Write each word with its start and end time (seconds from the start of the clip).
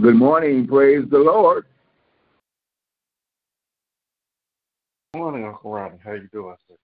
Good 0.00 0.16
morning. 0.16 0.66
Praise 0.66 1.04
the 1.10 1.18
Lord. 1.18 1.66
Good 5.12 5.18
morning, 5.18 5.44
Uncle 5.44 5.70
Ronnie. 5.70 5.98
How 6.02 6.12
you 6.12 6.28
doing, 6.32 6.56
sir? 6.66 6.74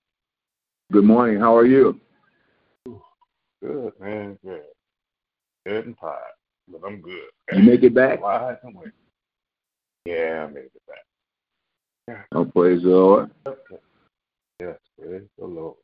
Good 0.93 1.05
morning. 1.05 1.41
How 1.41 1.57
are 1.57 1.65
you? 1.65 1.99
Good, 3.63 3.93
man. 3.99 4.39
Good. 4.45 4.61
Good 5.65 5.87
and 5.87 5.99
tired, 5.99 6.19
but 6.71 6.83
I'm 6.87 7.01
good. 7.01 7.31
You 7.55 7.63
make 7.63 7.83
it 7.83 7.95
back? 7.95 8.21
Yeah, 8.21 8.27
I 10.45 10.47
made 10.49 10.65
it 10.65 10.83
back. 10.87 10.99
Yeah. 12.09 12.23
Oh, 12.33 12.45
praise 12.45 12.83
the 12.83 12.91
Lord. 12.91 13.31
Okay. 13.47 13.79
Yes, 14.61 14.77
praise 15.01 15.23
the 15.39 15.47
Lord. 15.47 15.77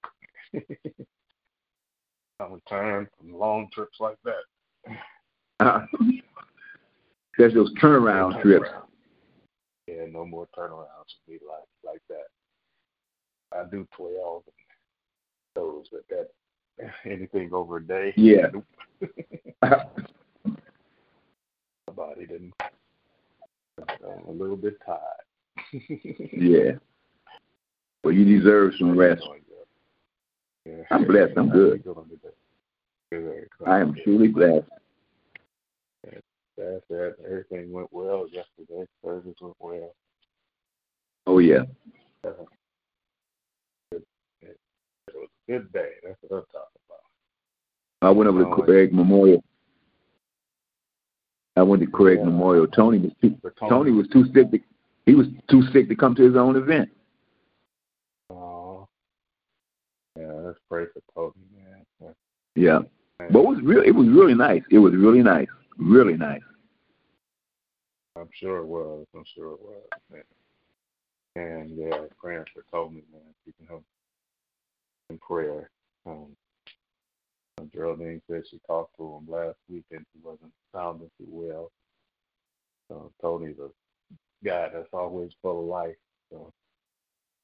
I 0.55 2.45
return 2.51 3.09
from 3.17 3.33
long 3.33 3.69
trips 3.73 3.97
like 3.99 4.19
that. 4.25 4.97
Uh, 5.61 5.87
There's 7.39 7.55
those 7.55 7.73
turnaround 7.75 8.41
trips. 8.43 8.69
Yeah, 9.87 10.07
no 10.11 10.25
more 10.25 10.49
turnarounds 10.57 11.13
for 11.25 11.31
me 11.31 11.39
like 11.47 11.69
like 11.85 12.03
that. 12.09 12.29
I 13.57 13.65
do 13.71 13.87
twelve 13.97 14.43
and 14.47 14.55
those, 15.55 15.87
but 15.91 16.05
that 16.11 16.31
anything 17.05 17.51
over 17.53 17.79
a 17.79 17.87
day. 17.87 18.13
Yeah. 18.17 18.47
My 19.63 19.85
body 21.95 22.27
didn't. 22.27 22.55
I'm 23.79 24.27
a 24.29 24.31
little 24.31 24.57
bit 24.57 24.79
tired. 24.85 25.01
yeah. 26.33 26.73
Well, 28.03 28.15
you 28.15 28.25
deserve 28.39 28.75
some 28.79 28.97
rest. 28.97 29.23
I'm 30.91 31.07
blessed. 31.07 31.33
I'm 31.37 31.51
good. 31.51 31.83
Good. 33.11 33.49
I 33.67 33.81
am 33.81 33.95
truly 34.05 34.29
blessed. 34.29 34.67
That's 36.57 36.85
that. 36.89 37.17
Everything 37.25 37.73
went 37.73 37.89
well 37.93 38.27
yesterday. 38.31 38.87
Service 39.05 39.35
went 39.41 39.57
well. 39.59 39.95
Oh, 41.27 41.39
yeah. 41.39 41.63
Uh, 42.25 42.31
it, 43.93 44.03
it, 44.43 44.59
it 45.09 45.15
was 45.15 45.29
a 45.49 45.53
good 45.53 45.73
day. 45.73 45.91
That's 46.05 46.19
what 46.23 46.39
I'm 46.39 46.45
talking 46.53 46.81
about. 46.89 48.09
I 48.09 48.11
went 48.11 48.29
over 48.29 48.45
to 48.45 48.63
Craig 48.63 48.93
Memorial. 48.93 49.43
I 51.57 51.63
went 51.63 51.83
to 51.83 51.89
Craig 51.89 52.19
Yeah. 52.19 52.27
Memorial. 52.27 52.67
Tony 52.67 52.99
was 52.99 53.13
too 53.21 53.37
For 53.41 53.55
Tony 53.69 53.91
was 53.91 54.09
too 54.09 54.25
sick 54.35 54.51
to 54.51 54.59
he 55.07 55.15
was 55.15 55.27
too 55.51 55.63
sick 55.73 55.89
to 55.89 55.95
come 55.95 56.15
to 56.15 56.23
his 56.23 56.37
own 56.37 56.57
event. 56.57 56.89
Oh. 58.31 58.89
Yeah, 60.19 60.33
let's 60.33 60.59
pray 60.69 60.85
for 60.93 61.01
Tony, 61.15 61.45
man. 61.55 62.15
Yeah. 62.55 62.81
But 63.19 63.41
it 63.41 63.47
was 63.47 63.61
really 63.63 63.87
it 63.87 63.95
was 63.95 64.09
really 64.09 64.35
nice. 64.35 64.63
It 64.71 64.79
was 64.79 64.95
really 64.95 65.23
nice. 65.23 65.49
Really 65.79 66.17
nice. 66.17 66.41
I'm 68.17 68.29
sure 68.33 68.59
it 68.59 68.67
was. 68.67 69.07
I'm 69.15 69.25
sure 69.35 69.55
it 69.55 69.61
was. 69.61 69.83
Man. 70.11 70.23
And 71.37 71.77
yeah, 71.77 72.07
praying 72.17 72.45
for 72.55 72.65
Tony, 72.71 73.03
man. 73.13 73.23
Keeping 73.45 73.67
him 73.67 73.85
in 75.11 75.19
prayer. 75.19 75.71
Um, 76.07 76.37
Geraldine 77.73 78.23
said 78.31 78.43
she 78.49 78.61
talked 78.67 78.97
to 78.99 79.03
him 79.03 79.33
last 79.33 79.57
week 79.69 79.85
and 79.91 80.05
he 80.13 80.21
wasn't 80.23 80.53
sounding 80.73 81.11
too 81.19 81.27
well. 81.29 81.73
So 82.89 83.11
Tony's 83.21 83.59
a 83.59 83.71
guy 84.45 84.69
that's 84.73 84.89
always 84.93 85.33
full 85.43 85.61
of 85.61 85.67
life. 85.67 85.97
So 86.31 86.53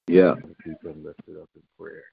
Yeah. 0.06 0.34
keep 0.64 0.82
him 0.84 1.02
lifted 1.04 1.40
up 1.40 1.48
in 1.56 1.62
prayer. 1.78 2.04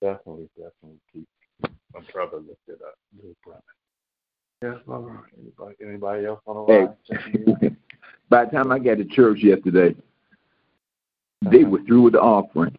Definitely, 0.00 0.48
definitely 0.56 1.00
keep 1.12 1.28
my 1.62 2.00
brother 2.12 2.38
lifted 2.38 2.82
up. 2.84 2.98
Little 3.16 3.36
brother. 3.44 3.62
Yes, 4.62 4.76
all 4.88 5.02
right. 5.02 5.24
Anybody, 5.38 5.76
anybody 5.86 6.26
else 6.26 6.40
on 6.46 6.56
the 6.56 6.62
line? 6.62 6.94
Checking 7.10 7.56
in? 7.62 7.76
By 8.28 8.44
the 8.44 8.50
time 8.50 8.72
I 8.72 8.78
got 8.78 8.98
to 8.98 9.04
church 9.04 9.38
yesterday, 9.42 9.94
they 11.42 11.60
uh-huh. 11.60 11.70
were 11.70 11.82
through 11.86 12.02
with 12.02 12.12
the 12.14 12.20
offering. 12.20 12.76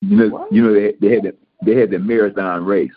You 0.00 0.16
know, 0.16 0.28
What? 0.28 0.52
you 0.52 0.62
know 0.62 0.72
they, 0.74 0.94
they 1.00 1.14
had 1.14 1.24
the, 1.24 1.36
they 1.64 1.76
had 1.76 1.90
the 1.90 1.98
marathon 1.98 2.64
race, 2.64 2.92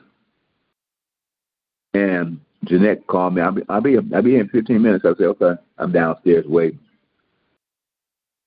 and 1.94 2.40
Jeanette 2.66 3.06
called 3.08 3.36
me. 3.36 3.42
I'll 3.42 3.52
be 3.52 3.62
I'll 3.70 3.82
be 3.82 3.98
I'll 3.98 4.22
be 4.22 4.38
in 4.38 4.48
15 4.50 4.82
minutes. 4.82 5.06
I 5.06 5.10
said, 5.10 5.28
okay, 5.28 5.62
I'm 5.78 5.92
downstairs 5.92 6.46
waiting. 6.48 6.80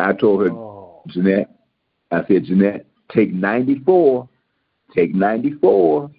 I 0.01 0.13
told 0.13 0.43
her, 0.43 0.51
Oh, 0.51 1.03
Jeanette, 1.09 1.51
I 2.11 2.25
said, 2.27 2.45
Jeanette, 2.45 2.87
take 3.13 3.33
94, 3.33 4.29
take 4.95 5.15
94, 5.15 6.11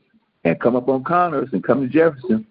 and 0.45 0.59
come 0.59 0.75
up 0.75 0.89
on 0.89 1.03
Connors 1.03 1.49
and 1.51 1.63
come 1.63 1.81
to 1.81 1.87
Jefferson. 1.87 2.45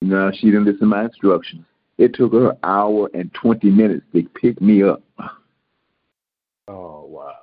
No, 0.00 0.30
she 0.32 0.46
didn't 0.46 0.64
listen 0.64 0.80
to 0.80 0.86
my 0.86 1.04
instructions. 1.04 1.64
It 1.98 2.14
took 2.14 2.32
her 2.32 2.50
an 2.50 2.58
hour 2.62 3.08
and 3.14 3.32
20 3.34 3.70
minutes 3.70 4.04
to 4.12 4.28
pick 4.40 4.60
me 4.60 4.82
up. 4.82 5.02
oh, 6.68 7.06
wow. 7.06 7.36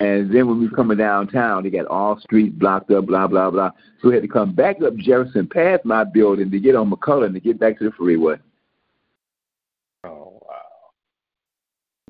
And 0.00 0.32
then 0.32 0.48
when 0.48 0.60
we 0.60 0.68
were 0.68 0.76
coming 0.76 0.98
downtown, 0.98 1.62
they 1.62 1.70
got 1.70 1.86
all 1.86 2.18
streets 2.20 2.54
blocked 2.56 2.90
up, 2.90 3.06
blah, 3.06 3.26
blah, 3.26 3.50
blah. 3.50 3.70
So 4.00 4.08
we 4.08 4.14
had 4.14 4.22
to 4.22 4.28
come 4.28 4.54
back 4.54 4.82
up 4.82 4.96
Jefferson 4.96 5.48
past 5.48 5.84
my 5.84 6.04
building 6.04 6.50
to 6.50 6.60
get 6.60 6.76
on 6.76 6.90
McCullough 6.90 7.26
and 7.26 7.34
to 7.34 7.40
get 7.40 7.58
back 7.58 7.78
to 7.78 7.84
the 7.84 7.92
freeway. 7.92 8.36
Oh, 10.04 10.40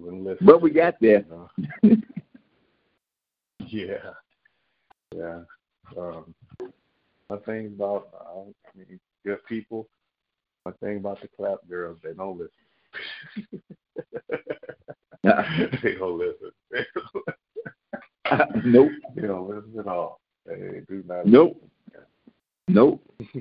wow. 0.00 0.36
But 0.40 0.62
we 0.62 0.70
got 0.70 0.94
there. 1.00 1.24
Yeah. 3.74 4.12
Yeah. 5.12 5.40
Um, 5.98 6.32
my 7.28 7.36
thing 7.38 7.66
about, 7.66 8.08
I 8.14 8.44
mean, 8.78 9.00
good 9.26 9.44
people, 9.46 9.88
my 10.64 10.70
thing 10.80 10.98
about 10.98 11.20
the 11.20 11.28
clap 11.36 11.58
girls, 11.68 11.98
they 12.04 12.12
don't 12.12 12.38
listen. 12.38 12.52
they 15.82 15.94
don't 15.94 16.18
listen. 16.18 16.52
nope. 18.64 18.92
they 19.16 19.22
don't 19.22 19.48
listen 19.48 19.76
at 19.80 19.88
all. 19.88 20.20
They 20.46 20.82
do 20.88 21.02
not. 21.08 21.26
Nope. 21.26 21.60
Nope. 22.68 23.02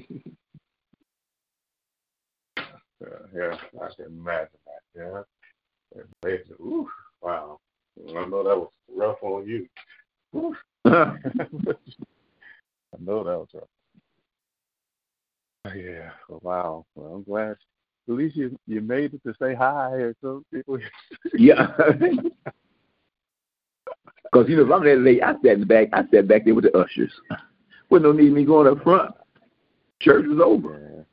Uh, 3.03 3.27
yeah, 3.35 3.57
I 3.81 3.89
can 3.97 4.05
imagine 4.05 4.47
that. 4.65 4.81
Yeah. 4.95 5.23
And 5.93 6.05
they 6.21 6.37
said, 6.47 6.55
Ooh, 6.61 6.87
wow. 7.21 7.59
I 7.99 8.25
know 8.27 8.43
that 8.43 8.57
was 8.57 8.69
rough 8.95 9.21
on 9.21 9.45
you. 9.45 9.67
I 10.85 11.15
know 12.99 13.23
that 13.23 13.37
was 13.37 13.47
rough. 13.53 13.63
Oh, 15.65 15.73
yeah. 15.73 16.09
Well, 16.27 16.39
wow. 16.43 16.85
Well, 16.95 17.13
I'm 17.15 17.23
glad. 17.23 17.55
At 18.09 18.15
least 18.15 18.35
you 18.35 18.59
you 18.67 18.81
made 18.81 19.13
it 19.13 19.23
to 19.23 19.33
say 19.41 19.55
hi 19.55 19.91
or 19.91 20.13
some 20.21 20.43
people. 20.53 20.77
yeah. 21.33 21.67
Because, 24.23 24.49
you 24.49 24.57
know, 24.57 24.65
if 24.65 24.71
I'm 24.71 24.83
that 24.83 24.99
late, 24.99 25.23
I 25.23 25.33
sat 25.33 25.53
in 25.53 25.61
the 25.61 25.65
back. 25.65 25.87
I 25.93 26.01
sat 26.11 26.27
back 26.27 26.43
there 26.43 26.55
with 26.55 26.65
the 26.65 26.77
ushers. 26.77 27.13
Wasn't 27.89 28.05
no 28.05 28.11
need 28.11 28.33
me 28.33 28.43
going 28.43 28.67
up 28.67 28.83
front. 28.83 29.15
Church 30.01 30.25
was 30.27 30.41
over. 30.43 31.05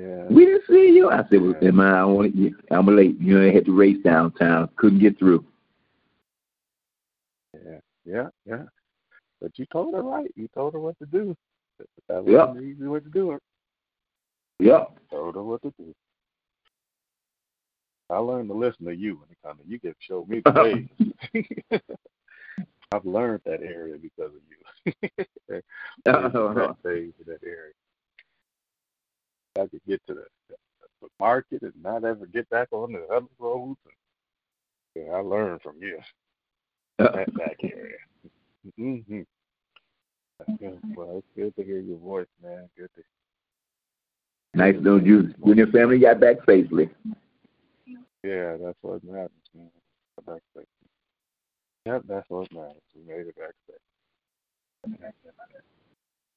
Yeah. 0.00 0.06
Yeah. 0.06 0.24
We 0.30 0.46
didn't 0.46 0.62
see 0.68 0.92
you. 0.94 1.10
I 1.10 1.24
said, 1.30 1.42
well, 1.42 1.72
man, 1.72 1.94
I 1.94 2.04
want 2.04 2.34
you. 2.34 2.56
I'm 2.70 2.86
late. 2.86 3.20
You 3.20 3.38
know, 3.38 3.46
I 3.46 3.52
had 3.52 3.66
to 3.66 3.76
race 3.76 3.98
downtown. 4.02 4.70
Couldn't 4.76 5.00
get 5.00 5.18
through. 5.18 5.44
Yeah. 8.04 8.28
Yeah. 8.46 8.64
But 9.40 9.58
you 9.58 9.66
told 9.66 9.94
her 9.94 10.02
right. 10.02 10.30
You 10.36 10.48
told 10.54 10.74
her 10.74 10.80
what 10.80 10.98
to 10.98 11.06
do. 11.06 11.36
That 12.08 12.24
Yep. 12.24 12.48
was 12.48 12.56
the 12.56 12.62
easy 12.62 12.86
way 12.86 13.00
to 13.00 13.08
do 13.10 13.32
it. 13.32 13.42
Yep. 14.60 14.98
Told 15.10 15.34
her 15.34 15.42
what 15.42 15.62
to 15.62 15.72
do. 15.78 15.94
I 18.10 18.18
learned 18.18 18.48
to 18.50 18.54
listen 18.54 18.86
to 18.86 18.94
you 18.94 19.16
when 19.16 19.30
it 19.30 19.38
comes 19.44 19.60
to 19.60 19.68
you 19.68 19.78
get 19.78 19.96
show 19.98 20.24
me 20.26 20.40
the 20.40 20.52
way. 21.32 21.80
I've 22.92 23.04
learned 23.04 23.40
that 23.44 23.62
area 23.62 23.96
because 23.98 24.32
of 24.34 24.42
you. 24.48 24.58
phase 26.82 27.12
in 27.18 27.26
that 27.26 27.42
area. 27.42 27.72
I 29.56 29.66
could 29.66 29.80
get 29.86 30.00
to 30.06 30.14
the, 30.14 30.26
the 31.00 31.08
market 31.18 31.62
and 31.62 31.72
not 31.82 32.04
ever 32.04 32.26
get 32.26 32.48
back 32.50 32.68
on 32.72 32.92
the 32.92 33.06
other 33.06 33.26
roads. 33.38 33.78
And, 34.94 35.06
yeah, 35.06 35.12
I 35.12 35.20
learned 35.20 35.62
from 35.62 35.76
you 35.80 35.98
that 36.98 37.34
back 37.34 37.56
area. 37.62 37.96
Mm-hmm. 38.78 39.20
Good. 40.58 40.80
Well, 40.96 41.18
it's 41.18 41.26
good 41.36 41.56
to 41.56 41.64
hear 41.64 41.80
your 41.80 41.98
voice, 41.98 42.26
man. 42.42 42.68
Good 42.76 42.90
to 42.96 43.02
nice 44.54 44.76
knowing 44.80 45.06
you. 45.06 45.34
You 45.44 45.52
and 45.52 45.56
your 45.56 45.66
family 45.68 45.98
got 45.98 46.20
back 46.20 46.36
safely. 46.46 46.90
Yeah, 48.22 48.56
that's 48.62 48.78
what 48.82 49.04
matters, 49.04 49.30
man. 49.54 49.70
Back 50.26 50.40
safe. 50.56 50.64
Yep, 51.86 52.02
that's 52.08 52.30
what 52.30 52.52
matters. 52.52 52.82
We 52.94 53.02
made 53.06 53.26
it 53.26 53.36
back 53.36 53.54
safe. 53.66 55.00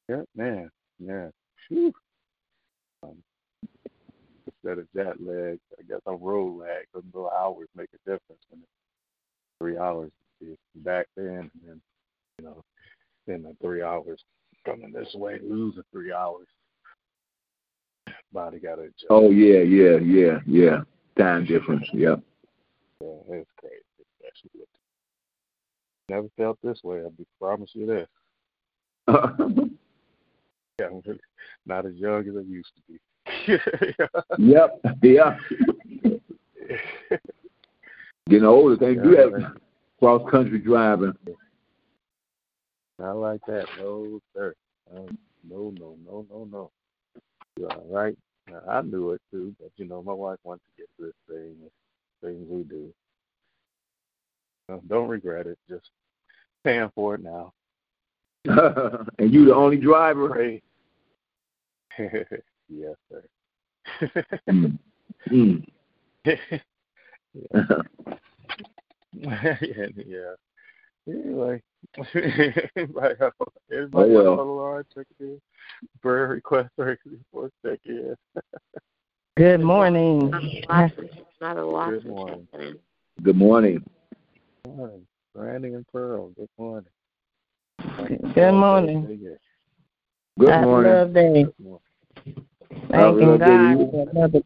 Yep, 0.09 0.25
man. 0.35 0.69
Yeah. 0.99 1.29
Um, 3.03 3.17
instead 4.45 4.79
of 4.79 4.87
jet 4.95 5.21
lag, 5.21 5.59
I 5.77 5.83
guess 5.87 6.01
I'm 6.05 6.21
road 6.21 6.59
lag. 6.59 6.85
Those 6.93 7.03
little 7.13 7.29
hours 7.29 7.67
make 7.75 7.89
a 7.93 8.09
difference. 8.09 8.41
When 8.49 8.61
it's 8.61 8.69
three 9.59 9.77
hours 9.77 10.11
back 10.75 11.07
then, 11.15 11.49
and 11.53 11.61
then 11.65 11.81
you 12.39 12.45
know, 12.45 12.63
then 13.25 13.43
the 13.43 13.55
three 13.61 13.81
hours 13.81 14.23
coming 14.65 14.91
this 14.91 15.13
way, 15.15 15.39
losing 15.41 15.83
three 15.91 16.13
hours. 16.13 16.47
Body 18.33 18.59
got 18.59 18.75
to 18.75 18.83
adjust. 18.83 19.05
Oh 19.09 19.29
yeah, 19.29 19.59
yeah, 19.59 19.97
yeah, 19.97 20.39
yeah. 20.45 20.77
Time 21.17 21.45
difference. 21.45 21.87
Yep. 21.93 22.19
Yeah, 23.01 23.07
it's 23.29 23.49
crazy. 23.59 23.83
Especially 24.19 24.59
with 24.59 24.67
never 26.09 26.27
felt 26.37 26.57
this 26.63 26.79
way. 26.83 26.99
I 26.99 27.09
promise 27.39 27.71
you 27.73 27.85
this. 27.85 28.07
Yeah, 30.79 30.89
I'm 30.91 31.01
really 31.07 31.19
not 31.65 31.87
as 31.87 31.95
young 31.95 32.21
as 32.27 32.35
I 32.37 32.41
used 32.41 32.71
to 32.75 32.81
be. 32.87 32.99
yep. 34.37 34.79
Yeah. 35.01 35.37
Getting 38.29 38.45
older, 38.45 38.77
can't 38.77 39.01
do 39.01 39.15
that 39.15 39.57
cross 39.99 40.21
country 40.29 40.59
driving. 40.59 41.13
Not 42.99 43.17
like 43.17 43.41
that, 43.47 43.67
no 43.79 44.19
sir. 44.33 44.55
No, 44.93 45.07
no, 45.49 45.95
no, 46.05 46.25
no, 46.29 46.47
no. 46.51 46.71
You're 47.57 47.71
all 47.71 47.87
right. 47.89 48.17
Now, 48.49 48.61
I 48.69 48.81
knew 48.81 49.11
it 49.11 49.21
too, 49.31 49.55
but 49.59 49.71
you 49.77 49.85
know, 49.85 50.01
my 50.01 50.13
wife 50.13 50.39
wants 50.43 50.63
to 50.65 50.81
get 50.81 50.89
this 50.99 51.13
thing, 51.27 51.55
things 52.23 52.47
we 52.49 52.63
do. 52.63 52.93
Don't 54.87 55.07
regret 55.07 55.47
it. 55.47 55.57
Just 55.69 55.89
paying 56.63 56.91
for 56.95 57.15
it 57.15 57.21
now. 57.23 57.53
and 58.45 59.33
you 59.33 59.45
the 59.45 59.55
only 59.55 59.77
driver. 59.77 60.59
Yes, 62.69 62.95
sir. 63.09 63.23
Mm. 64.49 64.77
Mm. 65.31 65.65
yeah. 66.25 67.81
yeah. 69.13 70.33
Anyway, 71.07 71.61
everybody, 71.97 73.15
everybody 73.71 73.91
Oh, 73.93 74.07
well. 74.07 74.31
on 74.31 74.37
the 74.37 74.43
line, 74.43 74.83
check 74.93 75.07
it 75.19 75.23
in. 75.23 75.41
Prayer 76.01 76.27
request, 76.27 76.69
prayer 76.75 76.99
report, 77.05 77.53
check 77.65 77.79
in. 77.85 78.15
Good 79.37 79.61
morning. 79.61 80.31
Not 80.69 81.57
a 81.57 81.63
lot. 81.65 81.91
Good 81.91 82.05
morning. 82.05 82.47
Good 83.23 83.37
morning. 83.37 83.83
Good 84.65 84.75
morning. 84.75 85.07
Brandon 85.33 85.75
and 85.75 85.87
Pearl, 85.87 86.29
good 86.29 86.49
morning. 86.57 86.89
Good 88.33 88.51
morning. 88.51 89.19
Good 90.39 90.49
Happy 90.49 90.65
morning. 90.65 90.91
Love 90.93 91.13
Day. 91.13 91.43
Good 91.43 91.53
morning. 91.59 91.81
Thanking 92.89 93.27
Love 93.27 93.39
Day 93.39 93.45
to 93.45 93.57
God 93.57 93.79
you. 93.79 93.91
for 93.91 94.09
another 94.09 94.41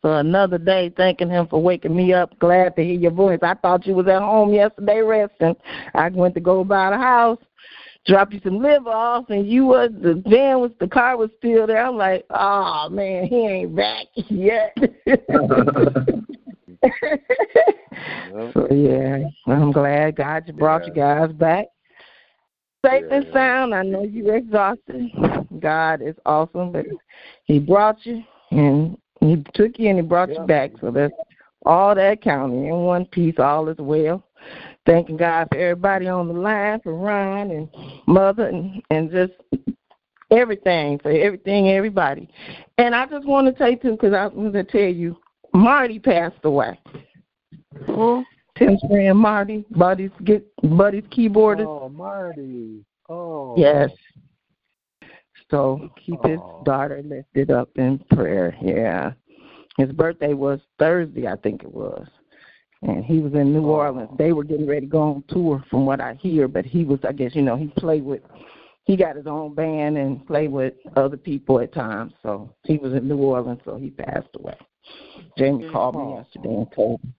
for 0.00 0.20
another 0.20 0.58
day. 0.58 0.92
Thanking 0.96 1.30
Him 1.30 1.46
for 1.48 1.62
waking 1.62 1.94
me 1.94 2.12
up. 2.12 2.38
Glad 2.38 2.76
to 2.76 2.84
hear 2.84 2.98
your 2.98 3.10
voice. 3.10 3.40
I 3.42 3.54
thought 3.54 3.86
you 3.86 3.94
was 3.94 4.06
at 4.06 4.22
home 4.22 4.52
yesterday 4.52 5.00
resting. 5.00 5.56
I 5.94 6.08
went 6.08 6.34
to 6.34 6.40
go 6.40 6.64
by 6.64 6.90
the 6.90 6.96
house, 6.96 7.38
drop 8.06 8.32
you 8.32 8.40
some 8.42 8.58
liver 8.62 8.90
off, 8.90 9.30
and 9.30 9.46
you 9.46 9.66
was 9.66 9.90
the 10.02 10.22
van 10.26 10.60
was 10.60 10.72
the 10.80 10.88
car 10.88 11.16
was 11.16 11.30
still 11.38 11.66
there. 11.66 11.84
I'm 11.84 11.96
like, 11.96 12.24
oh 12.30 12.88
man, 12.90 13.26
he 13.26 13.46
ain't 13.46 13.76
back 13.76 14.06
yet. 14.14 14.76
so 18.54 18.68
yeah, 18.70 19.24
I'm 19.46 19.72
glad 19.72 20.16
God 20.16 20.44
you 20.46 20.52
brought 20.52 20.86
you 20.86 20.92
guys 20.92 21.32
back. 21.32 21.66
Safe 22.84 23.04
and 23.10 23.26
Yeah. 23.26 23.32
sound. 23.32 23.74
I 23.74 23.82
know 23.82 24.04
you're 24.04 24.36
exhausted. 24.36 25.10
God 25.60 26.00
is 26.00 26.16
awesome, 26.24 26.72
but 26.72 26.86
He 27.44 27.58
brought 27.58 28.06
you 28.06 28.22
and 28.50 28.96
He 29.20 29.44
took 29.54 29.78
you 29.78 29.88
and 29.90 29.98
He 29.98 30.02
brought 30.02 30.30
Yeah. 30.30 30.40
you 30.40 30.46
back. 30.46 30.72
So 30.80 30.90
that's 30.90 31.14
all 31.66 31.94
that 31.94 32.22
counting 32.22 32.66
in 32.66 32.76
one 32.84 33.04
piece. 33.06 33.38
All 33.38 33.68
is 33.68 33.78
well. 33.78 34.22
Thanking 34.86 35.18
God 35.18 35.48
for 35.52 35.58
everybody 35.58 36.08
on 36.08 36.28
the 36.28 36.34
line, 36.34 36.80
for 36.80 36.94
Ryan 36.94 37.50
and 37.50 37.68
Mother, 38.06 38.46
and 38.46 38.82
and 38.90 39.10
just 39.10 39.32
everything 40.30 40.98
for 40.98 41.10
everything, 41.10 41.68
everybody. 41.68 42.28
And 42.78 42.94
I 42.94 43.06
just 43.06 43.26
want 43.26 43.46
to 43.46 43.52
tell 43.52 43.70
you 43.70 43.76
too, 43.76 43.92
because 43.92 44.14
I 44.14 44.26
was 44.26 44.34
going 44.34 44.52
to 44.52 44.64
tell 44.64 44.80
you, 44.80 45.18
Marty 45.52 45.98
passed 45.98 46.44
away. 46.44 46.78
Who? 47.86 48.24
Tim's 48.56 48.80
friend 48.88 49.18
Marty, 49.18 49.64
Buddy's 49.70 50.10
get 50.24 50.46
Buddy's 50.62 51.04
keyboardist. 51.04 51.66
Oh, 51.66 51.88
Marty. 51.88 52.84
Oh. 53.08 53.54
Yes. 53.56 53.90
So 55.50 55.90
keep 56.04 56.24
his 56.24 56.38
Aw. 56.38 56.62
daughter 56.62 57.02
lifted 57.04 57.50
up 57.50 57.70
in 57.76 57.98
prayer. 58.10 58.56
Yeah. 58.62 59.12
His 59.78 59.92
birthday 59.92 60.34
was 60.34 60.60
Thursday, 60.78 61.26
I 61.26 61.36
think 61.36 61.62
it 61.62 61.72
was. 61.72 62.06
And 62.82 63.04
he 63.04 63.18
was 63.18 63.34
in 63.34 63.52
New 63.52 63.64
Aw. 63.64 63.76
Orleans. 63.76 64.10
They 64.16 64.32
were 64.32 64.44
getting 64.44 64.66
ready 64.66 64.82
to 64.82 64.86
go 64.86 65.02
on 65.02 65.24
tour 65.28 65.64
from 65.70 65.86
what 65.86 66.00
I 66.00 66.14
hear, 66.14 66.48
but 66.48 66.64
he 66.64 66.84
was 66.84 67.00
I 67.06 67.12
guess, 67.12 67.34
you 67.34 67.42
know, 67.42 67.56
he 67.56 67.68
played 67.68 68.04
with 68.04 68.22
he 68.84 68.96
got 68.96 69.16
his 69.16 69.26
own 69.26 69.54
band 69.54 69.98
and 69.98 70.26
played 70.26 70.50
with 70.50 70.74
other 70.96 71.16
people 71.16 71.60
at 71.60 71.72
times. 71.72 72.12
So 72.22 72.54
he 72.64 72.78
was 72.78 72.92
in 72.92 73.06
New 73.06 73.18
Orleans, 73.18 73.60
so 73.64 73.76
he 73.76 73.90
passed 73.90 74.28
away. 74.36 74.56
Jamie 75.36 75.70
called 75.70 75.96
me 75.96 76.14
yesterday 76.14 76.54
and 76.54 76.72
told 76.72 77.04
me. 77.04 77.12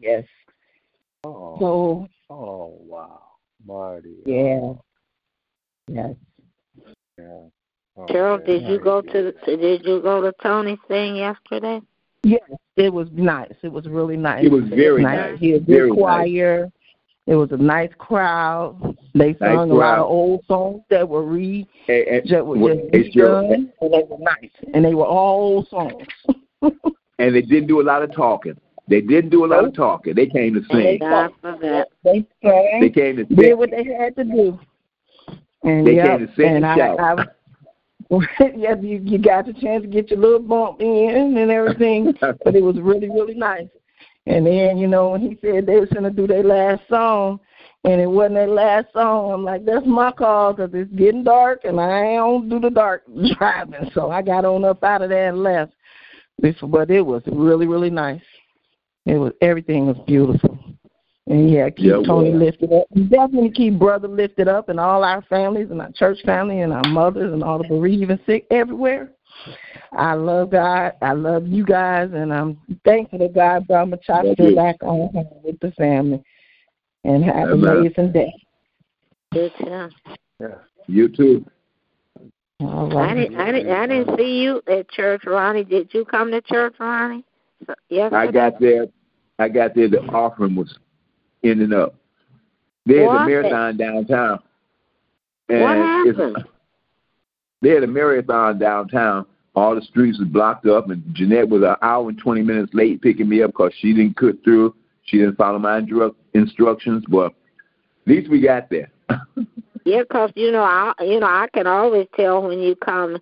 Yes. 0.00 0.24
Oh. 1.24 1.56
So 1.60 2.08
oh, 2.30 2.78
wow. 2.80 3.22
Marty. 3.64 4.16
yeah. 4.26 4.72
Yes. 5.88 6.14
Yeah. 7.18 7.42
Oh, 7.96 8.06
Carol, 8.06 8.38
did 8.38 8.62
you 8.64 8.78
go 8.78 9.02
to 9.02 9.32
the, 9.46 9.56
did 9.56 9.84
you 9.84 10.00
go 10.00 10.22
to 10.22 10.32
Tony's 10.42 10.78
thing 10.88 11.16
yesterday? 11.16 11.80
Yes, 12.24 12.40
it 12.76 12.92
was 12.92 13.08
nice. 13.12 13.52
It 13.62 13.72
was 13.72 13.86
really 13.86 14.16
nice. 14.16 14.44
It 14.44 14.50
was 14.50 14.64
very 14.68 15.02
nice. 15.02 15.38
He 15.38 15.50
had 15.50 15.66
Very 15.66 15.90
good 15.90 15.98
choir. 15.98 16.70
It 17.26 17.34
was 17.34 17.52
a 17.52 17.56
nice 17.56 17.90
crowd. 17.98 18.96
They 19.14 19.34
sung 19.38 19.70
a 19.70 19.74
lot 19.74 19.98
of 19.98 20.06
old 20.06 20.44
songs 20.48 20.82
that 20.90 21.06
were 21.08 21.24
re 21.24 21.66
And, 21.88 22.06
and, 22.08 22.30
that 22.30 22.44
were 22.46 22.58
well, 22.58 22.74
just 22.76 22.88
it's 22.92 23.14
your- 23.14 23.28
redone, 23.42 23.72
and 23.80 23.92
they 23.92 24.02
were 24.08 24.18
nice. 24.18 24.50
And 24.72 24.84
they 24.84 24.94
were 24.94 25.04
all 25.06 25.40
old 25.40 25.68
songs. 25.68 26.06
and 27.18 27.34
they 27.34 27.42
didn't 27.42 27.66
do 27.66 27.80
a 27.80 27.84
lot 27.84 28.02
of 28.02 28.12
talking. 28.12 28.58
They 28.88 29.00
didn't 29.00 29.30
do 29.30 29.44
a 29.44 29.46
lot 29.46 29.64
of 29.64 29.74
talking. 29.74 30.14
They 30.14 30.26
came 30.26 30.54
to 30.54 30.62
sing. 30.72 30.98
God 30.98 31.30
for 31.40 31.56
that. 31.60 31.88
they 32.04 32.26
sang, 32.42 32.80
They 32.80 32.90
came 32.90 33.16
to 33.16 33.24
did 33.24 33.38
sing. 33.38 33.58
what 33.58 33.70
they 33.70 33.84
had 33.84 34.16
to 34.16 34.24
do. 34.24 34.58
And 35.62 35.86
They 35.86 35.96
yep, 35.96 36.18
came 36.18 36.26
to 36.26 36.34
sing 36.34 36.46
and 36.56 36.64
and 36.64 36.66
I. 36.66 37.12
I 37.14 37.24
yeah, 38.56 38.74
you, 38.80 39.00
you 39.02 39.18
got 39.18 39.46
the 39.46 39.54
chance 39.54 39.82
to 39.82 39.88
get 39.88 40.10
your 40.10 40.20
little 40.20 40.40
bump 40.40 40.80
in 40.80 41.36
and 41.38 41.50
everything, 41.50 42.12
but 42.20 42.54
it 42.54 42.62
was 42.62 42.78
really, 42.80 43.08
really 43.08 43.34
nice. 43.34 43.68
And 44.26 44.46
then, 44.46 44.78
you 44.78 44.86
know, 44.86 45.10
when 45.10 45.20
he 45.20 45.38
said 45.40 45.66
they 45.66 45.80
was 45.80 45.88
going 45.88 46.04
to 46.04 46.10
do 46.10 46.26
their 46.26 46.44
last 46.44 46.82
song, 46.88 47.40
and 47.84 48.00
it 48.00 48.06
wasn't 48.06 48.34
their 48.34 48.48
last 48.48 48.92
song, 48.92 49.32
I'm 49.32 49.44
like, 49.44 49.64
that's 49.64 49.86
my 49.86 50.12
call 50.12 50.52
because 50.52 50.70
it's 50.74 50.92
getting 50.92 51.24
dark, 51.24 51.62
and 51.64 51.80
I 51.80 52.14
don't 52.14 52.48
do 52.48 52.60
the 52.60 52.70
dark 52.70 53.02
driving. 53.38 53.90
So 53.94 54.10
I 54.10 54.22
got 54.22 54.44
on 54.44 54.64
up 54.64 54.84
out 54.84 55.02
of 55.02 55.08
there 55.08 55.30
and 55.30 55.42
left. 55.42 55.72
But 56.40 56.90
it 56.90 57.02
was 57.02 57.22
really, 57.26 57.66
really 57.66 57.90
nice. 57.90 58.22
It 59.06 59.14
was 59.14 59.32
everything 59.40 59.86
was 59.86 59.98
beautiful. 60.06 60.58
And 61.28 61.50
yeah, 61.50 61.70
keep 61.70 61.86
Yeah, 61.86 62.02
Tony 62.04 62.30
well. 62.30 62.40
lifted 62.40 62.72
up. 62.72 62.86
And 62.94 63.08
definitely 63.08 63.50
keep 63.50 63.78
brother 63.78 64.08
lifted 64.08 64.48
up 64.48 64.68
and 64.68 64.80
all 64.80 65.04
our 65.04 65.22
families 65.22 65.70
and 65.70 65.80
our 65.80 65.92
church 65.92 66.18
family 66.24 66.60
and 66.60 66.72
our 66.72 66.88
mothers 66.88 67.32
and 67.32 67.44
all 67.44 67.58
the 67.58 67.68
bereaved 67.68 68.10
and 68.10 68.20
sick 68.26 68.46
everywhere. 68.50 69.12
I 69.92 70.14
love 70.14 70.50
God. 70.50 70.94
I 71.00 71.12
love 71.12 71.46
you 71.46 71.64
guys 71.64 72.10
and 72.12 72.32
I'm 72.32 72.58
thankful 72.84 73.18
that 73.20 73.34
God 73.34 73.66
brought 73.66 73.88
my 73.88 73.96
Love 74.08 74.36
child 74.36 74.56
back 74.56 74.76
on 74.82 75.12
home 75.12 75.28
with 75.44 75.60
the 75.60 75.70
family. 75.72 76.22
And 77.04 77.24
have 77.24 77.48
an 77.48 77.64
Amen. 77.64 77.76
amazing 77.78 78.12
day. 78.12 78.32
Good 79.32 79.52
job. 79.60 79.90
Yeah. 80.40 80.48
You 80.86 81.08
too. 81.08 81.44
All 82.60 82.96
I 82.96 83.14
didn't, 83.14 83.40
I 83.40 83.50
didn't, 83.50 83.72
I 83.72 83.86
didn't 83.86 84.16
see 84.16 84.40
you 84.40 84.62
at 84.68 84.88
church, 84.90 85.22
Ronnie. 85.26 85.64
Did 85.64 85.92
you 85.92 86.04
come 86.04 86.30
to 86.30 86.40
church, 86.40 86.74
Ronnie? 86.78 87.24
So, 87.66 87.74
yes. 87.88 88.12
I 88.12 88.30
got 88.30 88.60
there. 88.60 88.86
I 89.38 89.48
got 89.48 89.74
there. 89.74 89.88
The 89.88 90.00
offering 90.02 90.54
was 90.54 90.78
ending 91.44 91.72
up. 91.72 91.94
They 92.86 92.98
had 92.98 93.06
What? 93.06 93.22
a 93.22 93.26
marathon 93.26 93.76
downtown. 93.76 94.40
And 95.48 95.62
What 95.62 95.76
happened? 95.76 96.44
They 97.60 97.70
had 97.70 97.84
a 97.84 97.86
marathon 97.86 98.58
downtown. 98.58 99.26
All 99.54 99.74
the 99.74 99.82
streets 99.82 100.18
was 100.18 100.28
blocked 100.28 100.66
up, 100.66 100.88
and 100.88 101.02
Jeanette 101.14 101.48
was 101.48 101.62
an 101.62 101.76
hour 101.82 102.08
and 102.08 102.18
twenty 102.18 102.42
minutes 102.42 102.72
late 102.74 103.02
picking 103.02 103.28
me 103.28 103.42
up 103.42 103.50
because 103.50 103.72
she 103.78 103.92
didn't 103.92 104.16
cut 104.16 104.42
through. 104.42 104.74
She 105.04 105.18
didn't 105.18 105.36
follow 105.36 105.58
my 105.58 105.80
instru- 105.80 106.14
instructions, 106.32 107.04
but 107.08 107.26
at 107.26 107.32
least 108.06 108.30
we 108.30 108.40
got 108.40 108.70
there. 108.70 108.90
Yeah, 109.84 110.04
'cause 110.04 110.30
you 110.36 110.52
know, 110.52 110.62
I 110.62 110.92
you 111.00 111.18
know, 111.18 111.26
I 111.26 111.48
can 111.52 111.66
always 111.66 112.06
tell 112.14 112.40
when 112.40 112.60
you 112.60 112.76
come, 112.76 113.18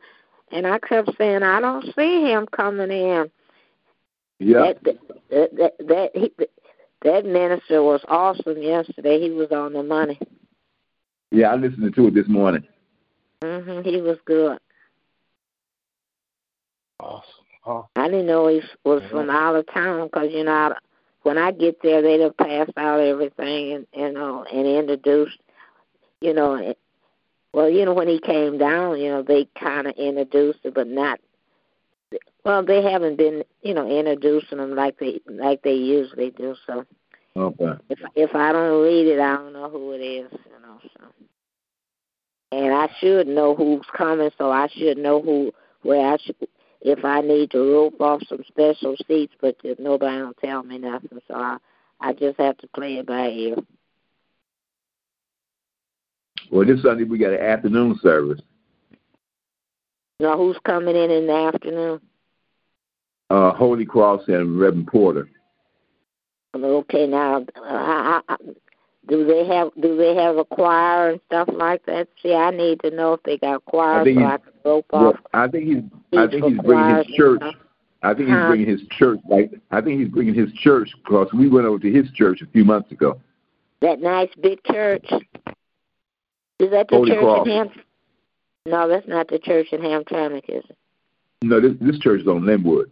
and 0.53 0.67
I 0.67 0.79
kept 0.79 1.17
saying 1.17 1.43
I 1.43 1.59
don't 1.59 1.85
see 1.97 2.21
him 2.31 2.47
coming 2.49 2.91
in. 2.91 3.31
yeah, 4.41 4.75
That 4.85 4.85
that 4.85 5.57
that 5.57 5.73
that, 5.89 6.11
he, 6.15 6.31
that 7.02 7.25
minister 7.25 7.83
was 7.83 8.02
awesome 8.09 8.61
yesterday. 8.62 9.21
He 9.21 9.30
was 9.30 9.50
on 9.52 9.73
the 9.73 9.83
money. 9.83 10.19
yeah. 11.30 11.52
I 11.52 11.57
listened 11.57 11.95
to 11.95 12.07
it 12.09 12.14
this 12.14 12.28
morning. 12.28 12.66
Mhm, 13.42 13.85
he 13.85 14.00
was 14.00 14.19
good. 14.26 14.59
Awesome. 16.99 17.25
Awesome. 17.64 17.88
I 17.97 18.09
didn't 18.09 18.26
know 18.26 18.49
he 18.49 18.62
was 18.85 19.02
from 19.11 19.30
out 19.30 19.57
of 19.57 19.66
town 19.73 20.07
because 20.09 20.30
you 20.33 20.45
know, 20.45 20.52
I, 20.52 20.73
when 21.23 21.38
I 21.38 21.50
get 21.52 21.80
there, 21.83 22.02
they'd 22.02 22.21
have 22.21 22.37
passed 22.37 22.73
out 22.76 23.00
everything 23.00 23.73
and 23.75 23.87
you 23.95 24.12
know 24.12 24.45
and 24.45 24.66
introduced, 24.66 25.38
you 26.21 26.35
know. 26.35 26.54
it- 26.54 26.78
Well, 27.52 27.69
you 27.69 27.85
know, 27.85 27.95
when 27.95 28.09
he 28.09 28.19
came 28.21 28.59
down, 28.59 29.00
you 29.00 29.09
know, 29.11 29.23
they 29.23 29.49
kind 29.59 29.87
of 29.88 29.95
introduced 29.97 30.61
it, 30.64 30.73
but 30.75 30.87
not. 30.87 31.19
Well, 32.45 32.64
they 32.64 32.83
haven't 32.83 33.17
been, 33.17 33.45
you 33.62 33.75
know, 33.75 33.88
introducing 33.88 34.59
them 34.59 34.75
like 34.75 34.99
they 34.99 35.21
like 35.29 35.62
they 35.62 35.75
usually 35.75 36.31
do. 36.31 36.55
So 36.67 36.85
Okay. 37.37 37.73
if 37.90 37.99
if 38.17 38.35
I 38.35 38.52
don't 38.52 38.83
read 38.83 39.07
it, 39.07 39.21
I 39.21 39.37
don't 39.37 39.52
know 39.52 39.69
who 39.69 39.93
it 39.93 40.00
is, 40.00 40.31
you 40.33 40.61
know. 40.62 40.79
So, 40.99 41.05
and 42.52 42.75
I 42.75 42.88
should 42.99 43.29
know 43.29 43.55
who's 43.55 43.87
coming, 43.97 44.31
so 44.38 44.50
I 44.50 44.69
should 44.69 44.99
know 44.99 45.21
who 45.23 45.52
where 45.83 46.12
I 46.14 46.17
should 46.19 46.37
if 46.81 47.05
I 47.05 47.21
need 47.21 47.50
to 47.50 47.59
rope 47.59 48.00
off 48.00 48.23
some 48.29 48.43
special 48.49 48.97
seats, 49.07 49.35
but 49.40 49.61
just 49.62 49.79
nobody 49.81 50.19
don't 50.19 50.37
tell 50.38 50.62
me 50.62 50.79
nothing, 50.79 51.19
so 51.29 51.35
I 51.35 51.59
I 52.00 52.12
just 52.14 52.38
have 52.38 52.57
to 52.59 52.69
play 52.69 52.95
it 52.97 53.07
by 53.07 53.29
ear. 53.29 53.57
Well, 56.50 56.67
this 56.67 56.83
Sunday 56.83 57.05
we 57.05 57.19
got 57.19 57.33
an 57.33 57.40
afternoon 57.40 57.99
service. 58.02 58.40
Now 60.21 60.37
who's 60.37 60.59
coming 60.65 60.95
in 60.97 61.11
in 61.11 61.27
the 61.27 61.33
afternoon? 61.33 62.00
Uh, 63.31 63.53
Holy 63.53 63.87
Cross 63.87 64.25
and 64.29 64.61
Reverend 64.61 64.87
Porter. 64.87 65.29
Okay, 66.55 67.07
now 67.07 67.39
uh, 67.39 67.62
I, 67.62 68.21
I, 68.29 68.37
do 69.09 69.25
they 69.25 69.47
have 69.47 69.71
do 69.81 69.97
they 69.97 70.15
have 70.17 70.37
a 70.37 70.45
choir 70.45 71.11
and 71.11 71.21
stuff 71.27 71.49
like 71.53 71.87
that? 71.87 72.09
See, 72.23 72.35
I 72.35 72.50
need 72.50 72.81
to 72.83 72.91
know 72.91 73.15
if 73.15 73.23
they 73.23 73.39
got 73.39 73.65
choir 73.65 74.00
I 74.00 74.05
think 74.05 74.19
so 74.19 74.25
I 74.27 74.37
can 74.39 74.53
rope 74.65 74.87
Well, 74.93 75.09
off. 75.09 75.17
I 75.33 75.49
think 75.49 75.65
he's. 75.65 76.19
I 76.19 76.27
think 76.27 76.45
he's 76.45 76.59
bringing 76.61 76.97
his 76.97 77.07
church. 77.17 77.43
I 78.03 78.15
think 78.15 78.29
he's 78.29 78.37
Huh? 78.37 78.49
bringing 78.49 78.69
his 78.69 78.81
church. 78.99 79.21
Like 79.29 79.53
I 79.71 79.81
think 79.81 80.00
he's 80.00 80.09
bringing 80.11 80.35
his 80.35 80.53
church 80.55 80.91
because 81.05 81.29
we 81.33 81.49
went 81.49 81.67
over 81.67 81.79
to 81.79 81.91
his 81.91 82.11
church 82.12 82.43
a 82.43 82.47
few 82.47 82.65
months 82.65 82.91
ago. 82.93 83.21
That 83.81 84.00
nice 84.00 84.31
big 84.43 84.62
church. 84.65 85.07
Is 86.59 86.71
that 86.73 86.89
the 86.89 86.97
Holy 86.97 87.11
church 87.11 87.21
Cross. 87.21 87.47
in 87.47 87.53
Ham? 87.53 87.71
No, 88.67 88.88
that's 88.88 89.09
not 89.09 89.29
the 89.29 89.38
church 89.38 89.69
in 89.73 89.81
Hamtramck, 89.81 90.45
is 90.49 90.64
it? 90.69 90.76
No, 91.43 91.61
this 91.61 91.73
this 91.81 91.99
church 91.99 92.21
is 92.23 92.29
on 92.29 92.45
Linwood. 92.45 92.90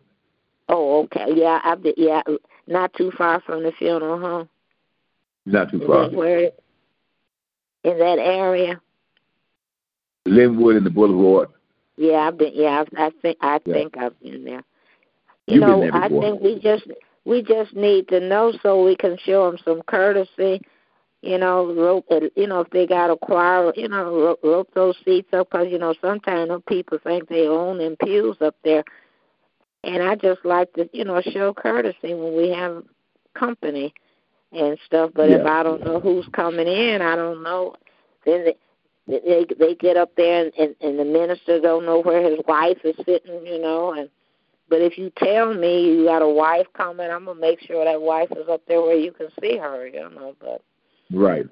Oh, 0.71 1.03
okay. 1.05 1.27
Yeah, 1.35 1.61
I've 1.65 1.83
been, 1.83 1.95
yeah, 1.97 2.23
not 2.67 2.93
too 2.95 3.11
far 3.17 3.41
from 3.41 3.63
the 3.63 3.73
funeral 3.73 4.19
home. 4.19 4.49
Not 5.47 5.71
too 5.71 5.81
far. 5.87 6.11
where? 6.11 6.39
it- 6.39 6.63
In 7.85 7.99
that 7.99 8.19
area? 8.19 8.81
Linwood 10.27 10.77
and 10.77 10.87
the 10.87 10.91
Boulevard. 10.91 11.49
Yeah, 11.97 12.29
I've 12.29 12.39
been. 12.39 12.53
Yeah, 12.55 12.85
I, 12.97 13.07
I 13.07 13.11
think 13.23 13.39
I 13.41 13.61
Yeah. 13.65 13.73
think 13.75 13.97
I've 13.97 14.19
been 14.21 14.45
there. 14.45 14.63
You 15.47 15.55
You've 15.57 15.61
been 15.61 15.71
know, 15.71 15.81
there 15.81 15.95
I 15.95 16.09
think 16.09 16.41
we 16.43 16.59
just 16.61 16.87
we 17.25 17.43
just 17.43 17.75
need 17.75 18.09
to 18.09 18.21
know 18.21 18.53
so 18.63 18.85
we 18.85 18.97
can 18.97 19.17
show 19.19 19.51
them 19.51 19.59
some 19.65 19.83
courtesy. 19.83 20.63
You 21.23 21.39
know, 21.39 21.75
rope. 21.75 22.07
You 22.37 22.47
know, 22.47 22.61
if 22.61 22.71
they 22.71 22.87
got 22.87 23.11
a 23.11 23.17
choir, 23.17 23.73
you 23.77 23.89
know, 23.89 24.15
rope, 24.15 24.41
rope 24.43 24.69
those 24.75 24.97
seats 25.05 25.29
up 25.33 25.51
because 25.51 25.67
you 25.71 25.79
know 25.79 25.95
sometimes 26.01 26.51
people 26.69 26.99
think 27.03 27.29
they 27.29 27.49
own 27.49 27.79
them 27.79 27.97
pews 28.05 28.37
up 28.41 28.55
there, 28.63 28.85
and 29.83 30.03
I 30.03 30.15
just 30.15 30.45
like 30.45 30.73
to 30.75 30.89
you 30.93 31.05
know 31.05 31.21
show 31.21 31.53
courtesy 31.53 32.15
when 32.15 32.37
we 32.37 32.51
have 32.51 32.85
company 33.35 33.93
and 34.53 34.79
stuff. 34.87 35.11
But 35.15 35.31
if 35.31 35.45
I 35.45 35.63
don't 35.63 35.85
know 35.85 36.01
who's 36.01 36.27
coming 36.33 36.69
in, 36.69 37.03
I 37.03 37.17
don't 37.17 37.43
know. 37.43 37.75
Then 38.25 38.45
they 38.45 39.21
they 39.21 39.47
they 39.59 39.75
get 39.75 39.97
up 39.97 40.15
there 40.17 40.45
and, 40.45 40.53
and 40.59 40.77
and 40.81 40.99
the 40.99 41.05
minister 41.05 41.61
don't 41.61 41.85
know 41.85 42.01
where 42.01 42.23
his 42.31 42.39
wife 42.47 42.79
is 42.85 42.97
sitting, 43.05 43.45
you 43.47 43.61
know, 43.61 43.93
and 43.93 44.09
but 44.69 44.83
if 44.83 44.99
you 44.99 45.11
tell 45.17 45.55
me 45.55 45.95
you 45.95 46.05
got 46.05 46.23
a 46.23 46.29
wife 46.29 46.67
coming, 46.77 47.11
I'm 47.11 47.25
gonna 47.25 47.41
make 47.41 47.61
sure 47.61 47.85
that 47.85 48.01
wife 48.01 48.31
is 48.33 48.49
up 48.49 48.63
there 48.69 48.83
where 48.83 48.99
you 48.99 49.13
can 49.13 49.29
see 49.41 49.57
her, 49.57 49.87
you 49.87 50.01
know. 50.11 50.35
But 50.39 50.63
Right. 51.11 51.47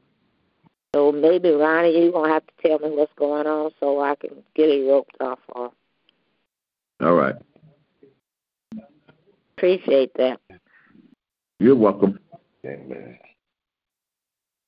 so 0.95 1.13
maybe 1.13 1.51
Ronnie, 1.51 1.99
you're 1.99 2.13
gonna 2.13 2.33
have 2.33 2.45
to 2.47 2.69
tell 2.69 2.79
me 2.79 2.95
what's 2.95 3.13
going 3.17 3.47
on 3.47 3.71
so 3.81 4.01
I 4.01 4.15
can 4.17 4.43
get 4.55 4.69
it 4.69 4.87
roped 4.87 5.17
off. 5.21 5.39
Or 5.49 5.71
All 7.01 7.15
right. 7.15 7.37
appreciate 9.57 10.13
that. 10.19 10.41
You're 11.59 11.77
welcome. 11.77 12.19
Amen. 12.67 13.19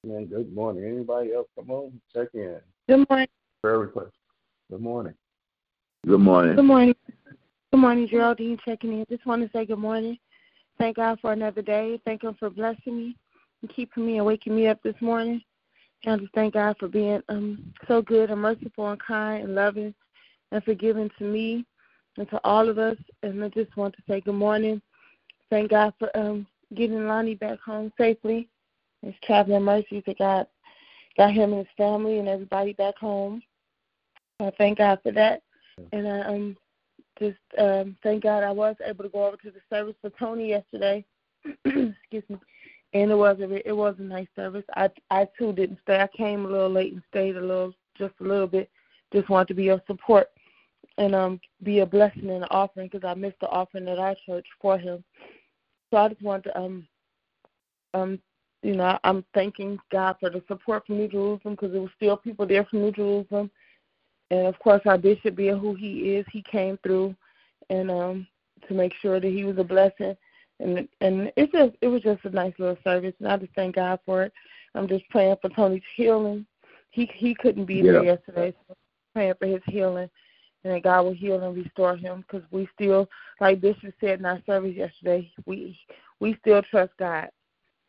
Man, 0.05 0.27
good 0.27 0.55
morning. 0.55 0.85
Anybody 0.85 1.35
else 1.35 1.49
come 1.55 1.71
on? 1.71 2.01
Check 2.15 2.29
in. 2.33 2.59
Good 2.89 3.07
morning. 3.11 3.29
Prayer 3.63 3.79
request. 3.79 4.13
Good 4.71 4.81
morning. 4.81 5.15
Good 6.07 6.21
morning. 6.21 6.57
Good 6.57 6.65
morning. 6.65 6.95
Good 7.73 7.81
morning, 7.81 8.09
Geraldine 8.09 8.59
checking 8.65 8.93
in. 8.93 9.05
Just 9.11 9.27
want 9.27 9.43
to 9.43 9.51
say 9.53 9.67
good 9.67 9.79
morning. 9.79 10.19
Thank 10.79 10.97
God 10.97 11.19
for 11.21 11.33
another 11.33 11.61
day. 11.61 12.01
Thank 12.07 12.23
Him 12.23 12.37
for 12.39 12.49
blessing 12.49 12.97
me 12.97 13.17
and 13.63 13.75
keeping 13.75 14.07
me 14.07 14.19
and 14.19 14.27
waking 14.27 14.55
me 14.55 14.67
up 14.69 14.83
this 14.83 15.01
morning. 15.01 15.41
And 16.05 16.15
I 16.15 16.19
just 16.19 16.35
thank 16.35 16.55
God 16.55 16.77
for 16.79 16.89
being 16.89 17.23
um 17.29 17.73
so 17.87 18.03
good 18.03 18.31
and 18.31 18.41
merciful 18.41 18.91
and 18.91 19.01
kind 19.03 19.45
and 19.45 19.55
loving 19.55 19.95
and 20.53 20.65
forgiving 20.65 21.11
to 21.19 21.25
me 21.25 21.65
and 22.17 22.29
to 22.31 22.41
all 22.45 22.69
of 22.69 22.79
us. 22.79 22.97
And 23.23 23.43
I 23.43 23.49
just 23.49 23.77
want 23.77 23.95
to 23.97 24.03
say 24.09 24.21
good 24.21 24.35
morning. 24.35 24.81
Thank 25.51 25.71
God 25.71 25.93
for 25.99 26.17
um 26.17 26.47
getting 26.75 27.07
Lonnie 27.07 27.35
back 27.35 27.61
home 27.61 27.93
safely. 27.99 28.49
His 29.03 29.15
traveling 29.25 29.63
mercies 29.63 30.03
that 30.07 30.19
God 30.19 30.47
got 31.17 31.33
him 31.33 31.53
and 31.53 31.67
his 31.67 31.77
family 31.77 32.19
and 32.19 32.29
everybody 32.29 32.73
back 32.73 32.97
home. 32.97 33.43
I 34.41 34.53
thank 34.57 34.79
God 34.79 35.01
for 35.03 35.13
that. 35.13 35.43
And 35.93 36.07
I 36.07 36.21
um 36.23 36.57
just 37.19 37.39
um 37.59 37.97
thank 38.03 38.23
God 38.23 38.45
I 38.45 38.53
was 38.53 38.77
able 38.85 39.05
to 39.05 39.11
go 39.11 39.27
over 39.27 39.37
to 39.39 39.51
the 39.51 39.61
service 39.71 39.97
for 40.01 40.11
Tony 40.11 40.51
yesterday. 40.51 41.05
Excuse 41.65 42.25
me. 42.29 42.37
And 42.95 43.11
it 43.11 43.15
was 43.17 43.39
a 43.41 43.69
it 43.69 43.77
was 43.77 43.95
a 43.99 44.03
nice 44.03 44.29
service. 44.35 44.65
I 44.75 44.89
I 45.11 45.29
too 45.39 45.53
didn't 45.53 45.79
stay. 45.83 46.01
I 46.01 46.09
came 46.17 46.47
a 46.47 46.49
little 46.49 46.71
late 46.71 46.93
and 46.93 47.03
stayed 47.11 47.37
a 47.37 47.41
little 47.41 47.73
just 47.97 48.15
a 48.21 48.25
little 48.25 48.47
bit. 48.47 48.71
Just 49.13 49.29
wanted 49.29 49.49
to 49.49 49.55
be 49.55 49.69
of 49.69 49.81
support 49.87 50.29
and 50.99 51.15
um 51.15 51.41
be 51.63 51.81
a 51.81 51.87
blessing 51.87 52.31
and 52.31 52.43
an 52.43 52.49
offering 52.51 52.89
because 52.91 53.07
I 53.07 53.15
missed 53.15 53.41
the 53.41 53.49
offering 53.49 53.89
at 53.89 53.99
our 53.99 54.17
church 54.27 54.47
for 54.61 54.79
him. 54.79 55.03
So 55.91 55.97
I 55.99 56.09
just 56.09 56.23
wanted 56.23 56.45
to 56.45 56.59
um 56.59 56.89
um 57.95 58.19
you 58.63 58.75
know, 58.75 58.99
I'm 59.05 59.25
thanking 59.35 59.79
God 59.93 60.17
for 60.19 60.31
the 60.31 60.43
support 60.49 60.85
from 60.85 60.99
New 60.99 61.07
Jerusalem 61.07 61.55
because 61.55 61.71
there 61.71 61.81
were 61.81 61.93
still 61.95 62.17
people 62.17 62.45
there 62.45 62.65
from 62.65 62.83
New 62.83 62.91
Jerusalem, 62.91 63.51
and 64.31 64.47
of 64.47 64.59
course 64.59 64.83
our 64.85 64.99
bishop 64.99 65.37
being 65.37 65.59
who 65.59 65.75
he 65.75 66.17
is, 66.17 66.27
he 66.33 66.43
came 66.43 66.79
through, 66.83 67.15
and 67.71 67.91
um 67.91 68.27
to 68.67 68.75
make 68.75 68.93
sure 69.01 69.21
that 69.21 69.29
he 69.29 69.45
was 69.45 69.57
a 69.59 69.65
blessing, 69.65 70.17
and 70.61 70.89
and 71.01 71.33
it 71.37 71.53
just 71.53 71.77
it 71.81 71.89
was 71.89 72.03
just 72.03 72.25
a 72.25 72.31
nice 72.31 72.55
little 72.59 72.79
service, 72.85 73.15
and 73.19 73.29
I 73.29 73.37
just 73.37 73.55
thank 73.55 73.77
God 73.77 74.01
for 74.05 74.23
it. 74.25 74.33
I'm 74.75 74.89
just 74.89 75.09
praying 75.11 75.37
for 75.41 75.49
Tony's 75.51 75.83
healing. 75.97 76.47
He 76.91 77.11
he 77.15 77.35
couldn't 77.35 77.67
be 77.67 77.77
Yeah. 77.77 77.93
there 77.93 78.05
yesterday, 78.05 78.55
so 78.67 78.77
praying 79.15 79.35
for 79.39 79.47
his 79.47 79.63
healing, 79.67 80.11
and 80.65 80.73
that 80.75 80.83
God 80.83 81.03
will 81.03 81.15
heal 81.15 81.43
and 81.43 81.57
restore 81.57 81.97
him 81.97 82.23
because 82.23 82.49
we 82.51 82.69
still, 82.75 83.09
like 83.41 83.61
Bishop 83.61 83.95
said 84.01 84.19
in 84.19 84.27
our 84.27 84.43
service 84.47 84.75
yesterday, 84.75 85.31
we 85.47 85.79
we 86.21 86.37
still 86.41 86.63
trust 86.63 86.93
God 86.99 87.29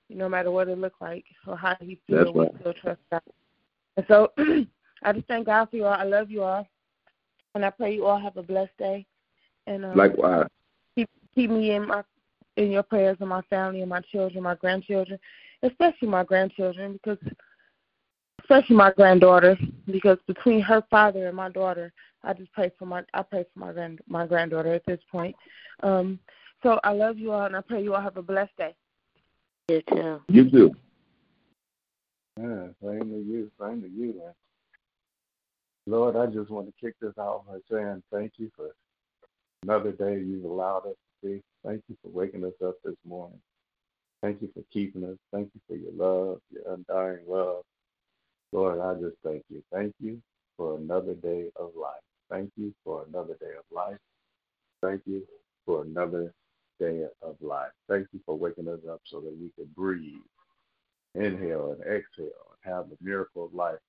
no 0.09 0.27
matter 0.27 0.51
what 0.51 0.67
it 0.67 0.77
looked 0.77 1.01
like 1.01 1.25
or 1.45 1.55
how 1.55 1.75
he 1.79 1.99
feels, 2.07 2.33
That's 2.35 2.53
we 2.53 2.59
still 2.59 2.73
trust 2.73 2.99
God. 3.11 3.21
And 3.97 4.05
so 4.07 4.31
I 5.03 5.13
just 5.13 5.27
thank 5.27 5.45
God 5.45 5.69
for 5.69 5.75
you 5.75 5.85
all. 5.85 5.93
I 5.93 6.03
love 6.03 6.31
you 6.31 6.43
all. 6.43 6.67
And 7.55 7.65
I 7.65 7.69
pray 7.69 7.93
you 7.93 8.05
all 8.05 8.19
have 8.19 8.37
a 8.37 8.43
blessed 8.43 8.77
day. 8.77 9.05
And 9.67 9.85
um, 9.85 9.97
Likewise. 9.97 10.47
keep 10.95 11.09
keep 11.35 11.49
me 11.49 11.71
in 11.71 11.87
my 11.87 12.03
in 12.59 12.71
your 12.71 12.83
prayers 12.83 13.17
and 13.21 13.29
my 13.29 13.41
family 13.43 13.79
and 13.79 13.89
my 13.89 14.01
children, 14.01 14.43
my 14.43 14.55
grandchildren, 14.55 15.17
especially 15.63 16.09
my 16.09 16.23
grandchildren 16.23 16.93
because 16.93 17.17
especially 18.41 18.75
my 18.75 18.91
granddaughter 18.91 19.57
because 19.87 20.17
between 20.27 20.59
her 20.61 20.83
father 20.89 21.27
and 21.27 21.37
my 21.37 21.49
daughter, 21.49 21.93
I 22.23 22.33
just 22.33 22.51
pray 22.51 22.71
for 22.77 22.85
my 22.85 23.03
I 23.13 23.21
pray 23.23 23.45
for 23.53 23.59
my 23.59 23.71
grand 23.71 24.01
my 24.07 24.27
granddaughter 24.27 24.73
at 24.73 24.85
this 24.85 24.99
point. 25.09 25.35
Um 25.83 26.19
so 26.61 26.79
I 26.83 26.91
love 26.91 27.17
you 27.17 27.31
all 27.31 27.45
and 27.45 27.55
I 27.55 27.61
pray 27.61 27.81
you 27.81 27.95
all 27.95 28.01
have 28.01 28.17
a 28.17 28.21
blessed 28.21 28.57
day. 28.57 28.75
You 29.69 29.81
too. 29.89 30.21
You 30.27 30.49
too. 30.49 30.75
Yeah, 32.37 32.67
same 32.83 33.09
to 33.09 33.23
you, 33.25 33.51
same 33.59 33.81
to 33.81 33.89
you, 33.89 34.15
man. 34.17 34.33
Lord, 35.87 36.15
I 36.17 36.25
just 36.25 36.49
want 36.49 36.67
to 36.67 36.73
kick 36.79 36.95
this 37.01 37.17
out 37.17 37.45
by 37.47 37.59
saying 37.71 38.03
thank 38.11 38.33
you 38.37 38.51
for 38.55 38.69
another 39.63 39.91
day 39.91 40.19
you've 40.19 40.45
allowed 40.45 40.85
us 40.87 40.95
Thank 41.23 41.83
you 41.89 41.97
for 42.01 42.09
waking 42.09 42.45
us 42.45 42.53
up 42.65 42.75
this 42.83 42.95
morning. 43.07 43.39
Thank 44.21 44.41
you 44.41 44.49
for 44.53 44.63
keeping 44.71 45.03
us. 45.05 45.17
Thank 45.33 45.49
you 45.53 45.61
for 45.67 45.75
your 45.75 45.93
love, 45.93 46.39
your 46.51 46.73
undying 46.73 47.25
love. 47.27 47.63
Lord, 48.51 48.79
I 48.79 48.93
just 48.95 49.17
thank 49.23 49.43
you. 49.49 49.63
Thank 49.73 49.93
you 49.99 50.21
for 50.57 50.77
another 50.77 51.13
day 51.15 51.49
of 51.55 51.71
life. 51.79 52.01
Thank 52.29 52.51
you 52.57 52.73
for 52.83 53.05
another 53.07 53.35
day 53.39 53.53
of 53.57 53.65
life. 53.71 53.97
Thank 54.81 55.01
you 55.05 55.23
for 55.65 55.83
another 55.83 56.33
day 56.79 57.03
of 57.21 57.35
life. 57.41 57.71
Thank 57.89 58.07
you 58.13 58.19
for 58.25 58.35
waking 58.37 58.67
us 58.67 58.79
up 58.89 59.01
so 59.05 59.19
that 59.21 59.35
we 59.39 59.49
could 59.57 59.73
breathe, 59.75 60.15
inhale 61.15 61.73
and 61.73 61.81
exhale, 61.81 62.55
and 62.63 62.73
have 62.73 62.89
the 62.89 62.97
miracle 63.01 63.45
of 63.45 63.53
life. 63.53 63.79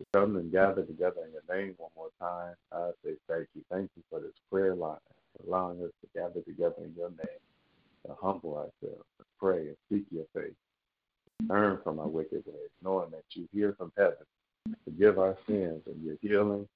To 0.00 0.06
come 0.12 0.36
and 0.36 0.50
gather 0.50 0.82
together 0.82 1.22
in 1.26 1.32
your 1.32 1.56
name 1.56 1.74
one 1.78 1.90
more 1.96 2.10
time, 2.20 2.54
I 2.72 2.90
say 3.04 3.12
thank 3.28 3.46
you. 3.54 3.62
Thank 3.70 3.90
you 3.96 4.02
for 4.10 4.20
this 4.20 4.34
prayer 4.50 4.74
line, 4.74 4.98
allowing 5.46 5.82
us 5.82 5.90
to 6.00 6.18
gather 6.18 6.40
together 6.40 6.76
in 6.84 6.94
your 6.96 7.10
name, 7.10 7.42
to 8.06 8.14
humble 8.20 8.56
ourselves, 8.56 9.04
to 9.18 9.24
pray 9.38 9.68
and 9.68 9.76
seek 9.90 10.04
your 10.10 10.26
face, 10.34 10.54
turn 11.48 11.78
from 11.82 11.98
our 11.98 12.08
wicked 12.08 12.42
ways, 12.46 12.70
knowing 12.82 13.10
that 13.10 13.24
you 13.30 13.48
hear 13.52 13.74
from 13.78 13.92
heaven, 13.96 14.26
forgive 14.84 15.18
our 15.18 15.36
sins, 15.46 15.82
and 15.86 16.02
you're 16.02 16.16
healing 16.20 16.68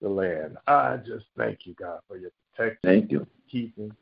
the 0.00 0.08
land. 0.08 0.56
I 0.66 0.98
just 0.98 1.26
thank 1.36 1.60
you, 1.66 1.74
God, 1.74 2.00
for 2.08 2.16
your 2.16 2.30
protection, 2.54 2.78
Thank 2.82 3.12
you. 3.12 3.26
keeping, 3.50 3.92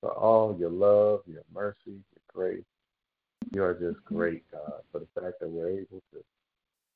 for 0.00 0.10
all 0.12 0.56
your 0.58 0.70
love, 0.70 1.20
your 1.26 1.42
mercy, 1.52 1.78
your 1.86 2.02
grace. 2.32 2.64
You 3.52 3.62
are 3.62 3.74
just 3.74 4.04
great, 4.04 4.44
God, 4.50 4.80
for 4.90 5.00
the 5.00 5.20
fact 5.20 5.40
that 5.40 5.48
we're 5.48 5.70
able 5.70 6.02
to 6.12 6.24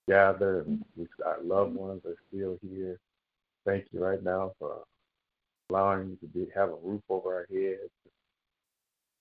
gather 0.09 0.61
and 0.61 0.83
our 1.25 1.43
loved 1.43 1.75
ones 1.75 2.02
are 2.07 2.17
still 2.28 2.59
here. 2.62 2.99
Thank 3.67 3.87
you 3.93 4.02
right 4.02 4.23
now 4.23 4.52
for 4.59 4.83
allowing 5.71 6.12
us 6.12 6.19
to 6.21 6.27
be, 6.27 6.47
have 6.55 6.71
a 6.71 6.77
roof 6.83 7.03
over 7.09 7.35
our 7.35 7.47
heads, 7.51 7.90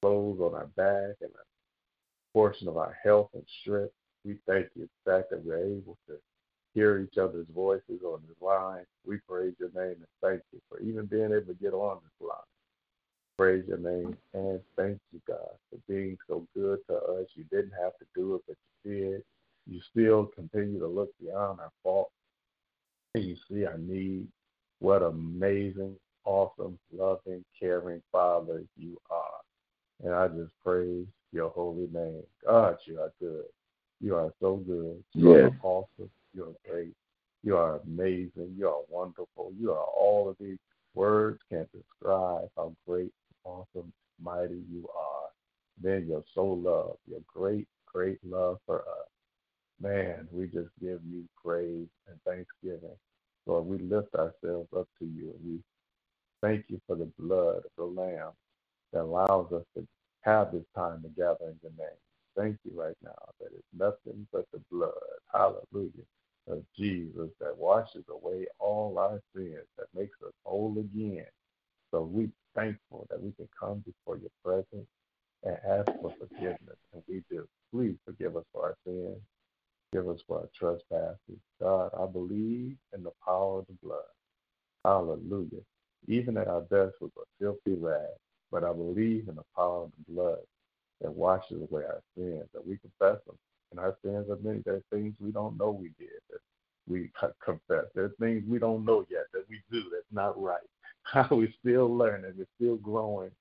clothes 0.02 0.40
on 0.40 0.54
our 0.54 0.68
back, 0.76 1.16
and 1.22 1.32
a 1.32 2.34
portion 2.34 2.68
of 2.68 2.78
our 2.78 2.98
health 3.04 3.30
and 3.34 3.44
strength. 3.62 3.94
We 4.24 4.38
thank 4.48 4.68
you 4.76 4.88
the 5.06 5.12
fact 5.12 5.30
that 5.32 5.44
we're 5.44 5.58
able 5.58 5.98
to 6.08 6.16
hear 6.74 7.00
each 7.00 7.18
other's 7.18 7.48
voices 7.56 8.02
on 8.06 8.22
this 8.28 8.38
line. 8.42 8.86
We 9.06 9.18
praise 9.28 9.54
your 9.60 9.70
name 9.70 9.96
and 9.98 10.08
thank 10.22 10.42
you 10.52 10.60
for 10.70 10.80
even 10.80 11.06
being 11.06 11.32
able 11.32 11.54
to 11.54 11.58
get 11.62 11.74
on 11.74 11.98
this 12.04 12.28
line. 12.28 12.38
Praise 13.38 13.64
your 13.68 13.78
name 13.78 14.18
and 14.34 14.60
thank 14.76 15.00
you, 15.12 15.22
God, 15.28 15.58
for 15.70 15.80
being 15.88 16.18
so 16.28 16.46
good 16.56 16.80
to 16.88 16.96
us. 16.96 17.28
You 17.36 17.46
didn't 17.52 17.74
have 17.82 17.98
to 18.00 18.06
do 18.16 18.36
it, 18.36 18.42
but 18.48 18.58
you 18.84 18.94
did. 18.94 19.24
You 19.68 19.82
still 19.92 20.26
continue 20.36 20.80
to 20.80 20.88
look 20.88 21.10
beyond 21.20 21.60
our 21.60 21.72
faults 21.84 22.12
and 23.16 23.24
you 23.24 23.36
see 23.50 23.66
our 23.66 23.78
need. 23.78 24.28
What 24.80 25.02
amazing, 25.02 25.96
awesome, 26.28 26.78
loving, 26.94 27.44
caring 27.58 28.02
Father 28.12 28.64
you 28.78 28.98
are. 29.10 30.04
And 30.04 30.14
I 30.14 30.28
just 30.28 30.52
praise 30.64 31.06
your 31.32 31.50
holy 31.50 31.88
name. 31.94 32.22
God, 32.46 32.78
you 32.86 33.00
are 33.00 33.14
good. 33.20 33.46
You 34.02 34.16
are 34.16 34.32
so 34.40 34.58
good. 34.58 35.04
You 35.14 35.34
Yes. 35.34 35.52
are 35.52 35.66
awesome. 35.68 36.12
You 36.34 36.44
are 36.50 36.70
great. 36.70 36.94
You 37.44 37.56
are 37.56 37.80
amazing. 37.80 38.54
You 38.58 38.68
are 38.68 38.84
wonderful. 38.90 39.54
You 39.58 39.72
are 39.72 39.86
all 39.86 40.28
of 40.30 40.38
these 40.38 40.60
words 40.94 41.40
can't 41.50 41.70
describe 41.72 42.50
how 42.58 42.76
great, 42.86 43.14
awesome, 43.46 43.92
mighty 44.22 44.62
you 44.70 44.88
are. 44.90 45.30
Then 45.82 46.08
you're 46.08 46.26
so 46.34 46.46
loved. 46.46 47.00
Your 47.08 47.22
great, 47.26 47.68
great 47.86 48.20
love 48.24 48.60
for 48.66 48.82
us. 48.82 49.08
Man, 49.80 50.28
we 50.32 50.48
just 50.48 50.70
give 50.82 51.00
you 51.06 51.24
praise 51.42 51.88
and 52.08 52.22
thanksgiving. 52.26 52.98
Lord, 53.46 53.66
we 53.66 53.78
lift 53.78 54.14
ourselves 54.16 54.68
up 54.76 54.88
to 55.00 55.06
you 55.06 55.34
and 55.34 55.46
we 55.46 55.60
thank 56.48 56.66
you 56.70 56.80
for 56.88 56.96
the 56.96 57.10
blood 57.20 57.58
of 57.58 57.72
the 57.78 57.84
Lamb 57.84 58.32
that 58.94 59.02
allows 59.02 59.52
us 59.52 59.64
to 59.76 59.86
have 60.22 60.52
this 60.52 60.64
time 60.76 61.02
together 61.04 61.38
in 61.42 61.60
your 61.62 61.72
name. 61.78 61.98
Thank 62.38 62.58
you 62.64 62.80
right 62.80 62.96
now 63.04 63.16
that 63.40 63.50
it's 63.54 63.64
nothing 63.78 64.26
but 64.32 64.46
the 64.54 64.62
blood, 64.72 64.92
hallelujah, 65.34 66.06
of 66.50 66.64
Jesus 66.78 67.30
that 67.42 67.58
washes 67.58 68.04
away 68.10 68.46
all 68.60 68.98
our 68.98 69.20
sins, 69.36 69.66
that 69.78 69.88
makes 69.94 70.18
us 70.26 70.32
whole 70.46 70.76
again. 70.80 71.26
So 71.92 72.04
we're 72.04 72.30
thankful 72.56 73.08
that 73.10 73.22
we 73.22 73.32
can 73.32 73.50
come 73.60 73.84
before 73.86 74.18
your 74.18 74.32
presence 74.44 74.88
and 75.44 75.58
ask 75.70 75.92
for 76.02 76.14
forgiveness, 76.20 76.78
and 76.94 77.04
we 77.10 77.24
do. 77.30 77.46
Please 77.74 77.96
forgive 78.06 78.38
us 78.38 78.46
for 78.54 78.64
our 78.64 78.78
sins. 78.86 79.18
Give 79.92 80.08
us 80.08 80.20
for 80.28 80.40
our 80.40 80.50
trespasses. 80.58 81.40
God, 81.60 81.92
I 82.00 82.06
believe 82.06 82.78
in 82.94 83.04
the 83.04 83.12
power 83.26 83.60
of 83.60 83.68
the 83.68 83.74
blood. 83.84 84.00
Hallelujah. 84.86 85.64
Even 86.08 86.38
at 86.38 86.48
our 86.48 86.62
best, 86.62 86.96
we're 87.02 87.08
a 87.08 87.26
filthy 87.40 87.78
rag, 87.78 88.08
but 88.52 88.64
I 88.64 88.72
believe 88.72 89.28
in 89.28 89.36
the 89.36 89.44
power 89.56 89.84
of 89.84 89.92
the 89.98 90.14
blood 90.14 90.40
that 91.02 91.14
washes 91.14 91.62
away 91.62 91.84
our 91.84 92.02
sins, 92.16 92.46
that 92.54 92.66
we 92.66 92.78
confess 92.78 93.24
them. 93.26 93.38
And 93.72 93.80
our 93.80 93.96
sins 94.04 94.30
are 94.30 94.38
many. 94.42 94.60
There 94.60 94.76
are 94.76 94.84
things 94.92 95.16
we 95.20 95.32
don't 95.32 95.58
know 95.58 95.72
we 95.72 95.92
did 96.00 96.22
that 96.32 96.40
we 96.88 97.12
confess. 97.44 97.86
There 97.94 98.06
are 98.06 98.16
things 98.20 98.44
we 98.48 98.60
don't 98.60 98.86
know 98.86 99.06
yet 99.10 99.26
that 99.34 99.46
we 99.50 99.62
do 99.72 99.84
that's 99.92 100.06
not 100.12 100.42
right. 100.42 100.62
we're 101.32 101.54
still 101.60 101.96
learning. 101.96 102.34
We're 102.38 102.46
still 102.56 102.78
growing. 102.78 103.32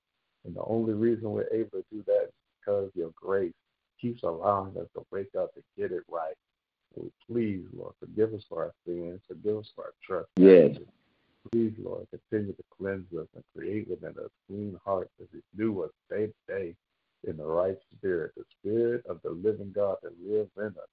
And 0.45 0.55
the 0.55 0.63
only 0.63 0.93
reason 0.93 1.31
we're 1.31 1.51
able 1.51 1.71
to 1.71 1.85
do 1.91 2.03
that 2.07 2.25
is 2.25 2.33
because 2.59 2.91
your 2.95 3.11
grace 3.15 3.53
keeps 4.01 4.23
allowing 4.23 4.77
us 4.77 4.87
to 4.95 5.05
wake 5.11 5.33
up 5.37 5.51
and 5.55 5.63
get 5.77 5.91
it 5.91 6.03
right. 6.09 6.35
So 6.95 7.09
please, 7.29 7.63
Lord, 7.75 7.93
forgive 7.99 8.33
us 8.33 8.43
for 8.47 8.63
our 8.65 8.73
sins. 8.85 9.21
Forgive 9.27 9.57
us 9.57 9.71
for 9.75 9.85
our 9.85 9.93
trust. 10.05 10.29
Yes. 10.35 10.77
Please, 11.51 11.73
Lord, 11.81 12.07
continue 12.09 12.53
to 12.53 12.63
cleanse 12.77 13.11
us 13.13 13.27
and 13.35 13.43
create 13.55 13.89
within 13.89 14.11
us 14.11 14.31
clean 14.47 14.77
hearts 14.83 15.11
as 15.21 15.27
we 15.33 15.41
do 15.57 15.83
us 15.83 15.91
day 16.09 16.27
to 16.27 16.33
day 16.47 16.75
in 17.27 17.37
the 17.37 17.45
right 17.45 17.77
spirit, 17.95 18.31
the 18.35 18.43
spirit 18.59 19.03
of 19.07 19.19
the 19.23 19.31
living 19.31 19.71
God 19.73 19.97
that 20.03 20.13
lives 20.25 20.51
in 20.57 20.67
us. 20.67 20.89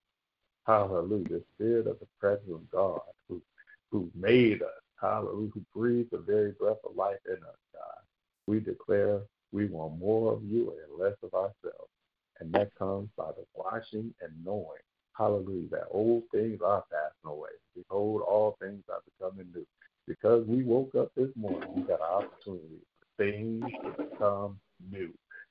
Hallelujah. 0.66 1.28
The 1.28 1.42
spirit 1.54 1.86
of 1.86 1.98
the 1.98 2.06
presence 2.20 2.50
of 2.52 2.70
God 2.70 3.00
who 3.28 3.42
who 3.90 4.10
made 4.14 4.62
us. 4.62 4.68
Hallelujah. 5.00 5.50
Who 5.54 5.62
breathed 5.74 6.10
the 6.12 6.18
very 6.18 6.52
breath 6.52 6.78
of 6.84 6.96
life 6.96 7.18
in 7.26 7.36
us, 7.36 7.58
God. 7.72 8.02
We 8.46 8.60
declare 8.60 9.20
we 9.52 9.66
want 9.66 9.98
more 9.98 10.32
of 10.32 10.42
you 10.44 10.72
and 10.72 11.00
less 11.00 11.16
of 11.22 11.32
ourselves. 11.34 11.90
And 12.40 12.52
that 12.54 12.74
comes 12.76 13.08
by 13.16 13.30
the 13.30 13.44
washing 13.54 14.12
and 14.20 14.32
knowing, 14.44 14.82
hallelujah, 15.16 15.68
that 15.70 15.86
old 15.90 16.24
things 16.32 16.60
are 16.64 16.84
passing 16.90 17.32
away. 17.32 17.50
Behold, 17.76 18.22
all 18.22 18.56
things 18.60 18.82
are 18.90 19.00
becoming 19.18 19.46
new. 19.54 19.64
Because 20.06 20.46
we 20.46 20.62
woke 20.62 20.94
up 20.94 21.10
this 21.16 21.30
morning, 21.34 21.68
we 21.74 21.82
got 21.82 22.00
an 22.00 22.24
opportunity 22.24 22.82
for 22.98 23.24
things 23.24 23.64
to 23.82 24.04
become 24.04 24.58
new, 24.90 25.10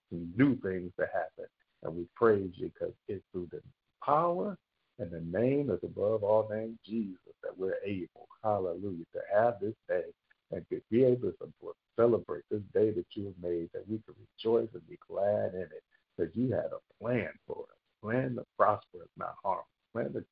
some 0.10 0.32
new 0.38 0.56
things 0.58 0.92
to 1.00 1.06
happen. 1.08 1.46
And 1.82 1.96
we 1.96 2.06
praise 2.16 2.52
you 2.56 2.72
because 2.74 2.94
it's 3.08 3.24
through 3.32 3.50
the 3.52 3.62
power 4.06 4.58
and 5.00 5.12
the 5.12 5.22
name 5.22 5.68
that's 5.68 5.84
above 5.84 6.24
all 6.24 6.48
names, 6.52 6.78
Jesus, 6.86 7.18
that 7.42 7.58
we're 7.58 7.78
able, 7.84 8.28
hallelujah, 8.44 9.06
to 9.14 9.20
have 9.34 9.56
this 9.60 9.74
day 9.88 10.04
and 10.52 10.64
to 10.70 10.80
be 10.92 11.04
able 11.04 11.32
to 11.32 11.74
celebrate 11.96 12.44
this 12.52 12.62
day 12.74 12.92
that 12.92 13.06
you 13.14 13.26
have 13.26 13.34
made, 13.42 13.70
that 13.74 13.88
we 13.90 14.00
can 14.06 14.14
rejoice 14.38 14.70
and 14.74 14.88
be 14.88 15.00
glad 15.10 15.56
in 15.56 15.62
it, 15.62 15.84
because 16.16 16.36
you 16.36 16.52
had 16.52 16.70
a 16.72 17.04
plan 17.04 17.30
for 17.48 17.64
us, 17.64 17.78
plan 18.04 18.36
to 18.36 18.46
prosper 18.58 19.00
us, 19.02 19.10
not 19.18 19.36
harm, 19.44 19.64
plan 19.94 20.14
to 20.14 20.24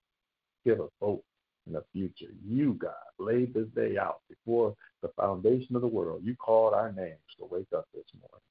give 0.63 0.79
us 0.79 0.91
hope, 1.01 1.23
you, 1.93 2.73
God, 2.73 2.91
laid 3.19 3.53
this 3.53 3.67
day 3.75 3.97
out 3.97 4.21
before 4.29 4.75
the 5.01 5.09
foundation 5.09 5.75
of 5.75 5.81
the 5.81 5.87
world. 5.87 6.21
You 6.23 6.35
called 6.35 6.73
our 6.73 6.91
names 6.91 7.17
to 7.39 7.45
wake 7.45 7.67
up 7.75 7.87
this 7.93 8.05
morning. 8.19 8.41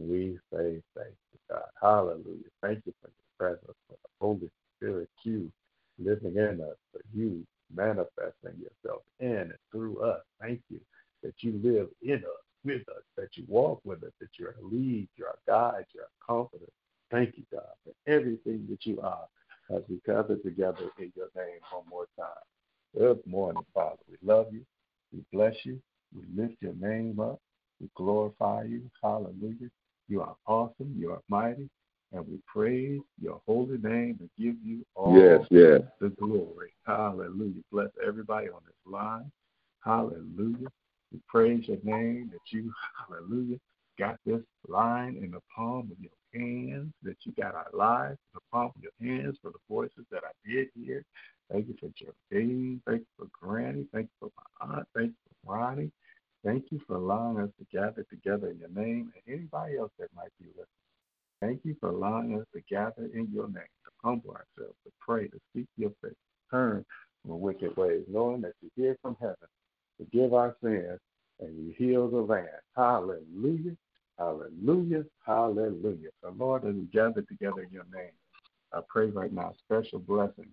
We 0.00 0.38
say 0.52 0.82
thank 0.96 1.14
you, 1.32 1.38
God. 1.50 1.64
Hallelujah. 1.80 2.50
Thank 2.62 2.82
you 2.86 2.94
for 3.02 3.08
your 3.08 3.38
presence, 3.38 3.76
for 3.88 3.96
the 4.02 4.08
Holy 4.20 4.50
Spirit, 4.76 5.08
you 5.24 5.50
living 5.98 6.36
in 6.36 6.60
us, 6.60 6.76
for 6.92 7.02
you 7.14 7.46
manifesting 7.74 8.58
yourself 8.58 9.02
in 9.20 9.28
and 9.28 9.54
through 9.70 10.00
us. 10.00 10.20
Thank 10.40 10.60
you 10.70 10.80
that 11.22 11.34
you 11.40 11.60
live 11.62 11.88
in 12.02 12.24
us, 12.24 12.44
with 12.64 12.88
us, 12.88 13.02
that 13.16 13.28
you 13.34 13.44
walk 13.46 13.80
with 13.84 14.02
us, 14.02 14.12
that 14.20 14.30
you're 14.38 14.54
a 14.60 14.66
lead, 14.66 15.08
you're 15.16 15.28
a 15.28 15.50
guide, 15.50 15.84
you're 15.94 16.04
a 16.04 16.26
comforter. 16.26 16.70
Thank 17.10 17.36
you, 17.36 17.44
God, 17.52 17.62
for 17.84 17.92
everything 18.06 18.66
that 18.70 18.86
you 18.86 19.00
are 19.00 19.26
as 19.74 19.82
we 19.88 20.00
gather 20.06 20.36
together 20.36 20.90
in 20.98 21.12
your 21.16 21.28
name 21.36 21.60
one 21.72 21.84
more 21.88 22.06
time. 22.18 22.28
Good 22.96 23.24
morning, 23.26 23.64
Father. 23.72 23.98
We 24.08 24.16
love 24.26 24.46
you. 24.52 24.62
We 25.12 25.20
bless 25.32 25.54
you. 25.64 25.80
We 26.14 26.22
lift 26.34 26.56
your 26.60 26.74
name 26.74 27.20
up. 27.20 27.40
We 27.80 27.88
glorify 27.96 28.64
you. 28.64 28.90
Hallelujah. 29.02 29.70
You 30.08 30.22
are 30.22 30.34
awesome. 30.46 30.94
You 30.98 31.12
are 31.12 31.20
mighty. 31.28 31.68
And 32.12 32.26
we 32.26 32.38
praise 32.52 33.00
your 33.22 33.40
holy 33.46 33.78
name 33.78 34.18
and 34.18 34.30
give 34.36 34.56
you 34.64 34.84
all 34.96 35.16
Yes, 35.16 35.46
yes. 35.50 35.82
the 36.00 36.08
glory. 36.08 36.72
Hallelujah. 36.84 37.62
Bless 37.70 37.90
everybody 38.04 38.48
on 38.48 38.60
this 38.66 38.92
line. 38.92 39.30
Hallelujah. 39.84 40.66
We 41.12 41.20
praise 41.28 41.68
your 41.68 41.78
name 41.84 42.30
that 42.32 42.40
you, 42.52 42.72
hallelujah, 42.98 43.58
got 44.00 44.18
this 44.24 44.40
line 44.66 45.20
in 45.22 45.30
the 45.30 45.40
palm 45.54 45.90
of 45.92 45.98
your 46.00 46.10
hands, 46.34 46.92
that 47.02 47.16
you 47.24 47.32
got 47.32 47.54
our 47.54 47.70
lives 47.74 48.18
in 48.32 48.34
the 48.34 48.40
palm 48.50 48.72
of 48.74 48.82
your 48.82 48.92
hands 49.00 49.36
for 49.42 49.50
the 49.50 49.58
voices 49.68 50.06
that 50.10 50.22
I 50.24 50.32
did 50.48 50.68
hear. 50.74 51.04
Thank 51.52 51.68
you 51.68 51.76
for 51.78 51.90
Geraldine. 51.98 52.80
Thank 52.86 53.00
you 53.00 53.06
for 53.18 53.26
Granny. 53.32 53.86
Thank 53.92 54.08
you 54.20 54.28
for 54.28 54.30
my 54.38 54.76
aunt. 54.76 54.88
Thank 54.96 55.10
you 55.10 55.14
for 55.44 55.52
Ronnie. 55.52 55.90
Thank 56.44 56.66
you 56.70 56.80
for 56.86 56.96
allowing 56.96 57.38
us 57.40 57.50
to 57.58 57.66
gather 57.76 58.06
together 58.08 58.48
in 58.48 58.58
your 58.58 58.70
name 58.70 59.12
and 59.14 59.34
anybody 59.36 59.76
else 59.76 59.90
that 59.98 60.08
might 60.16 60.32
be 60.40 60.46
listening. 60.46 60.66
Thank 61.42 61.60
you 61.64 61.76
for 61.80 61.90
allowing 61.90 62.38
us 62.38 62.46
to 62.54 62.60
gather 62.70 63.10
in 63.12 63.28
your 63.32 63.46
name, 63.48 63.74
to 63.84 63.90
humble 64.02 64.30
ourselves, 64.30 64.76
to 64.84 64.92
pray, 65.00 65.28
to 65.28 65.40
seek 65.54 65.66
your 65.76 65.92
face, 66.02 66.14
turn 66.50 66.84
from 67.22 67.40
wicked 67.40 67.76
ways, 67.76 68.04
knowing 68.08 68.40
that 68.42 68.54
you 68.62 68.70
hear 68.76 68.96
from 69.02 69.16
heaven, 69.20 69.36
forgive 69.98 70.32
our 70.32 70.56
sins, 70.62 71.00
and 71.40 71.56
you 71.58 71.74
heal 71.76 72.08
the 72.08 72.20
land. 72.20 72.48
Hallelujah. 72.76 73.76
Hallelujah. 74.20 75.04
Hallelujah. 75.24 76.10
So, 76.22 76.34
Lord, 76.38 76.66
as 76.66 76.74
we 76.74 76.84
gather 76.92 77.22
together 77.22 77.62
in 77.62 77.70
your 77.72 77.86
name, 77.92 78.12
I 78.70 78.80
pray 78.86 79.06
right 79.06 79.32
now 79.32 79.54
special 79.64 79.98
blessing 79.98 80.52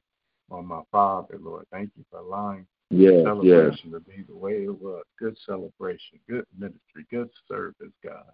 on 0.49 0.65
my 0.65 0.81
father, 0.89 1.37
Lord. 1.41 1.65
Thank 1.71 1.91
you 1.97 2.05
for 2.09 2.19
allowing 2.19 2.65
Yes, 2.89 3.15
yes. 3.15 3.23
celebration 3.25 3.91
to 3.91 3.99
be 3.99 4.23
the 4.27 4.35
way 4.35 4.63
it 4.63 4.81
was. 4.81 5.03
Good 5.19 5.37
celebration, 5.45 6.19
good 6.29 6.45
ministry, 6.57 7.05
good 7.11 7.29
service, 7.45 7.91
God, 8.01 8.31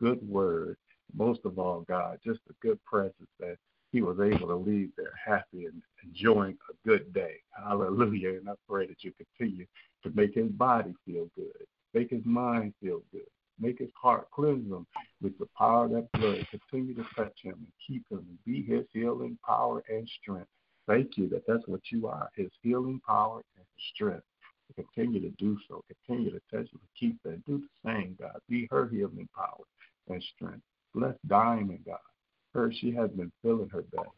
good 0.00 0.26
word. 0.28 0.76
Most 1.12 1.40
of 1.44 1.58
all, 1.58 1.80
God, 1.88 2.20
just 2.24 2.38
a 2.48 2.52
good 2.62 2.78
presence 2.84 3.14
that 3.40 3.56
he 3.90 4.02
was 4.02 4.20
able 4.20 4.46
to 4.46 4.54
leave 4.54 4.90
there 4.96 5.12
happy 5.24 5.64
and 5.64 5.82
enjoying 6.04 6.56
a 6.70 6.88
good 6.88 7.12
day. 7.12 7.34
Hallelujah. 7.50 8.38
And 8.38 8.48
I 8.48 8.52
pray 8.68 8.86
that 8.86 9.02
you 9.02 9.12
continue 9.12 9.66
to 10.04 10.10
make 10.14 10.34
his 10.34 10.50
body 10.52 10.94
feel 11.04 11.28
good, 11.36 11.66
make 11.92 12.10
his 12.10 12.24
mind 12.24 12.74
feel 12.80 13.02
good, 13.10 13.26
make 13.60 13.78
his 13.78 13.90
heart 14.00 14.28
cleanse 14.30 14.70
him 14.70 14.86
with 15.22 15.38
the 15.38 15.48
power 15.56 15.86
of 15.86 15.92
that 15.92 16.10
blood. 16.12 16.46
Continue 16.50 16.94
to 16.94 17.04
touch 17.16 17.34
him 17.42 17.54
and 17.54 17.72
keep 17.86 18.04
him 18.10 18.18
and 18.18 18.38
be 18.44 18.62
his 18.62 18.84
healing 18.92 19.38
power 19.46 19.82
and 19.88 20.08
strength. 20.20 20.48
Thank 20.86 21.16
you 21.16 21.28
that 21.30 21.42
that's 21.46 21.66
what 21.66 21.80
you 21.90 22.06
are, 22.06 22.28
his 22.36 22.50
healing 22.62 23.00
power 23.06 23.42
and 23.56 23.66
strength. 23.94 24.24
Continue 24.74 25.20
to 25.20 25.30
do 25.38 25.56
so. 25.68 25.82
Continue 26.06 26.30
to 26.32 26.40
touch 26.50 26.66
him 26.72 26.80
and 26.80 26.90
keep 26.98 27.16
her. 27.24 27.36
Do 27.46 27.58
the 27.58 27.90
same, 27.90 28.16
God. 28.20 28.38
Be 28.48 28.68
her 28.70 28.88
healing 28.88 29.28
power 29.34 29.64
and 30.08 30.22
strength. 30.34 30.62
Bless 30.94 31.14
Diamond, 31.26 31.80
God. 31.86 31.98
Her, 32.52 32.72
she 32.72 32.92
has 32.92 33.10
been 33.10 33.32
feeling 33.42 33.68
her 33.70 33.82
best. 33.82 34.08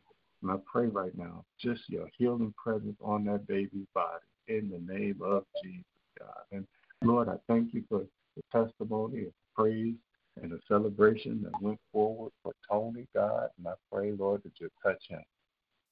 And 0.42 0.50
I 0.50 0.56
pray 0.70 0.86
right 0.86 1.16
now, 1.16 1.44
just 1.60 1.82
your 1.88 2.08
healing 2.16 2.54
presence 2.62 2.96
on 3.02 3.24
that 3.24 3.46
baby's 3.46 3.86
body 3.94 4.24
in 4.46 4.70
the 4.70 4.92
name 4.92 5.20
of 5.22 5.44
Jesus, 5.62 5.84
God. 6.18 6.44
And 6.52 6.66
Lord, 7.02 7.28
I 7.28 7.36
thank 7.46 7.74
you 7.74 7.84
for 7.88 8.04
the 8.38 8.64
testimony 8.64 9.22
of 9.22 9.32
praise 9.54 9.94
and 10.40 10.52
the 10.52 10.60
celebration 10.68 11.42
that 11.42 11.62
went 11.62 11.80
forward 11.92 12.32
for 12.42 12.52
Tony, 12.70 13.06
God. 13.14 13.48
And 13.58 13.66
I 13.66 13.72
pray, 13.92 14.12
Lord, 14.12 14.42
that 14.44 14.52
you 14.60 14.68
touch 14.82 15.02
him. 15.08 15.22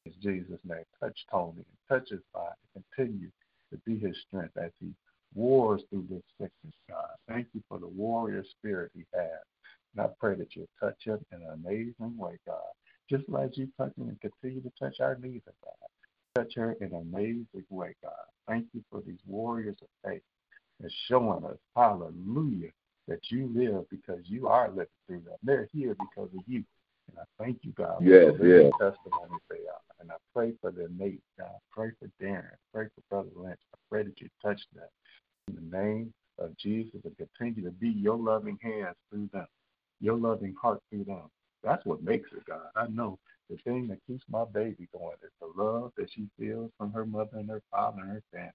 In 0.05 0.13
Jesus' 0.23 0.61
name, 0.65 0.85
touch 1.01 1.19
Tony 1.31 1.59
and 1.59 1.89
touch 1.89 2.11
his 2.11 2.21
body. 2.33 2.55
Continue 2.97 3.31
to 3.73 3.79
be 3.85 3.99
his 3.99 4.17
strength 4.29 4.57
as 4.57 4.71
he 4.81 4.93
wars 5.35 5.83
through 5.91 6.07
this 6.09 6.23
sickness, 6.41 6.75
God. 6.89 7.11
Thank 7.29 7.49
you 7.55 7.63
for 7.69 7.79
the 7.79 7.89
warrior 7.89 8.45
spirit 8.59 8.93
he 8.95 9.05
has. 9.15 9.43
And 9.97 10.07
I 10.07 10.09
pray 10.21 10.37
that 10.37 10.55
you'll 10.55 10.69
touch 10.79 11.03
him 11.03 11.19
in 11.33 11.43
an 11.43 11.61
amazing 11.65 12.17
way, 12.17 12.39
God. 12.47 12.61
Just 13.11 13.29
like 13.29 13.57
you 13.57 13.69
touch 13.77 13.93
him 13.99 14.09
and 14.09 14.21
continue 14.21 14.63
to 14.63 14.73
touch 14.79 15.01
our 15.01 15.17
needs, 15.21 15.45
God. 15.65 15.75
Touch 16.37 16.55
her 16.55 16.77
in 16.81 16.95
an 16.95 17.11
amazing 17.13 17.65
way, 17.71 17.95
God. 18.03 18.13
Thank 18.47 18.67
you 18.75 18.85
for 18.91 19.03
these 19.05 19.19
warriors 19.27 19.77
of 19.83 19.89
faith 20.05 20.23
and 20.83 20.93
showing 21.09 21.45
us, 21.45 21.57
hallelujah, 21.75 22.71
that 23.09 23.21
you 23.31 23.51
live 23.55 23.89
because 23.91 24.21
you 24.25 24.49
are 24.49 24.69
living 24.69 24.87
through 25.07 25.21
them. 25.21 25.37
They're 25.43 25.69
here 25.73 25.97
because 25.99 26.29
of 26.37 26.43
you. 26.47 26.65
And 27.09 27.19
I 27.19 27.43
thank 27.43 27.59
you, 27.63 27.73
God, 27.73 28.03
Yes, 28.03 28.33
for 28.33 28.45
the 28.45 28.49
yes. 28.49 28.73
testimonies 28.73 29.41
they 29.49 29.57
are. 29.57 29.81
And 30.01 30.11
I 30.11 30.17
pray 30.35 30.53
for 30.61 30.71
their 30.71 30.89
mate, 30.89 31.23
God. 31.39 31.57
Pray 31.71 31.91
for 31.99 32.11
Darren. 32.23 32.57
Pray 32.75 32.87
for 32.95 33.03
Brother 33.09 33.31
Lynch. 33.37 33.61
I 33.75 33.79
pray 33.89 34.03
that 34.03 34.21
you 34.21 34.29
touch 34.43 34.61
them 34.75 34.89
in 35.49 35.55
the 35.55 35.77
name 35.77 36.13
of 36.39 36.57
Jesus 36.59 37.01
and 37.05 37.17
continue 37.17 37.65
to 37.65 37.71
be 37.71 37.89
your 37.89 38.17
loving 38.17 38.59
hands 38.61 38.97
through 39.11 39.31
them, 39.33 39.47
your 40.01 40.17
loving 40.17 40.55
heart 40.61 40.81
through 40.91 41.05
them. 41.05 41.31
That's 41.63 41.85
what 41.87 42.03
makes 42.03 42.31
it, 42.33 42.45
God. 42.47 42.67
I 42.75 42.89
know 42.89 43.19
the 43.49 43.57
thing 43.59 43.87
that 43.89 43.99
keeps 44.07 44.25
my 44.29 44.45
baby 44.45 44.89
going 44.93 45.17
is 45.23 45.31
the 45.41 45.63
love 45.63 45.93
that 45.97 46.11
she 46.13 46.27
feels 46.39 46.71
from 46.77 46.93
her 46.93 47.07
mother 47.07 47.39
and 47.39 47.49
her 47.49 47.63
father 47.71 48.01
and 48.03 48.11
her 48.11 48.23
family. 48.33 48.53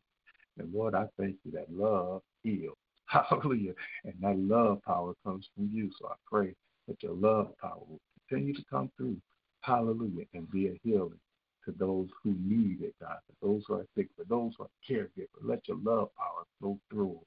And 0.58 0.74
Lord, 0.74 0.96
I 0.96 1.06
thank 1.20 1.38
you 1.44 1.52
that 1.54 1.72
love 1.72 2.22
heals. 2.44 2.78
Hallelujah. 3.06 3.74
And 4.06 4.14
that 4.22 4.38
love 4.38 4.82
power 4.84 5.14
comes 5.26 5.50
from 5.56 5.70
you. 5.72 5.92
So 6.00 6.08
I 6.08 6.16
pray 6.30 6.56
that 6.88 7.02
your 7.04 7.14
love 7.14 7.58
power 7.60 7.80
will 7.80 8.02
continue 8.30 8.54
to 8.54 8.64
come 8.70 8.92
through. 8.98 9.18
Hallelujah. 9.62 10.26
And 10.34 10.50
be 10.52 10.68
a 10.68 10.80
healing 10.84 11.20
to 11.66 11.74
those 11.78 12.10
who 12.24 12.36
need 12.44 12.82
it, 12.82 12.96
God. 13.02 13.18
For 13.28 13.48
those 13.48 13.64
who 13.68 13.76
are 13.76 13.86
sick, 13.96 14.08
for 14.18 14.26
those 14.26 14.54
who 14.58 14.64
are 14.64 14.70
caregivers. 14.90 15.28
Let 15.44 15.68
your 15.68 15.78
love 15.84 16.10
power 16.18 16.46
flow 16.60 16.80
through 16.90 17.20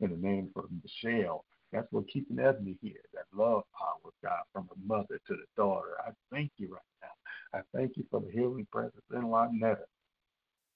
in 0.00 0.10
the 0.10 0.16
name 0.16 0.50
of 0.56 0.64
Michelle. 0.82 1.44
That's 1.72 1.86
what 1.90 2.08
keeping 2.08 2.38
Ebony 2.38 2.76
here. 2.82 3.00
That 3.14 3.24
love 3.34 3.64
power, 3.78 4.12
God, 4.22 4.42
from 4.52 4.68
the 4.68 4.76
mother 4.86 5.20
to 5.26 5.34
the 5.34 5.46
daughter. 5.56 5.96
I 6.06 6.10
thank 6.30 6.50
you 6.58 6.68
right 6.72 6.80
now. 7.02 7.58
I 7.58 7.62
thank 7.76 7.96
you 7.96 8.04
for 8.10 8.20
the 8.20 8.30
healing 8.30 8.66
presence 8.72 9.02
in 9.12 9.22
Lynetta 9.22 9.84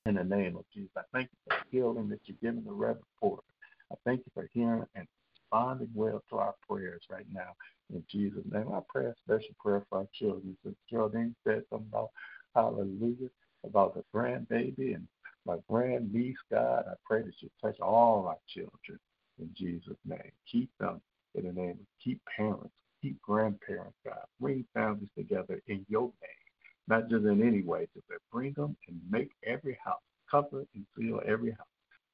in 0.07 0.15
the 0.15 0.25
name 0.25 0.57
of 0.57 0.65
Jesus. 0.73 0.91
I 0.97 1.03
thank 1.13 1.29
you 1.33 1.39
for 1.45 1.57
the 1.57 1.77
healing 1.77 2.09
that 2.09 2.21
you're 2.25 2.37
giving 2.43 2.65
the 2.65 2.97
Porter. 3.21 3.43
I 3.91 3.97
thank 4.05 4.21
you 4.21 4.33
for 4.35 4.49
hearing 4.53 4.85
and 4.95 5.07
responding 5.33 5.91
well 5.95 6.23
to 6.31 6.37
our 6.37 6.55
prayers 6.69 7.03
right 7.11 7.27
now. 7.33 7.55
In 7.93 8.03
Jesus' 8.11 8.45
name, 8.51 8.69
I 8.73 8.81
pray 8.89 9.07
a 9.07 9.15
special 9.25 9.55
prayer 9.61 9.85
for 9.89 9.99
our 9.99 10.09
children. 10.13 10.57
Since 10.63 10.77
Geraldine 10.91 11.35
said 11.45 11.63
something 11.71 11.89
about 11.93 12.11
hallelujah, 12.55 13.31
about 13.65 13.95
the 13.95 14.05
grandbaby 14.15 14.95
and 14.95 15.07
my 15.45 15.57
grandniece, 15.69 16.37
God, 16.51 16.85
I 16.89 16.95
pray 17.05 17.23
that 17.23 17.35
you 17.41 17.49
touch 17.63 17.79
all 17.81 18.27
our 18.27 18.39
children 18.53 18.99
in 19.39 19.51
Jesus' 19.57 19.97
name. 20.05 20.33
Keep 20.51 20.71
them 20.81 21.01
in 21.35 21.47
the 21.47 21.53
name 21.53 21.71
of 21.71 21.87
keep 22.03 22.21
parents, 22.37 22.75
keep 23.01 23.21
grandparents, 23.23 23.97
God. 24.05 24.25
Bring 24.41 24.65
families 24.75 25.11
together 25.17 25.61
in 25.69 25.87
your 25.89 26.03
name, 26.03 26.46
not 26.89 27.09
just 27.09 27.25
in 27.25 27.43
any 27.43 27.63
way, 27.63 27.89
but 27.95 28.19
bring 28.33 28.53
them 28.53 28.77
and 28.89 29.01
make 29.11 29.31
every 29.45 29.79
house, 29.85 30.01
cover 30.31 30.65
and 30.75 30.87
fill 30.97 31.21
every 31.27 31.51
house 31.53 31.67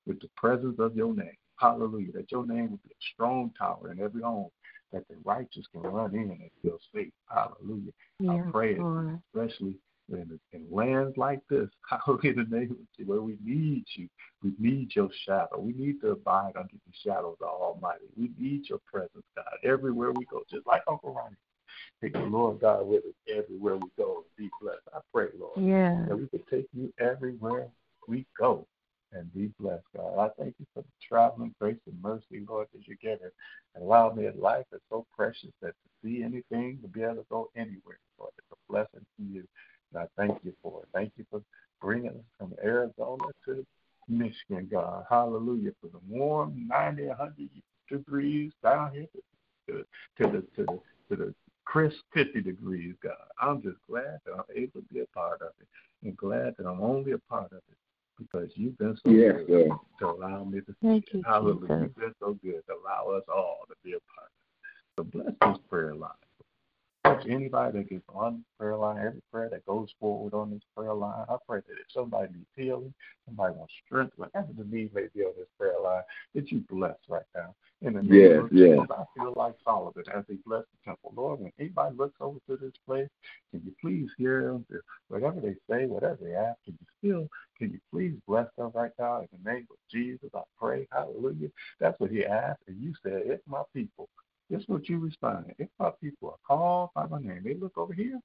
with 0.07 0.21
the 0.21 0.29
presence 0.37 0.77
of 0.79 0.97
your 0.97 1.15
name. 1.15 1.37
Hallelujah. 1.57 2.13
That 2.13 2.33
your 2.33 2.47
name 2.47 2.71
will 2.71 2.81
be 2.85 2.91
a 2.91 3.03
strong 3.13 3.53
tower 3.59 3.93
in 3.93 4.01
every 4.01 4.23
home 4.23 4.49
that 4.93 5.07
the 5.09 5.17
righteous 5.25 5.65
can 5.73 5.83
run 5.83 6.15
in 6.15 6.31
and 6.31 6.51
feel 6.61 6.79
safe. 6.95 7.13
Hallelujah. 7.29 7.93
I 8.29 8.51
pray, 8.51 8.75
it, 8.75 8.81
especially 9.35 9.77
in, 10.11 10.39
in 10.53 10.67
lands 10.71 11.17
like 11.17 11.41
this, 11.49 11.69
hallelujah, 11.89 12.33
in 12.33 12.51
the 12.51 12.57
name 12.57 12.71
of 12.73 12.77
Jesus, 12.97 13.09
where 13.09 13.23
we 13.23 13.37
need 13.45 13.85
you. 13.95 14.09
We 14.43 14.53
need 14.59 14.91
your 14.95 15.09
shadow. 15.27 15.59
We 15.59 15.73
need 15.73 16.01
to 16.03 16.11
abide 16.11 16.53
under 16.57 16.73
the 16.73 16.93
shadow 17.05 17.33
of 17.33 17.39
the 17.39 17.47
Almighty. 17.47 18.05
We 18.17 18.31
need 18.39 18.69
your 18.69 18.81
presence, 18.91 19.25
God, 19.37 19.45
everywhere 19.65 20.13
we 20.13 20.25
go, 20.27 20.43
just 20.51 20.67
like 20.67 20.83
Uncle 20.89 21.15
Ronnie. 21.15 21.37
Take 22.01 22.15
the 22.15 22.21
Lord 22.21 22.61
God 22.61 22.87
with 22.87 23.05
us 23.05 23.15
everywhere 23.29 23.77
we 23.77 23.89
go. 23.97 24.25
Be 24.37 24.51
blessed. 24.61 24.81
I 24.95 25.01
pray, 25.13 25.29
Lord, 25.39 25.59
Yeah. 25.59 26.05
that 26.09 26.17
we 26.17 26.27
could 26.29 26.47
take 26.49 26.69
you 26.73 26.93
everywhere 26.99 27.69
we 28.09 28.27
go 28.39 28.67
and 29.13 29.33
be 29.35 29.53
blessed, 29.61 29.85
God. 29.95 30.19
I 30.19 30.29
thank 30.43 30.55
you 30.59 30.67
for 30.75 30.83
the 30.83 30.89
traveling 31.07 31.55
grace 31.61 31.79
and 31.87 32.01
mercy, 32.03 32.45
Lord, 32.49 32.69
that 32.73 32.87
you 32.89 32.97
give 32.97 33.21
her. 33.21 33.33
And 33.75 33.85
allow 33.85 34.13
me 34.13 34.27
in 34.27 34.39
life 34.41 34.67
is 34.73 34.81
so 34.91 35.07
precious 35.15 35.51
that 35.61 35.69
to 35.75 35.89
see 36.03 36.23
anything, 36.23 36.79
to 36.83 36.89
be 36.89 37.03
able 37.03 37.17
to 37.17 37.27
go 37.31 37.51
anywhere, 37.55 37.99
Lord, 38.19 38.33
it's 38.39 38.47
a 38.53 38.73
blessing 38.73 39.07
to 39.19 39.23
you. 39.23 39.45
And 39.93 40.03
I 40.03 40.07
thank 40.17 40.39
you 40.45 40.55
for 40.63 40.83
it. 40.83 40.89
Thank 40.93 41.13
you 41.17 41.25
for 41.31 41.43
bringing 41.81 42.11
us 42.11 42.25
from 42.39 42.55
Arizona 42.65 43.25
to 43.47 43.65
Michigan, 44.09 44.69
God. 44.71 45.05
Hallelujah. 45.09 45.73
For 45.81 45.89
the 45.89 46.01
warm 46.09 46.67
90, 46.69 47.07
100 47.07 47.49
degrees 47.91 48.53
down 48.63 48.93
here 48.93 49.07
to, 49.69 49.73
to, 49.73 49.85
to 50.25 50.33
the 50.33 50.41
to 50.57 50.67
the 50.67 50.81
to 51.09 51.17
the 51.17 51.35
crisp 51.65 51.97
50 52.15 52.41
degrees, 52.43 52.95
God. 53.03 53.13
I'm 53.41 53.63
just 53.63 53.77
glad 53.89 54.19
that 54.27 54.35
I'm 54.35 54.45
able 54.55 54.81
to 54.81 54.87
be 54.93 55.01
a 55.01 55.07
part 55.07 55.41
of 55.43 55.53
it 55.61 55.67
and 56.03 56.17
glad 56.17 56.55
that 56.59 56.67
I'm 56.67 56.81
only 56.81 57.13
a 57.13 57.19
part 57.19 57.53
of 57.53 57.59
it 57.71 57.77
because 58.19 58.51
you've 58.55 58.79
been 58.79 58.97
so 59.05 59.11
Yes, 59.11 59.37
good 59.47 59.69
sir. 59.69 59.79
to 60.01 60.07
allow 60.11 60.45
me 60.45 60.61
to 60.61 60.75
Thank 60.83 61.05
see 61.05 61.11
it. 61.11 61.17
you, 61.17 61.23
Hallelujah. 61.27 61.61
Jesus. 61.61 61.81
You've 61.83 61.97
been 61.97 62.15
so 62.21 62.39
good 62.43 62.63
to 62.69 62.75
allow 62.75 63.17
us 63.17 63.25
all 63.33 63.61
to 63.69 63.75
be 63.85 63.93
a 63.93 64.01
part 64.15 64.31
of 64.31 64.43
it. 64.43 64.53
So 64.97 65.05
bless 65.05 65.55
this 65.55 65.65
prayer 65.69 65.95
line. 65.95 66.11
Touch 67.05 67.27
anybody 67.29 67.79
that 67.79 67.91
gets 67.91 68.05
on 68.15 68.37
this 68.37 68.45
prayer 68.59 68.77
line, 68.77 68.99
every 68.99 69.23
prayer 69.33 69.49
that 69.51 69.67
goes 69.67 69.89
forward 69.99 70.35
on 70.35 70.53
this 70.53 70.63
prayer 70.77 70.95
line. 70.95 71.25
I 71.29 71.37
pray 71.49 71.59
that 71.59 71.73
if 71.73 71.87
somebody 71.93 72.33
needs 72.33 72.47
healing, 72.57 72.95
somebody 73.27 73.55
wants 73.57 73.73
strength, 73.85 74.13
whatever 74.17 74.49
the 74.57 74.65
need 74.65 74.95
may 74.95 75.07
be 75.15 75.23
on 75.23 75.33
this 75.37 75.49
prayer 75.59 75.81
line, 75.83 76.03
that 76.37 76.53
you 76.53 76.65
bless 76.71 76.97
right 77.09 77.25
now. 77.35 77.55
In 77.81 77.95
the 77.95 78.03
name 78.03 78.21
Yes, 78.21 78.39
of 78.45 78.53
yes. 78.53 78.69
Jesus, 78.71 78.87
I 78.91 79.05
feel 79.19 79.33
like 79.35 79.55
Solomon 79.65 80.05
as 80.15 80.25
he 80.29 80.37
blessed 80.47 80.69
the 80.71 80.91
temple. 80.91 81.13
Lord, 81.17 81.41
when 81.41 81.53
anybody 81.59 81.97
looks 81.97 82.15
over 82.21 82.39
to 82.49 82.57
this 82.57 82.75
place, 82.87 83.09
can 83.51 83.63
you 83.65 83.75
please 83.81 84.09
hear 84.17 84.45
them? 84.45 84.65
Whatever 85.09 85.41
they 85.41 85.57
say, 85.69 85.87
whatever 85.87 86.19
they 86.23 86.35
ask, 86.35 86.59
can 86.65 86.79
you 86.81 86.87
still, 86.99 87.29
can 87.59 87.73
you 87.73 87.81
please 87.91 88.15
bless 88.29 88.47
them 88.57 88.71
right 88.75 88.93
now 89.01 89.23
in 89.23 89.29
the 89.43 89.51
name 89.51 89.67
of 89.71 89.77
Jesus? 89.91 90.31
I 90.35 90.43
pray. 90.57 90.87
Hallelujah. 90.93 91.49
That's 91.81 91.99
what 91.99 92.13
he 92.13 92.25
asked. 92.25 92.63
And 92.69 92.81
you 92.81 92.95
said, 93.03 93.23
It's 93.27 93.43
my 93.49 93.63
people. 93.75 94.09
Is 94.53 94.65
what 94.67 94.87
you 94.87 94.99
responded. 94.99 95.55
If 95.59 95.71
my 95.79 95.91
people 96.03 96.29
are 96.29 96.47
called 96.47 96.91
by 96.95 97.07
my 97.07 97.19
name, 97.19 97.41
they 97.43 97.55
look 97.55 97.79
over 97.79 97.95
here. 97.95 98.21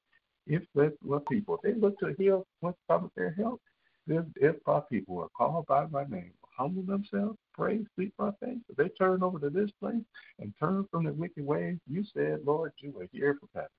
If 0.45 0.63
that's 0.75 0.93
what 1.01 1.25
people, 1.29 1.55
if 1.55 1.61
they 1.61 1.79
look 1.79 1.97
to 1.99 2.07
the 2.07 2.21
hill, 2.21 2.45
what's 2.59 2.77
from 2.85 3.09
their 3.15 3.31
help? 3.31 3.61
If, 4.07 4.25
if 4.35 4.55
my 4.67 4.81
people 4.91 5.21
are 5.21 5.29
called 5.29 5.67
by 5.67 5.85
my 5.85 6.03
name, 6.03 6.33
humble 6.43 6.83
themselves, 6.83 7.37
pray, 7.53 7.79
seek 7.97 8.11
my 8.19 8.31
face, 8.41 8.59
if 8.67 8.75
they 8.75 8.89
turn 8.89 9.23
over 9.23 9.39
to 9.39 9.49
this 9.49 9.71
place 9.79 10.03
and 10.39 10.53
turn 10.59 10.85
from 10.91 11.05
their 11.05 11.13
wicked 11.13 11.45
ways, 11.45 11.77
you 11.89 12.03
said, 12.13 12.39
Lord, 12.45 12.73
you 12.79 12.91
will 12.91 13.07
hear 13.13 13.37
from 13.39 13.49
heaven. 13.55 13.69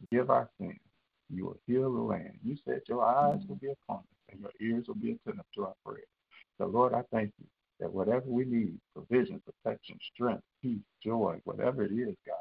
Forgive 0.00 0.28
our 0.28 0.50
sins. 0.60 0.78
You 1.30 1.46
will 1.46 1.58
heal 1.66 1.90
the 1.90 2.00
land. 2.02 2.38
You 2.44 2.58
said 2.66 2.82
your 2.86 3.02
eyes 3.02 3.40
will 3.48 3.56
be 3.56 3.68
upon 3.68 4.00
us 4.00 4.30
and 4.30 4.40
your 4.40 4.52
ears 4.60 4.88
will 4.88 4.94
be 4.96 5.12
attentive 5.12 5.46
to 5.54 5.64
our 5.64 5.74
prayers. 5.86 6.04
So, 6.58 6.66
Lord, 6.66 6.92
I 6.92 7.02
thank 7.10 7.32
you 7.38 7.46
that 7.80 7.92
whatever 7.92 8.24
we 8.26 8.44
need, 8.44 8.78
provision, 8.94 9.40
protection, 9.44 9.98
strength, 10.14 10.42
peace, 10.62 10.78
joy, 11.02 11.40
whatever 11.44 11.84
it 11.84 11.92
is, 11.92 12.14
God, 12.26 12.36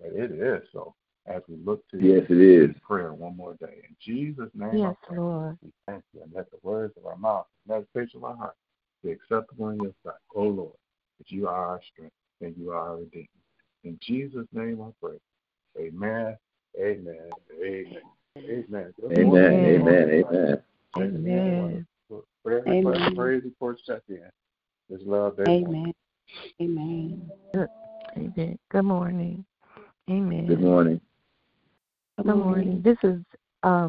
that 0.00 0.16
it 0.16 0.32
is 0.32 0.62
so 0.72 0.94
as 1.26 1.42
we 1.48 1.56
look 1.64 1.86
to 1.90 1.98
you 1.98 2.16
Yes, 2.16 2.26
it 2.28 2.38
is. 2.38 2.64
in 2.70 2.74
prayer 2.86 3.12
one 3.12 3.36
more 3.36 3.54
day. 3.60 3.82
In 3.88 3.96
Jesus' 4.00 4.50
name, 4.54 4.78
Yes, 4.78 4.94
pray. 5.06 5.18
Lord. 5.18 5.56
We 5.62 5.70
thank 5.86 6.02
you 6.12 6.22
and 6.22 6.32
let 6.34 6.50
the 6.50 6.58
words 6.62 6.94
of 6.96 7.06
our 7.06 7.16
mouth 7.16 7.46
and 7.68 7.70
the 7.70 7.84
meditation 7.96 8.18
of 8.18 8.24
our 8.24 8.36
heart 8.36 8.56
be 9.04 9.12
acceptable 9.12 9.68
in 9.70 9.78
your 9.80 9.94
sight. 10.04 10.14
Oh, 10.34 10.42
Lord, 10.48 10.74
that 11.18 11.30
you 11.30 11.46
are 11.46 11.66
our 11.66 11.80
strength 11.92 12.14
and 12.40 12.56
you 12.56 12.70
are 12.70 12.80
our 12.80 12.96
redeemer. 12.96 13.26
In 13.84 13.98
Jesus' 14.02 14.46
name 14.52 14.80
I 14.82 14.90
pray. 15.00 15.18
Amen. 15.78 16.36
Amen. 16.78 17.30
Amen. 17.62 18.02
Amen. 18.38 18.94
Good 19.00 19.12
Amen. 19.12 19.24
morning. 19.24 19.66
Amen. 19.66 20.10
Amen. 20.10 20.62
Amen. 20.96 21.86
Prayer 22.44 22.64
Amen. 22.66 22.84
request, 22.84 23.16
praise 23.16 23.44
report, 23.44 23.78
check 23.86 24.02
in. 24.08 24.20
Just 24.90 25.04
love 25.04 25.38
everyone. 25.38 25.94
Amen. 26.60 27.30
Amen. 27.54 27.68
Amen. 28.16 28.58
Good 28.70 28.82
morning. 28.82 29.44
Amen. 30.10 30.46
Good 30.46 30.60
morning. 30.60 31.00
Good 32.18 32.26
morning. 32.26 32.82
This 32.84 32.98
is 33.02 33.20
uh, 33.62 33.88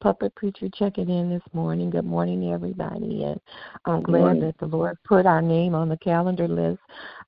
Puppet 0.00 0.34
Preacher 0.34 0.68
checking 0.74 1.08
in 1.08 1.30
this 1.30 1.42
morning. 1.52 1.90
Good 1.90 2.04
morning, 2.04 2.52
everybody. 2.52 3.24
And 3.24 3.40
I'm 3.86 4.02
glad 4.02 4.40
that 4.40 4.56
the 4.58 4.66
Lord 4.66 4.98
put 5.04 5.26
our 5.26 5.40
name 5.40 5.74
on 5.74 5.88
the 5.88 5.96
calendar 5.98 6.48
list 6.48 6.80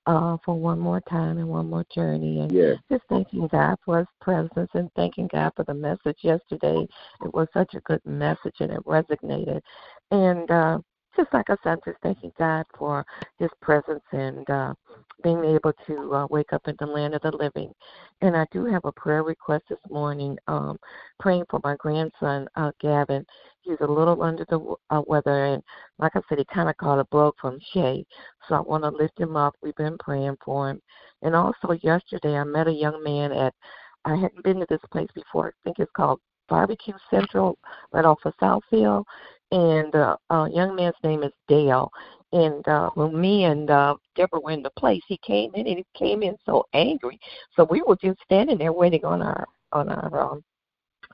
uh, 0.06 0.36
for 0.44 0.54
one 0.54 0.78
more 0.78 1.00
time 1.02 1.38
and 1.38 1.48
one 1.48 1.70
more 1.70 1.84
journey. 1.94 2.40
And 2.40 2.52
Yes. 2.52 2.76
just 2.90 3.04
thanking 3.08 3.48
God 3.48 3.76
for 3.84 3.98
His 3.98 4.08
presence 4.20 4.70
and 4.74 4.90
thanking 4.96 5.28
God 5.32 5.52
for 5.56 5.64
the 5.64 5.74
message 5.74 6.18
yesterday. 6.22 6.86
It 7.24 7.32
was 7.32 7.48
such 7.54 7.74
a 7.74 7.80
good 7.80 8.04
message 8.04 8.56
and 8.60 8.72
it 8.72 8.84
resonated. 8.84 9.60
And 10.10 10.50
uh, 10.50 10.78
just 11.16 11.32
like 11.32 11.48
I 11.48 11.56
said, 11.62 11.78
just 11.84 11.98
thanking 12.02 12.32
God 12.38 12.64
for 12.76 13.04
His 13.38 13.50
presence 13.60 14.02
and 14.12 14.48
uh, 14.48 14.74
being 15.22 15.44
able 15.44 15.72
to 15.86 16.14
uh, 16.14 16.26
wake 16.30 16.52
up 16.52 16.62
in 16.66 16.76
the 16.78 16.86
land 16.86 17.14
of 17.14 17.22
the 17.22 17.30
living. 17.36 17.72
And 18.20 18.36
I 18.36 18.46
do 18.52 18.64
have 18.66 18.84
a 18.84 18.92
prayer 18.92 19.22
request 19.22 19.64
this 19.68 19.78
morning, 19.90 20.36
um, 20.46 20.78
praying 21.18 21.44
for 21.50 21.60
my 21.64 21.76
grandson, 21.76 22.46
uh, 22.56 22.72
Gavin. 22.80 23.24
He's 23.62 23.80
a 23.80 23.86
little 23.86 24.22
under 24.22 24.44
the 24.48 24.74
uh, 24.90 25.02
weather, 25.06 25.46
and 25.46 25.62
like 25.98 26.12
I 26.14 26.20
said, 26.28 26.38
he 26.38 26.44
kind 26.52 26.68
of 26.68 26.76
caught 26.76 26.98
a 26.98 27.04
bug 27.04 27.34
from 27.40 27.58
Shay. 27.72 28.04
So 28.48 28.54
I 28.54 28.60
want 28.60 28.84
to 28.84 28.90
lift 28.90 29.18
him 29.18 29.36
up. 29.36 29.54
We've 29.62 29.74
been 29.76 29.96
praying 29.98 30.36
for 30.44 30.70
him. 30.70 30.80
And 31.22 31.34
also 31.34 31.72
yesterday, 31.82 32.36
I 32.36 32.44
met 32.44 32.68
a 32.68 32.72
young 32.72 33.02
man 33.02 33.32
at, 33.32 33.54
I 34.04 34.16
hadn't 34.16 34.44
been 34.44 34.60
to 34.60 34.66
this 34.68 34.80
place 34.90 35.08
before. 35.14 35.48
I 35.48 35.52
think 35.64 35.78
it's 35.78 35.90
called 35.96 36.20
Barbecue 36.48 36.94
Central, 37.10 37.58
right 37.92 38.04
off 38.04 38.18
of 38.24 38.34
Southfield. 38.40 39.04
And 39.54 39.94
uh, 39.94 40.16
a 40.30 40.50
young 40.50 40.74
man's 40.74 40.96
name 41.04 41.22
is 41.22 41.30
Dale. 41.46 41.88
And 42.32 42.66
uh, 42.66 42.90
when 42.94 43.20
me 43.20 43.44
and 43.44 43.70
uh, 43.70 43.94
Deborah 44.16 44.40
were 44.40 44.50
in 44.50 44.64
the 44.64 44.70
place, 44.70 45.02
he 45.06 45.16
came 45.18 45.54
in 45.54 45.68
and 45.68 45.78
he 45.78 45.86
came 45.96 46.24
in 46.24 46.36
so 46.44 46.64
angry. 46.74 47.20
So 47.54 47.62
we 47.70 47.80
were 47.86 47.94
just 47.94 48.18
standing 48.24 48.58
there 48.58 48.72
waiting 48.72 49.04
on 49.04 49.22
our 49.22 49.46
on 49.70 49.88
our 49.88 50.32
um, 50.32 50.42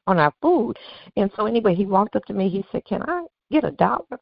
on 0.06 0.18
our 0.18 0.32
food. 0.40 0.78
And 1.16 1.30
so 1.36 1.44
anyway, 1.44 1.74
he 1.74 1.84
walked 1.84 2.16
up 2.16 2.24
to 2.26 2.32
me. 2.32 2.48
He 2.48 2.64
said, 2.72 2.86
"Can 2.86 3.02
I 3.02 3.26
get 3.50 3.64
a 3.64 3.72
dollar?" 3.72 4.18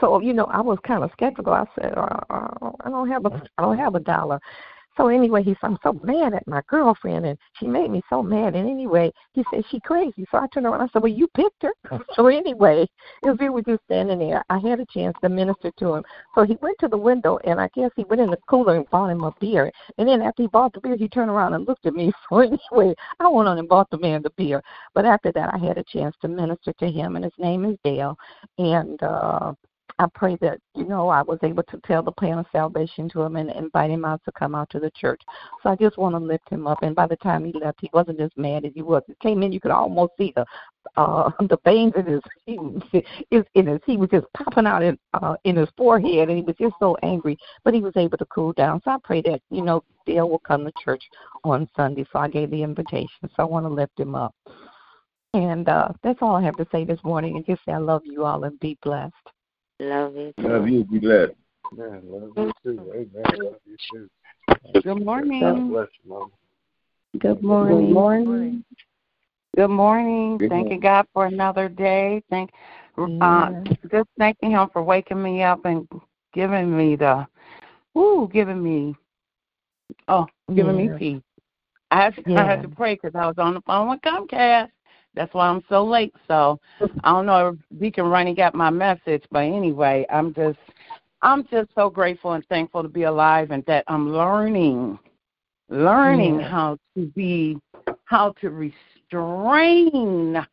So 0.00 0.18
you 0.22 0.32
know, 0.32 0.46
I 0.46 0.62
was 0.62 0.78
kind 0.86 1.04
of 1.04 1.10
skeptical. 1.12 1.52
I 1.52 1.66
said, 1.78 1.92
uh, 1.94 2.20
uh, 2.30 2.70
"I 2.86 2.88
don't 2.88 3.10
have 3.10 3.26
a 3.26 3.42
I 3.58 3.62
don't 3.62 3.76
have 3.76 3.96
a 3.96 4.00
dollar." 4.00 4.40
So 4.98 5.06
anyway, 5.06 5.44
he 5.44 5.52
said, 5.52 5.70
I'm 5.70 5.78
so 5.84 5.92
mad 6.02 6.34
at 6.34 6.46
my 6.48 6.60
girlfriend, 6.66 7.24
and 7.24 7.38
she 7.54 7.68
made 7.68 7.88
me 7.88 8.02
so 8.10 8.20
mad. 8.20 8.56
And 8.56 8.68
anyway, 8.68 9.12
he 9.32 9.44
said 9.48 9.62
she 9.70 9.78
crazy. 9.78 10.26
So 10.30 10.38
I 10.38 10.48
turned 10.48 10.66
around. 10.66 10.80
I 10.80 10.88
said, 10.92 11.02
Well, 11.02 11.12
you 11.12 11.28
picked 11.36 11.62
her. 11.62 11.72
so 12.14 12.26
anyway, 12.26 12.84
as 13.24 13.36
we 13.38 13.48
were 13.48 13.62
just 13.62 13.84
standing 13.84 14.18
there, 14.18 14.44
I 14.50 14.58
had 14.58 14.80
a 14.80 14.86
chance 14.86 15.16
to 15.22 15.28
minister 15.28 15.70
to 15.78 15.94
him. 15.94 16.04
So 16.34 16.42
he 16.42 16.58
went 16.60 16.78
to 16.80 16.88
the 16.88 16.98
window, 16.98 17.38
and 17.44 17.60
I 17.60 17.68
guess 17.74 17.92
he 17.94 18.04
went 18.04 18.20
in 18.20 18.30
the 18.30 18.38
cooler 18.50 18.76
and 18.76 18.90
bought 18.90 19.10
him 19.10 19.22
a 19.22 19.32
beer. 19.40 19.70
And 19.98 20.08
then 20.08 20.20
after 20.20 20.42
he 20.42 20.48
bought 20.48 20.72
the 20.72 20.80
beer, 20.80 20.96
he 20.96 21.08
turned 21.08 21.30
around 21.30 21.54
and 21.54 21.66
looked 21.66 21.86
at 21.86 21.94
me. 21.94 22.12
So 22.28 22.40
anyway, 22.40 22.94
I 23.20 23.28
went 23.28 23.48
on 23.48 23.58
and 23.58 23.68
bought 23.68 23.88
the 23.90 23.98
man 23.98 24.22
the 24.22 24.30
beer. 24.36 24.62
But 24.94 25.06
after 25.06 25.32
that, 25.32 25.54
I 25.54 25.58
had 25.58 25.78
a 25.78 25.84
chance 25.84 26.14
to 26.20 26.28
minister 26.28 26.74
to 26.74 26.90
him, 26.90 27.16
and 27.16 27.24
his 27.24 27.32
name 27.38 27.64
is 27.64 27.78
Dale. 27.84 28.18
And 28.58 29.02
uh, 29.02 29.54
I 30.00 30.06
pray 30.14 30.36
that, 30.40 30.60
you 30.76 30.84
know, 30.84 31.08
I 31.08 31.22
was 31.22 31.40
able 31.42 31.64
to 31.64 31.80
tell 31.84 32.04
the 32.04 32.12
plan 32.12 32.38
of 32.38 32.46
salvation 32.52 33.08
to 33.10 33.22
him 33.22 33.34
and 33.34 33.50
invite 33.50 33.90
him 33.90 34.04
out 34.04 34.22
to 34.24 34.32
come 34.32 34.54
out 34.54 34.70
to 34.70 34.78
the 34.78 34.92
church. 34.92 35.20
So 35.62 35.70
I 35.70 35.76
just 35.76 35.98
want 35.98 36.14
to 36.14 36.20
lift 36.20 36.48
him 36.48 36.68
up. 36.68 36.82
And 36.82 36.94
by 36.94 37.08
the 37.08 37.16
time 37.16 37.44
he 37.44 37.52
left, 37.52 37.80
he 37.80 37.90
wasn't 37.92 38.20
as 38.20 38.30
mad 38.36 38.64
as 38.64 38.72
he 38.74 38.82
was. 38.82 39.02
He 39.08 39.14
came 39.20 39.42
in, 39.42 39.50
you 39.50 39.60
could 39.60 39.72
almost 39.72 40.12
see 40.16 40.32
the 40.36 40.46
uh 40.96 41.30
the 41.40 41.58
veins 41.64 41.92
in 41.96 42.06
his 42.06 42.22
his 43.30 43.44
in 43.54 43.66
his 43.66 43.80
he 43.84 43.96
was 43.96 44.08
just 44.08 44.26
popping 44.34 44.66
out 44.66 44.82
in 44.82 44.96
uh 45.14 45.34
in 45.44 45.56
his 45.56 45.68
forehead 45.76 46.28
and 46.28 46.38
he 46.38 46.44
was 46.44 46.56
just 46.60 46.76
so 46.78 46.96
angry. 47.02 47.36
But 47.64 47.74
he 47.74 47.80
was 47.80 47.96
able 47.96 48.18
to 48.18 48.26
cool 48.26 48.52
down. 48.52 48.80
So 48.84 48.92
I 48.92 48.98
pray 49.02 49.20
that, 49.22 49.40
you 49.50 49.62
know, 49.62 49.82
Dale 50.06 50.28
will 50.28 50.38
come 50.38 50.64
to 50.64 50.72
church 50.82 51.02
on 51.42 51.68
Sunday. 51.74 52.06
So 52.12 52.20
I 52.20 52.28
gave 52.28 52.50
the 52.50 52.62
invitation. 52.62 53.08
So 53.22 53.30
I 53.38 53.44
want 53.44 53.66
to 53.66 53.70
lift 53.70 53.98
him 53.98 54.14
up. 54.14 54.32
And 55.34 55.68
uh 55.68 55.88
that's 56.04 56.20
all 56.22 56.36
I 56.36 56.42
have 56.42 56.56
to 56.58 56.66
say 56.70 56.84
this 56.84 57.02
morning 57.02 57.36
and 57.36 57.44
just 57.44 57.64
say 57.64 57.72
I 57.72 57.78
love 57.78 58.02
you 58.04 58.24
all 58.24 58.44
and 58.44 58.58
be 58.60 58.78
blessed. 58.82 59.14
Love 59.80 60.16
you 60.16 60.32
too. 60.36 60.48
Love 60.48 60.68
you. 60.68 60.84
Be 60.84 60.98
blessed. 60.98 61.32
Amen. 61.72 62.02
Love 62.04 62.32
you 62.36 62.52
too. 62.64 62.92
Amen. 62.92 63.24
Love 63.44 63.54
you 63.64 63.76
too. 63.90 64.10
Good 64.82 65.04
morning. 65.04 65.40
God 65.40 65.68
bless 65.68 65.88
you, 66.02 66.10
Mama. 66.10 66.26
Good 67.18 67.42
morning. 67.42 67.86
Good 67.86 67.94
morning. 67.94 68.64
Good 69.56 69.68
morning. 69.68 70.38
Good 70.38 70.50
Thanking 70.50 70.80
God 70.80 71.06
for 71.12 71.26
another 71.26 71.68
day. 71.68 72.22
Thank 72.30 72.50
uh 72.98 73.04
Yeah. 73.20 73.62
just 73.90 74.08
thanking 74.18 74.50
him 74.50 74.68
for 74.72 74.82
waking 74.82 75.22
me 75.22 75.42
up 75.42 75.64
and 75.64 75.88
giving 76.32 76.76
me 76.76 76.96
the 76.96 77.26
woo, 77.94 78.28
giving 78.32 78.62
me 78.62 78.96
oh, 80.08 80.26
giving 80.54 80.78
Yeah. 80.78 80.92
me 80.92 80.98
peace. 80.98 81.22
I 81.90 82.04
had, 82.04 82.24
I 82.36 82.44
had 82.44 82.62
to 82.62 82.68
pray 82.68 82.94
because 82.94 83.14
I 83.14 83.26
was 83.26 83.38
on 83.38 83.54
the 83.54 83.60
phone 83.62 83.88
with 83.88 84.00
Comcast. 84.02 84.70
That's 85.18 85.34
why 85.34 85.48
I'm 85.48 85.64
so 85.68 85.84
late. 85.84 86.14
So 86.28 86.60
I 87.04 87.10
don't 87.10 87.26
know 87.26 87.48
if 87.48 87.80
Deacon 87.80 88.06
Ronnie 88.06 88.34
got 88.34 88.54
my 88.54 88.70
message, 88.70 89.24
but 89.32 89.40
anyway, 89.40 90.06
I'm 90.10 90.32
just 90.32 90.58
I'm 91.22 91.44
just 91.48 91.70
so 91.74 91.90
grateful 91.90 92.34
and 92.34 92.46
thankful 92.46 92.82
to 92.84 92.88
be 92.88 93.02
alive 93.02 93.50
and 93.50 93.64
that 93.66 93.84
I'm 93.88 94.12
learning 94.12 94.98
learning 95.68 96.38
Yeah. 96.40 96.48
how 96.48 96.78
to 96.96 97.06
be 97.16 97.58
how 98.04 98.32
to 98.40 98.50
restrain 98.50 100.46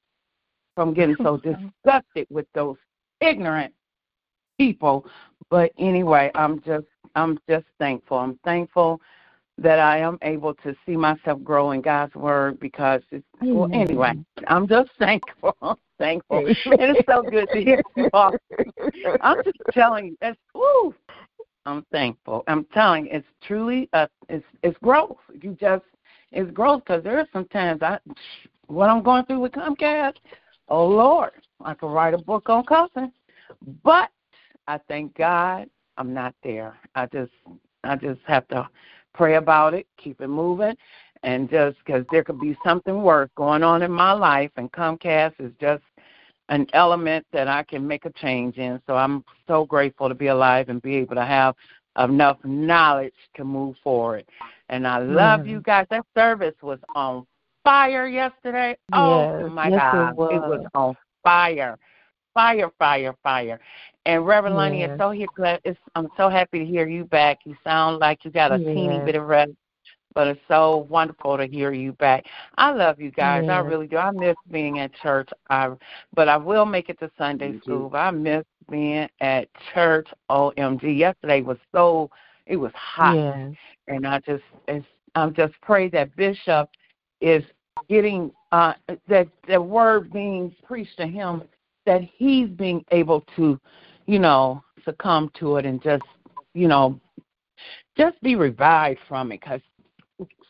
from 0.75 0.93
getting 0.93 1.15
so 1.21 1.37
disgusted 1.85 2.27
with 2.31 2.47
those 2.55 2.77
ignorant 3.21 3.73
people. 4.57 5.05
But 5.51 5.71
anyway, 5.77 6.31
I'm 6.33 6.59
just 6.61 6.87
I'm 7.15 7.39
just 7.47 7.65
thankful. 7.79 8.17
I'm 8.17 8.39
thankful 8.43 8.99
that 9.57 9.79
I 9.79 9.99
am 9.99 10.17
able 10.21 10.53
to 10.55 10.75
see 10.85 10.97
myself 10.97 11.41
grow 11.43 11.71
in 11.71 11.81
God's 11.81 12.13
word 12.15 12.59
because 12.59 13.01
it's 13.11 13.25
well 13.41 13.69
anyway, 13.71 14.13
I'm 14.47 14.67
just 14.67 14.89
thankful. 14.99 15.79
thankful. 15.97 16.47
and 16.47 16.57
it's 16.79 17.05
so 17.09 17.23
good 17.23 17.49
to 17.51 17.63
hear 17.63 17.81
you 17.95 18.09
all. 18.13 18.33
I'm 19.21 19.37
just 19.43 19.57
telling 19.71 20.07
you, 20.07 20.17
that's 20.21 20.37
woo. 20.53 20.93
I'm 21.65 21.85
thankful. 21.91 22.43
I'm 22.47 22.65
telling 22.73 23.05
you, 23.05 23.11
it's 23.13 23.27
truly 23.47 23.89
uh 23.93 24.07
it's 24.29 24.45
it's 24.61 24.77
growth. 24.79 25.17
You 25.41 25.57
just 25.59 25.85
it's 26.31 26.51
growth 26.51 26.83
because 26.85 27.03
there 27.03 27.17
are 27.17 27.27
some 27.31 27.47
times 27.47 27.81
I 27.81 27.97
what 28.67 28.89
I'm 28.89 29.03
going 29.03 29.25
through 29.25 29.39
with 29.39 29.53
Comcast, 29.53 30.15
oh 30.67 30.87
Lord, 30.87 31.31
I 31.63 31.73
could 31.75 31.91
write 31.93 32.13
a 32.13 32.17
book 32.17 32.49
on 32.49 32.65
cussing. 32.65 33.11
But 33.83 34.09
I 34.67 34.79
thank 34.87 35.15
God 35.15 35.69
I'm 35.97 36.13
not 36.13 36.35
there. 36.43 36.77
I 36.93 37.05
just 37.07 37.31
I 37.83 37.95
just 37.95 38.19
have 38.27 38.47
to 38.49 38.67
pray 39.15 39.35
about 39.35 39.73
it, 39.73 39.87
keep 39.97 40.21
it 40.21 40.27
moving, 40.27 40.75
and 41.23 41.49
just 41.49 41.77
because 41.79 42.05
there 42.11 42.23
could 42.23 42.39
be 42.39 42.57
something 42.63 43.01
worse 43.01 43.29
going 43.35 43.63
on 43.63 43.81
in 43.81 43.91
my 43.91 44.11
life, 44.11 44.51
and 44.57 44.71
Comcast 44.71 45.33
is 45.39 45.51
just 45.59 45.83
an 46.49 46.67
element 46.73 47.25
that 47.33 47.47
I 47.47 47.63
can 47.63 47.87
make 47.87 48.05
a 48.05 48.11
change 48.11 48.57
in. 48.57 48.79
So 48.85 48.95
I'm 48.95 49.23
so 49.47 49.65
grateful 49.65 50.09
to 50.09 50.15
be 50.15 50.27
alive 50.27 50.69
and 50.69 50.81
be 50.81 50.95
able 50.97 51.15
to 51.15 51.25
have 51.25 51.55
enough 51.97 52.37
knowledge 52.43 53.13
to 53.35 53.43
move 53.43 53.75
forward. 53.83 54.25
And 54.69 54.87
I 54.87 54.99
love 54.99 55.41
mm. 55.41 55.49
you 55.49 55.61
guys. 55.61 55.87
That 55.89 56.05
service 56.15 56.55
was 56.61 56.79
on 56.95 57.25
fire 57.63 58.07
yesterday. 58.07 58.77
Oh 58.93 59.39
yes, 59.39 59.51
my 59.51 59.69
yes, 59.69 59.79
God, 59.79 60.09
it 60.09 60.15
was. 60.15 60.31
it 60.33 60.39
was 60.39 60.65
on 60.75 60.95
fire, 61.23 61.77
fire, 62.33 62.69
fire, 62.77 63.15
fire. 63.23 63.59
And 64.05 64.25
Reverend 64.25 64.55
Lonnie, 64.55 64.83
it's 64.83 64.99
so 64.99 65.09
here, 65.09 65.27
I'm 65.95 66.07
so 66.15 66.29
happy 66.29 66.59
to 66.59 66.65
hear 66.65 66.87
you 66.87 67.05
back. 67.05 67.39
You 67.43 67.55
sound 67.63 67.97
like 67.97 68.23
you 68.23 68.29
got 68.29 68.51
a 68.51 68.57
yes. 68.57 68.67
teeny 68.67 68.99
bit 69.03 69.15
of 69.15 69.25
rest, 69.25 69.51
but 70.13 70.27
it's 70.27 70.39
so 70.47 70.85
wonderful 70.89 71.37
to 71.37 71.47
hear 71.47 71.73
you 71.73 71.93
back. 71.93 72.25
I 72.57 72.71
love 72.71 72.99
you 72.99 73.09
guys. 73.09 73.43
Yes. 73.45 73.51
I 73.51 73.57
really 73.59 73.87
do. 73.87 73.97
I 73.97 74.11
miss 74.11 74.35
being 74.51 74.79
at 74.79 74.93
church. 75.01 75.29
I, 75.49 75.71
but 76.13 76.29
I 76.29 76.37
will 76.37 76.65
make 76.65 76.89
it 76.89 76.99
to 76.99 77.09
Sunday 77.17 77.59
school. 77.61 77.89
I 77.95 78.11
miss 78.11 78.43
being 78.69 79.09
at 79.21 79.47
church. 79.73 80.07
OMG, 80.29 80.97
yesterday 80.97 81.41
was 81.41 81.57
so 81.71 82.11
it 82.45 82.57
was 82.57 82.71
hot, 82.75 83.15
yes. 83.15 83.53
and 83.87 84.05
I 84.05 84.19
just 84.19 84.43
it's, 84.67 84.85
I'm 85.15 85.33
just 85.33 85.53
pray 85.61 85.89
that 85.89 86.15
Bishop 86.15 86.69
is 87.21 87.43
getting 87.89 88.31
uh 88.51 88.73
that 89.07 89.27
the 89.47 89.59
word 89.59 90.13
being 90.13 90.55
preached 90.63 90.97
to 90.97 91.07
him 91.07 91.43
that 91.85 92.01
he's 92.01 92.49
being 92.49 92.83
able 92.91 93.23
to 93.35 93.59
you 94.05 94.19
know 94.19 94.63
succumb 94.83 95.31
to 95.39 95.57
it 95.57 95.65
and 95.65 95.81
just 95.81 96.05
you 96.53 96.67
know 96.67 96.99
just 97.97 98.21
be 98.21 98.35
revived 98.35 98.99
from 99.07 99.31
it 99.31 99.39
because 99.41 99.61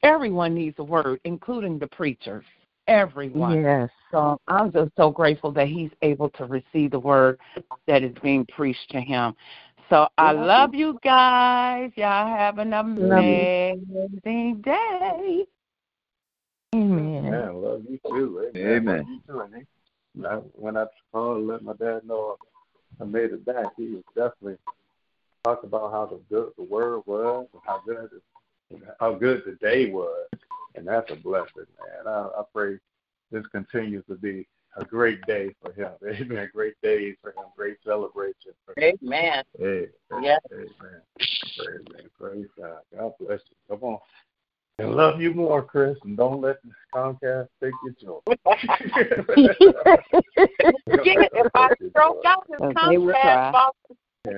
everyone 0.03 0.53
needs 0.53 0.77
a 0.79 0.83
word 0.83 1.19
including 1.23 1.79
the 1.79 1.87
preachers 1.87 2.45
everyone 2.87 3.63
yes 3.63 3.89
so 4.11 4.39
i'm 4.47 4.71
just 4.71 4.91
so 4.97 5.09
grateful 5.09 5.51
that 5.51 5.67
he's 5.67 5.91
able 6.01 6.29
to 6.29 6.45
receive 6.45 6.91
the 6.91 6.99
word 6.99 7.39
that 7.87 8.03
is 8.03 8.15
being 8.21 8.45
preached 8.55 8.89
to 8.89 8.99
him 8.99 9.35
so 9.89 10.07
i 10.17 10.31
love 10.31 10.73
you 10.73 10.99
guys 11.03 11.91
y'all 11.95 12.27
have 12.27 12.59
an 12.59 12.73
amazing 12.73 14.61
day 14.61 15.45
Amen. 16.75 17.33
I 17.33 17.49
love 17.51 17.83
you 17.87 17.99
too. 18.05 18.51
Amen. 18.55 18.67
Amen. 18.67 19.19
Love 19.29 19.49
you 19.53 19.63
too. 19.63 19.65
And 20.15 20.43
when 20.53 20.77
I 20.77 20.85
called 21.11 21.45
let 21.45 21.63
my 21.63 21.73
dad 21.73 22.01
know 22.05 22.37
I 22.99 23.03
made 23.03 23.31
it 23.31 23.45
back, 23.45 23.67
he 23.77 23.87
was 23.89 24.03
definitely 24.15 24.57
talked 25.43 25.63
about 25.63 25.91
how 25.91 26.05
the 26.05 26.19
good 26.29 26.51
the 26.57 26.63
word 26.63 27.01
was 27.05 27.47
and 27.53 27.61
how 27.65 27.81
good 27.85 28.09
it, 28.13 28.81
how 28.99 29.13
good 29.13 29.43
the 29.45 29.53
day 29.53 29.91
was, 29.91 30.27
and 30.75 30.87
that's 30.87 31.11
a 31.11 31.15
blessing, 31.15 31.67
man. 31.79 32.07
I, 32.07 32.27
I 32.39 32.43
pray 32.53 32.79
this 33.31 33.45
continues 33.47 34.03
to 34.09 34.15
be 34.15 34.47
a 34.77 34.85
great 34.85 35.21
day 35.25 35.53
for 35.61 35.71
him. 35.71 35.91
Amen. 36.07 36.49
Great 36.53 36.75
days 36.81 37.15
for 37.21 37.29
him. 37.29 37.45
Great 37.55 37.77
celebration 37.85 38.51
for 38.65 38.73
him. 38.77 38.97
Amen. 39.03 39.43
Hey, 39.57 39.87
Yes. 40.21 40.39
Amen. 40.51 41.01
Amen. 41.59 42.09
Praise 42.19 42.47
God. 42.57 42.79
God 42.95 43.13
bless 43.19 43.39
you. 43.49 43.55
Come 43.69 43.83
on. 43.83 43.99
And 44.77 44.93
love 44.93 45.21
you 45.21 45.33
more, 45.33 45.63
Chris, 45.63 45.97
and 46.03 46.17
don't 46.17 46.41
let 46.41 46.57
Comcast 46.93 47.47
take 47.63 47.71
your 47.83 47.93
joy. 48.01 48.19
if 48.27 48.59
I 51.55 51.69
stroke 51.91 52.25
out 52.25 52.45
this 52.49 52.59
Comcast 52.59 53.11
try. 53.13 53.53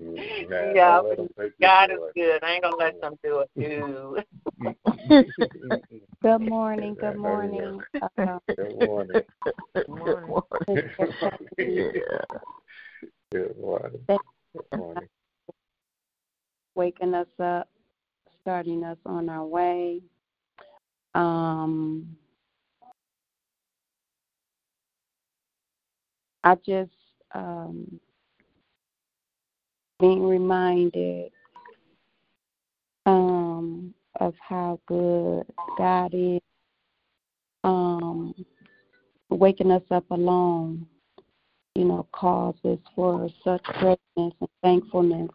yeah, 0.00 0.72
don't 0.74 1.08
let 1.08 1.18
'em 1.18 1.28
take 1.36 1.52
your 1.58 1.68
God 1.68 1.90
is 1.90 1.98
good. 2.14 2.44
I 2.44 2.52
ain't 2.52 2.62
gonna 2.62 2.76
let 2.76 3.00
them 3.00 3.18
do 3.24 3.40
it 3.40 3.50
too. 3.58 4.22
Good 6.22 6.40
morning. 6.40 6.94
Good 6.94 7.16
morning. 7.16 7.80
Good 8.56 8.76
morning. 8.76 9.22
Good 9.74 9.88
morning. 9.88 10.82
Good 13.32 13.58
morning. 13.58 14.06
Good 14.06 14.66
morning. 14.76 15.08
waking 16.76 17.14
us 17.14 17.26
up, 17.40 17.68
starting 18.42 18.84
us 18.84 18.98
on 19.06 19.28
our 19.28 19.44
way. 19.46 20.00
Um, 21.14 22.16
I 26.44 26.54
just 26.66 26.92
um, 27.34 28.00
being 29.98 30.26
reminded 30.26 31.32
um, 33.06 33.94
of 34.20 34.34
how 34.40 34.80
good 34.86 35.44
God 35.76 36.14
is. 36.14 36.40
Um, 37.62 38.34
waking 39.30 39.70
us 39.70 39.82
up 39.90 40.04
alone, 40.10 40.86
you 41.74 41.84
know, 41.84 42.06
causes 42.12 42.78
for 42.94 43.28
such 43.44 43.62
greatness 43.64 43.98
and 44.16 44.48
thankfulness 44.62 45.30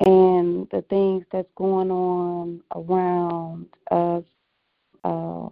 and 0.00 0.68
the 0.70 0.82
things 0.90 1.24
that's 1.32 1.48
going 1.56 1.90
on 1.90 2.60
around 2.74 3.66
us 3.90 4.24
uh, 5.04 5.48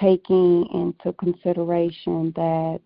taking 0.00 0.66
into 0.74 1.12
consideration 1.18 2.32
that 2.36 2.80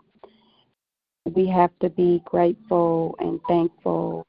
we 1.35 1.46
have 1.48 1.70
to 1.81 1.88
be 1.90 2.22
grateful 2.27 3.16
and 3.20 3.40
thankful 3.48 4.27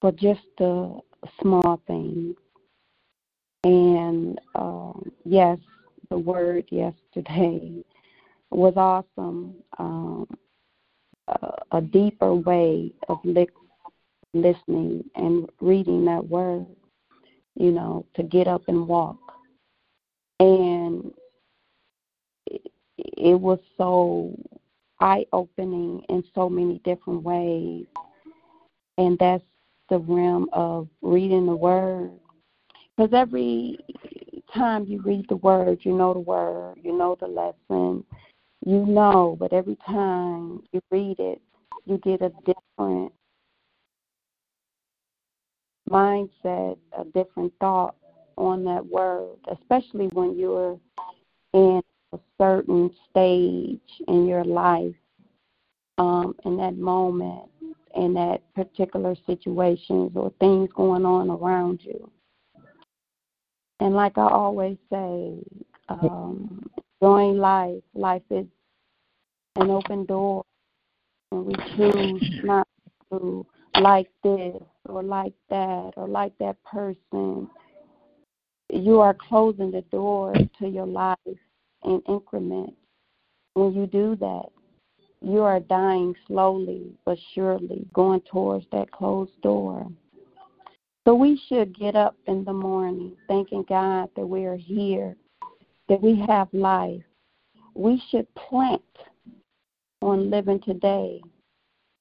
for 0.00 0.12
just 0.12 0.42
the 0.58 0.98
small 1.40 1.80
things. 1.86 2.36
And 3.64 4.40
um, 4.54 5.12
yes, 5.24 5.58
the 6.10 6.18
word 6.18 6.64
yesterday 6.70 7.84
was 8.50 8.74
awesome. 8.76 9.54
Um, 9.78 10.26
a, 11.28 11.52
a 11.72 11.80
deeper 11.80 12.34
way 12.34 12.92
of 13.08 13.18
listening 14.34 15.04
and 15.14 15.48
reading 15.60 16.04
that 16.04 16.26
word, 16.26 16.66
you 17.54 17.70
know, 17.70 18.06
to 18.14 18.22
get 18.22 18.46
up 18.46 18.62
and 18.68 18.86
walk. 18.86 19.18
And 20.38 21.12
it, 22.46 23.38
was 23.38 23.58
so 23.76 24.34
eye 25.00 25.26
opening 25.32 26.02
in 26.08 26.24
so 26.34 26.48
many 26.48 26.80
different 26.84 27.22
ways. 27.22 27.86
And 28.98 29.18
that's 29.18 29.44
the 29.88 29.98
realm 29.98 30.48
of 30.52 30.88
reading 31.02 31.46
the 31.46 31.56
word. 31.56 32.12
Because 32.96 33.12
every 33.12 33.78
time 34.54 34.84
you 34.84 35.00
read 35.02 35.26
the 35.28 35.36
word, 35.36 35.80
you 35.82 35.92
know 35.92 36.12
the 36.12 36.20
word, 36.20 36.76
you 36.82 36.96
know 36.96 37.16
the 37.20 37.26
lesson, 37.26 38.04
you 38.64 38.84
know, 38.86 39.36
but 39.38 39.52
every 39.52 39.76
time 39.86 40.62
you 40.72 40.80
read 40.90 41.18
it, 41.18 41.40
you 41.86 41.98
get 41.98 42.20
a 42.20 42.30
different 42.44 43.12
mindset, 45.90 46.78
a 46.98 47.04
different 47.12 47.52
thought 47.60 47.96
on 48.36 48.64
that 48.64 48.84
word, 48.86 49.36
especially 49.50 50.06
when 50.12 50.38
you're 50.38 50.78
in 51.52 51.82
a 52.12 52.18
certain 52.38 52.90
stage 53.10 53.80
in 54.08 54.26
your 54.26 54.44
life, 54.44 54.94
um, 55.98 56.34
in 56.44 56.56
that 56.56 56.76
moment, 56.76 57.48
in 57.96 58.14
that 58.14 58.40
particular 58.54 59.14
situations 59.26 60.12
or 60.14 60.32
things 60.40 60.70
going 60.74 61.04
on 61.04 61.28
around 61.30 61.80
you. 61.82 62.10
And 63.80 63.94
like 63.94 64.16
I 64.18 64.28
always 64.28 64.76
say, 64.90 65.34
um, 65.88 66.70
enjoying 67.00 67.38
life, 67.38 67.82
life 67.94 68.22
is 68.30 68.46
an 69.56 69.70
open 69.70 70.04
door, 70.04 70.44
and 71.32 71.46
we 71.46 71.54
choose 71.76 72.44
not 72.44 72.68
to 73.10 73.44
like 73.80 74.08
this 74.22 74.62
or 74.88 75.02
like 75.02 75.34
that 75.48 75.92
or 75.96 76.08
like 76.08 76.36
that 76.38 76.56
person. 76.64 77.48
You 78.72 79.00
are 79.00 79.14
closing 79.14 79.70
the 79.70 79.82
door 79.82 80.34
to 80.58 80.68
your 80.68 80.86
life 80.86 81.18
in 81.84 82.02
increments. 82.08 82.76
When 83.54 83.74
you 83.74 83.86
do 83.86 84.16
that, 84.16 84.46
you 85.20 85.42
are 85.42 85.60
dying 85.60 86.14
slowly 86.26 86.92
but 87.04 87.18
surely, 87.34 87.86
going 87.92 88.22
towards 88.22 88.66
that 88.72 88.90
closed 88.90 89.40
door. 89.42 89.86
So 91.06 91.14
we 91.14 91.40
should 91.48 91.76
get 91.76 91.96
up 91.96 92.14
in 92.26 92.44
the 92.44 92.52
morning 92.52 93.16
thanking 93.26 93.64
God 93.68 94.10
that 94.16 94.26
we 94.26 94.44
are 94.44 94.56
here, 94.56 95.16
that 95.88 96.00
we 96.00 96.22
have 96.28 96.48
life. 96.52 97.02
We 97.74 98.02
should 98.10 98.26
plant 98.34 98.82
on 100.02 100.30
living 100.30 100.60
today 100.60 101.20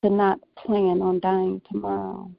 to 0.04 0.10
not 0.10 0.40
plan 0.58 1.02
on 1.02 1.20
dying 1.20 1.62
tomorrow. 1.72 2.32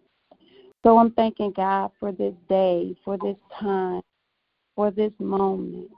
So 0.83 0.99
I'm 0.99 1.12
thanking 1.12 1.53
God 1.55 1.91
for 2.01 2.11
this 2.11 2.35
day, 2.49 2.97
for 3.05 3.18
this 3.18 3.37
time, 3.59 4.01
for 4.74 4.91
this 4.91 5.12
moment. 5.18 5.91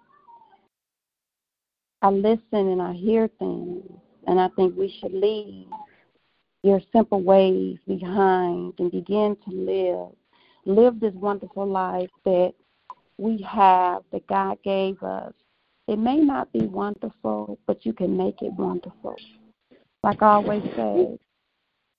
I 2.02 2.10
listen 2.10 2.42
and 2.52 2.82
I 2.82 2.92
hear 2.94 3.28
things, 3.38 3.84
and 4.26 4.40
I 4.40 4.48
think 4.56 4.76
we 4.76 4.92
should 5.00 5.14
leave 5.14 5.66
your 6.64 6.80
simple 6.92 7.22
ways 7.22 7.78
behind 7.86 8.74
and 8.78 8.90
begin 8.90 9.36
to 9.44 9.50
live. 9.54 10.16
Live 10.64 10.98
this 10.98 11.14
wonderful 11.14 11.66
life 11.66 12.10
that 12.24 12.54
we 13.18 13.40
have, 13.42 14.02
that 14.10 14.26
God 14.26 14.58
gave 14.64 15.00
us. 15.02 15.32
It 15.86 15.98
may 15.98 16.16
not 16.16 16.52
be 16.52 16.66
wonderful, 16.66 17.58
but 17.66 17.86
you 17.86 17.92
can 17.92 18.16
make 18.16 18.42
it 18.42 18.52
wonderful. 18.54 19.14
Like 20.02 20.22
I 20.22 20.34
always 20.34 20.62
say, 20.74 21.18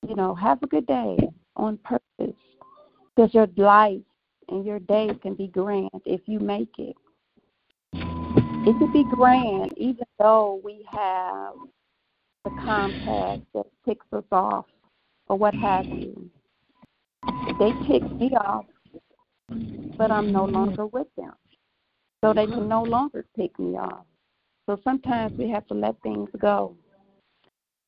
you 0.06 0.16
know, 0.16 0.36
have 0.36 0.62
a 0.64 0.68
good 0.68 0.86
day 0.86 1.18
on 1.56 1.78
purpose 1.78 2.36
because 3.16 3.34
your 3.34 3.48
life 3.58 4.02
and 4.50 4.66
your 4.66 4.80
day 4.80 5.10
can 5.22 5.34
be 5.34 5.48
grand 5.48 5.90
if 6.06 6.22
you 6.26 6.40
make 6.40 6.74
it. 6.78 6.96
It 8.66 8.80
could 8.80 8.94
be 8.94 9.04
grand 9.16 9.74
even 9.78 10.06
though 10.20 10.62
we 10.64 10.86
have 10.90 11.54
the 12.46 12.52
contact 12.64 13.42
that 13.54 13.66
ticks 13.86 14.06
us 14.14 14.24
off 14.32 14.66
or 15.28 15.38
what 15.38 15.54
have 15.56 15.86
you. 15.86 16.30
They 17.60 17.72
tick 17.88 18.04
me 18.20 18.32
off, 18.36 18.66
but 19.98 20.12
I'm 20.12 20.32
no 20.32 20.46
longer 20.46 20.86
with 20.88 21.08
them. 21.18 21.34
So 22.24 22.34
they 22.34 22.46
can 22.46 22.70
no 22.70 22.84
longer 22.84 23.26
tick 23.36 23.58
me 23.60 23.78
off. 23.78 24.06
So 24.66 24.80
sometimes 24.84 25.38
we 25.38 25.50
have 25.50 25.68
to 25.68 25.74
let 25.74 26.02
things 26.02 26.30
go. 26.40 26.76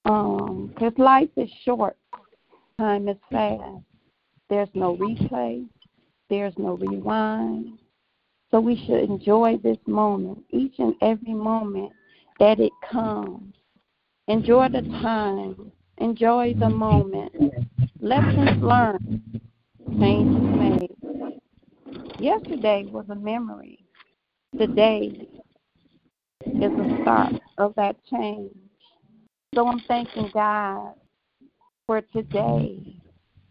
Because 0.03 0.93
um, 0.97 1.03
life 1.03 1.29
is 1.37 1.49
short, 1.63 1.97
time 2.77 3.07
is 3.07 3.17
fast. 3.31 3.83
There's 4.49 4.69
no 4.73 4.95
replay, 4.95 5.67
there's 6.29 6.53
no 6.57 6.75
rewind. 6.77 7.79
So 8.51 8.59
we 8.59 8.75
should 8.85 9.09
enjoy 9.09 9.57
this 9.63 9.77
moment, 9.87 10.43
each 10.51 10.75
and 10.77 10.95
every 11.01 11.33
moment 11.33 11.91
that 12.39 12.59
it 12.59 12.71
comes. 12.89 13.53
Enjoy 14.27 14.69
the 14.69 14.81
time, 15.01 15.71
enjoy 15.97 16.53
the 16.57 16.69
moment. 16.69 17.31
Lessons 17.99 18.61
learned, 18.61 19.41
changes 19.99 20.55
made. 20.57 20.95
Yesterday 22.19 22.85
was 22.87 23.05
a 23.09 23.15
memory. 23.15 23.79
Today 24.57 25.27
is 26.45 26.71
the 26.71 26.99
start 27.01 27.33
of 27.57 27.73
that 27.75 27.97
change. 28.05 28.51
So 29.53 29.67
I'm 29.67 29.79
thanking 29.87 30.29
God 30.33 30.93
for 31.87 32.01
today, 32.01 32.95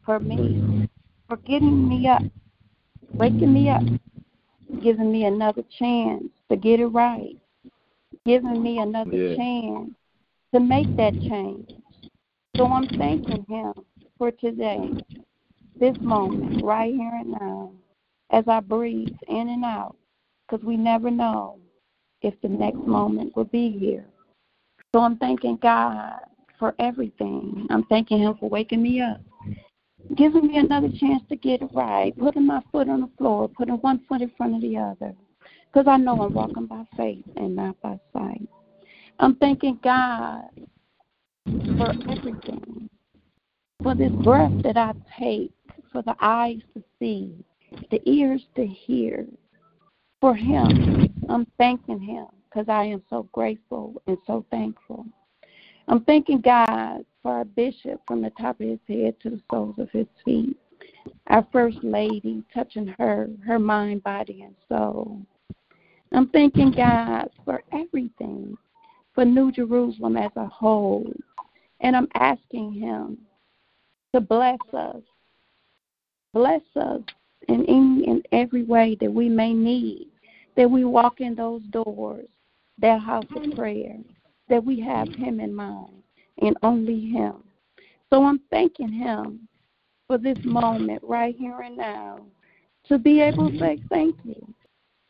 for 0.04 0.18
me, 0.18 0.83
for 1.28 1.36
getting 1.38 1.88
me 1.88 2.06
up, 2.08 2.22
waking 3.12 3.52
me 3.52 3.68
up, 3.68 3.82
giving 4.82 5.10
me 5.10 5.24
another 5.24 5.62
chance 5.78 6.24
to 6.50 6.56
get 6.56 6.80
it 6.80 6.86
right, 6.86 7.36
giving 8.26 8.62
me 8.62 8.78
another 8.78 9.12
yeah. 9.12 9.36
chance 9.36 9.90
to 10.52 10.60
make 10.60 10.94
that 10.96 11.12
change. 11.22 11.70
So 12.56 12.66
I'm 12.66 12.86
thanking 12.86 13.44
Him 13.48 13.72
for 14.18 14.30
today, 14.30 14.90
this 15.80 15.96
moment, 16.00 16.62
right 16.62 16.94
here 16.94 17.12
and 17.20 17.32
now, 17.32 17.72
as 18.30 18.44
I 18.46 18.60
breathe 18.60 19.16
in 19.28 19.48
and 19.48 19.64
out, 19.64 19.96
because 20.46 20.64
we 20.64 20.76
never 20.76 21.10
know 21.10 21.58
if 22.22 22.40
the 22.42 22.48
next 22.48 22.78
moment 22.86 23.36
will 23.36 23.44
be 23.44 23.70
here. 23.70 24.06
So 24.94 25.00
I'm 25.00 25.16
thanking 25.16 25.58
God 25.60 26.20
for 26.58 26.74
everything. 26.78 27.66
I'm 27.70 27.84
thanking 27.84 28.18
Him 28.18 28.36
for 28.38 28.48
waking 28.48 28.82
me 28.82 29.00
up, 29.00 29.20
giving 30.16 30.46
me 30.46 30.58
another 30.58 30.88
chance 30.98 31.22
to 31.28 31.36
get 31.36 31.62
it 31.62 31.70
right, 31.72 32.16
putting 32.18 32.46
my 32.46 32.62
foot 32.70 32.88
on 32.88 33.00
the 33.00 33.10
floor, 33.18 33.48
putting 33.48 33.74
one 33.76 34.04
foot 34.08 34.22
in 34.22 34.30
front 34.36 34.54
of 34.54 34.60
the 34.60 34.76
other, 34.76 35.14
because 35.72 35.88
I 35.88 35.96
know 35.96 36.20
I'm 36.22 36.34
walking 36.34 36.66
by 36.66 36.84
faith 36.96 37.24
and 37.36 37.56
not 37.56 37.80
by 37.80 37.98
sight. 38.12 38.48
I'm 39.18 39.36
thanking 39.36 39.78
God 39.82 40.44
for 41.76 41.92
everything, 42.08 42.88
for 43.82 43.94
this 43.94 44.12
breath 44.12 44.52
that 44.62 44.76
I 44.76 44.92
take, 45.18 45.52
for 45.92 46.02
the 46.02 46.16
eyes 46.20 46.60
to 46.74 46.82
see, 46.98 47.34
the 47.90 48.00
ears 48.08 48.42
to 48.56 48.66
hear. 48.66 49.26
For 50.20 50.34
Him, 50.34 51.12
I'm 51.28 51.46
thanking 51.58 52.00
Him 52.00 52.26
because 52.44 52.68
I 52.68 52.84
am 52.84 53.02
so 53.10 53.28
grateful 53.32 54.00
and 54.06 54.16
so 54.26 54.44
thankful. 54.50 55.04
I'm 55.88 56.04
thanking 56.04 56.40
God 56.40 57.04
for 57.22 57.32
our 57.32 57.44
bishop 57.44 58.00
from 58.06 58.22
the 58.22 58.30
top 58.30 58.60
of 58.60 58.68
his 58.68 58.78
head 58.88 59.14
to 59.22 59.30
the 59.30 59.40
soles 59.50 59.78
of 59.78 59.90
his 59.90 60.06
feet. 60.24 60.56
Our 61.28 61.46
first 61.52 61.78
lady 61.82 62.42
touching 62.52 62.94
her, 62.98 63.28
her 63.46 63.58
mind, 63.58 64.02
body, 64.02 64.42
and 64.42 64.54
soul. 64.68 65.20
I'm 66.12 66.28
thanking 66.28 66.70
God 66.70 67.28
for 67.44 67.62
everything, 67.72 68.56
for 69.14 69.24
New 69.24 69.50
Jerusalem 69.50 70.16
as 70.16 70.30
a 70.36 70.46
whole. 70.46 71.12
And 71.80 71.96
I'm 71.96 72.08
asking 72.14 72.72
Him 72.72 73.18
to 74.14 74.20
bless 74.20 74.58
us, 74.72 75.02
bless 76.32 76.62
us 76.76 77.00
in 77.48 77.62
any 77.66 78.06
and 78.06 78.26
every 78.32 78.62
way 78.62 78.96
that 79.00 79.12
we 79.12 79.28
may 79.28 79.52
need, 79.52 80.08
that 80.56 80.70
we 80.70 80.84
walk 80.84 81.20
in 81.20 81.34
those 81.34 81.62
doors, 81.64 82.28
that 82.78 83.00
house 83.00 83.26
of 83.34 83.56
prayer, 83.56 83.98
that 84.48 84.64
we 84.64 84.80
have 84.80 85.08
Him 85.08 85.40
in 85.40 85.54
mind 85.54 86.02
and 86.40 86.56
only 86.62 87.00
Him. 87.00 87.44
So 88.10 88.24
I'm 88.24 88.40
thanking 88.50 88.92
Him 88.92 89.48
for 90.06 90.18
this 90.18 90.38
moment 90.44 91.02
right 91.02 91.34
here 91.36 91.60
and 91.60 91.76
now 91.76 92.20
to 92.88 92.98
be 92.98 93.20
able 93.20 93.50
to 93.50 93.58
say 93.58 93.80
thank 93.88 94.16
you. 94.24 94.54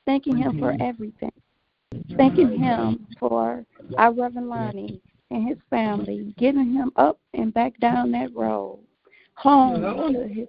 Thanking 0.07 0.37
Him 0.37 0.59
for 0.59 0.77
everything. 0.81 1.33
Thanking 2.17 2.59
Him 2.59 3.07
for 3.19 3.65
our 3.99 4.13
Reverend 4.13 4.49
Lonnie 4.49 5.01
and 5.31 5.49
his 5.49 5.59
family, 5.71 6.35
getting 6.39 6.73
him 6.73 6.93
up 6.97 7.19
and 7.35 7.53
back 7.53 7.79
down 7.81 8.13
that 8.13 8.35
road, 8.35 8.79
home 9.35 10.13
to 10.13 10.29
his 10.29 10.47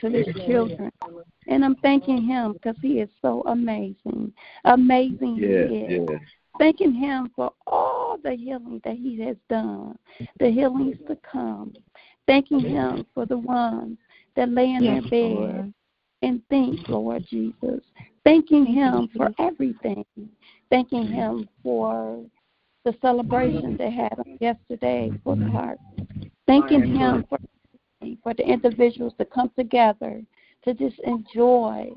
to 0.00 0.10
his 0.10 0.26
children. 0.46 0.90
And 1.46 1.64
I'm 1.64 1.76
thanking 1.76 2.22
him 2.22 2.54
because 2.54 2.76
he 2.82 3.00
is 3.00 3.08
so 3.22 3.42
amazing. 3.46 4.32
Amazing 4.64 5.36
yes, 5.36 5.68
he 5.68 5.76
is. 5.76 6.08
Yes 6.10 6.20
thanking 6.58 6.94
Him 6.94 7.30
for 7.34 7.52
all 7.66 8.18
the 8.22 8.32
healing 8.32 8.80
that 8.84 8.96
He 8.96 9.20
has 9.22 9.36
done, 9.48 9.98
the 10.38 10.50
healings 10.50 10.96
to 11.08 11.16
come. 11.30 11.74
Thanking 12.26 12.60
Him 12.60 13.06
for 13.14 13.26
the 13.26 13.38
ones 13.38 13.98
that 14.36 14.50
lay 14.50 14.72
in 14.72 14.84
yes, 14.84 15.02
their 15.02 15.10
bed 15.10 15.20
Lord. 15.20 15.72
and 16.22 16.42
think, 16.48 16.88
Lord 16.88 17.24
Jesus. 17.28 17.80
Thanking 18.24 18.66
Him 18.66 19.08
for 19.16 19.30
everything. 19.38 20.04
Thanking 20.70 21.08
Him 21.08 21.48
for 21.62 22.24
the 22.84 22.94
celebration 23.00 23.76
they 23.78 23.90
had 23.90 24.16
yesterday 24.40 25.12
for 25.24 25.36
the 25.36 25.48
heart. 25.48 25.78
Thanking 26.46 26.94
Him 26.94 27.24
for 27.28 27.38
for 28.22 28.32
the 28.34 28.46
individuals 28.46 29.12
to 29.18 29.24
come 29.24 29.50
together 29.58 30.22
to 30.64 30.74
just 30.74 30.98
enjoy 31.00 31.90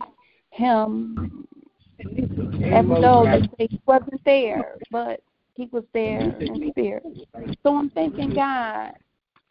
Him 0.50 1.48
as 2.74 2.86
though 2.88 3.42
he 3.58 3.80
wasn't 3.86 4.24
there, 4.26 4.76
but 4.90 5.22
he 5.56 5.68
was 5.72 5.84
there 5.94 6.22
in 6.22 6.72
spirit. 6.72 7.04
So 7.64 7.76
I'm 7.76 7.90
thanking 7.92 8.34
God 8.34 8.94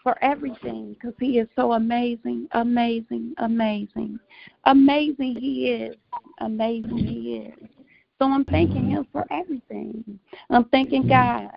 for 0.03 0.23
everything 0.23 0.95
because 0.95 1.15
he 1.21 1.39
is 1.39 1.49
so 1.55 1.73
amazing, 1.73 2.49
amazing, 2.53 3.35
amazing. 3.39 4.19
Amazing 4.65 5.37
he 5.37 5.71
is. 5.71 5.97
Amazing 6.41 7.05
he 7.05 7.37
is. 7.37 7.69
So 8.19 8.27
I'm 8.27 8.45
thanking 8.47 8.91
him 8.91 9.07
for 9.13 9.27
everything. 9.31 10.19
I'm 10.51 10.65
thanking 10.67 11.07
God 11.07 11.51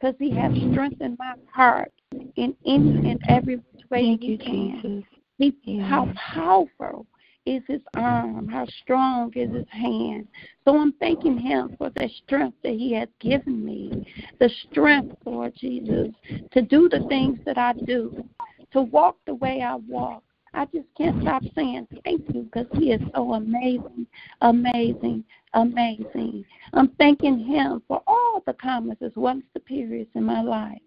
because 0.00 0.14
he 0.18 0.30
has 0.36 0.52
strengthened 0.70 1.16
my 1.18 1.34
heart 1.52 1.92
in 2.36 2.54
any 2.66 3.10
and 3.10 3.20
every 3.28 3.60
way 3.90 4.16
he 4.20 4.38
can. 4.38 5.04
He, 5.38 5.54
how 5.82 6.08
powerful 6.14 7.06
is 7.46 7.62
his 7.66 7.80
arm? 7.94 8.48
How 8.48 8.66
strong 8.82 9.32
is 9.34 9.52
his 9.52 9.68
hand? 9.70 10.28
So 10.64 10.76
I'm 10.76 10.92
thanking 10.94 11.38
him 11.38 11.74
for 11.78 11.90
the 11.90 12.08
strength 12.24 12.56
that 12.62 12.74
he 12.74 12.92
has 12.94 13.08
given 13.20 13.64
me. 13.64 14.06
The 14.38 14.50
strength, 14.70 15.16
Lord 15.24 15.54
Jesus, 15.56 16.08
to 16.52 16.62
do 16.62 16.88
the 16.88 17.04
things 17.08 17.38
that 17.46 17.58
I 17.58 17.72
do, 17.72 18.24
to 18.72 18.82
walk 18.82 19.16
the 19.26 19.34
way 19.34 19.62
I 19.62 19.76
walk. 19.76 20.22
I 20.52 20.64
just 20.66 20.88
can't 20.98 21.22
stop 21.22 21.42
saying 21.54 21.86
thank 22.04 22.22
you 22.34 22.42
because 22.42 22.66
he 22.72 22.90
is 22.90 23.00
so 23.14 23.34
amazing, 23.34 24.06
amazing, 24.40 25.24
amazing. 25.54 26.44
I'm 26.72 26.88
thanking 26.98 27.38
him 27.38 27.82
for 27.86 28.02
all 28.06 28.42
the 28.46 28.54
commas 28.54 28.96
as 29.00 29.12
well 29.14 29.36
as 29.36 29.44
the 29.54 29.60
periods 29.60 30.10
in 30.14 30.24
my 30.24 30.42
life. 30.42 30.80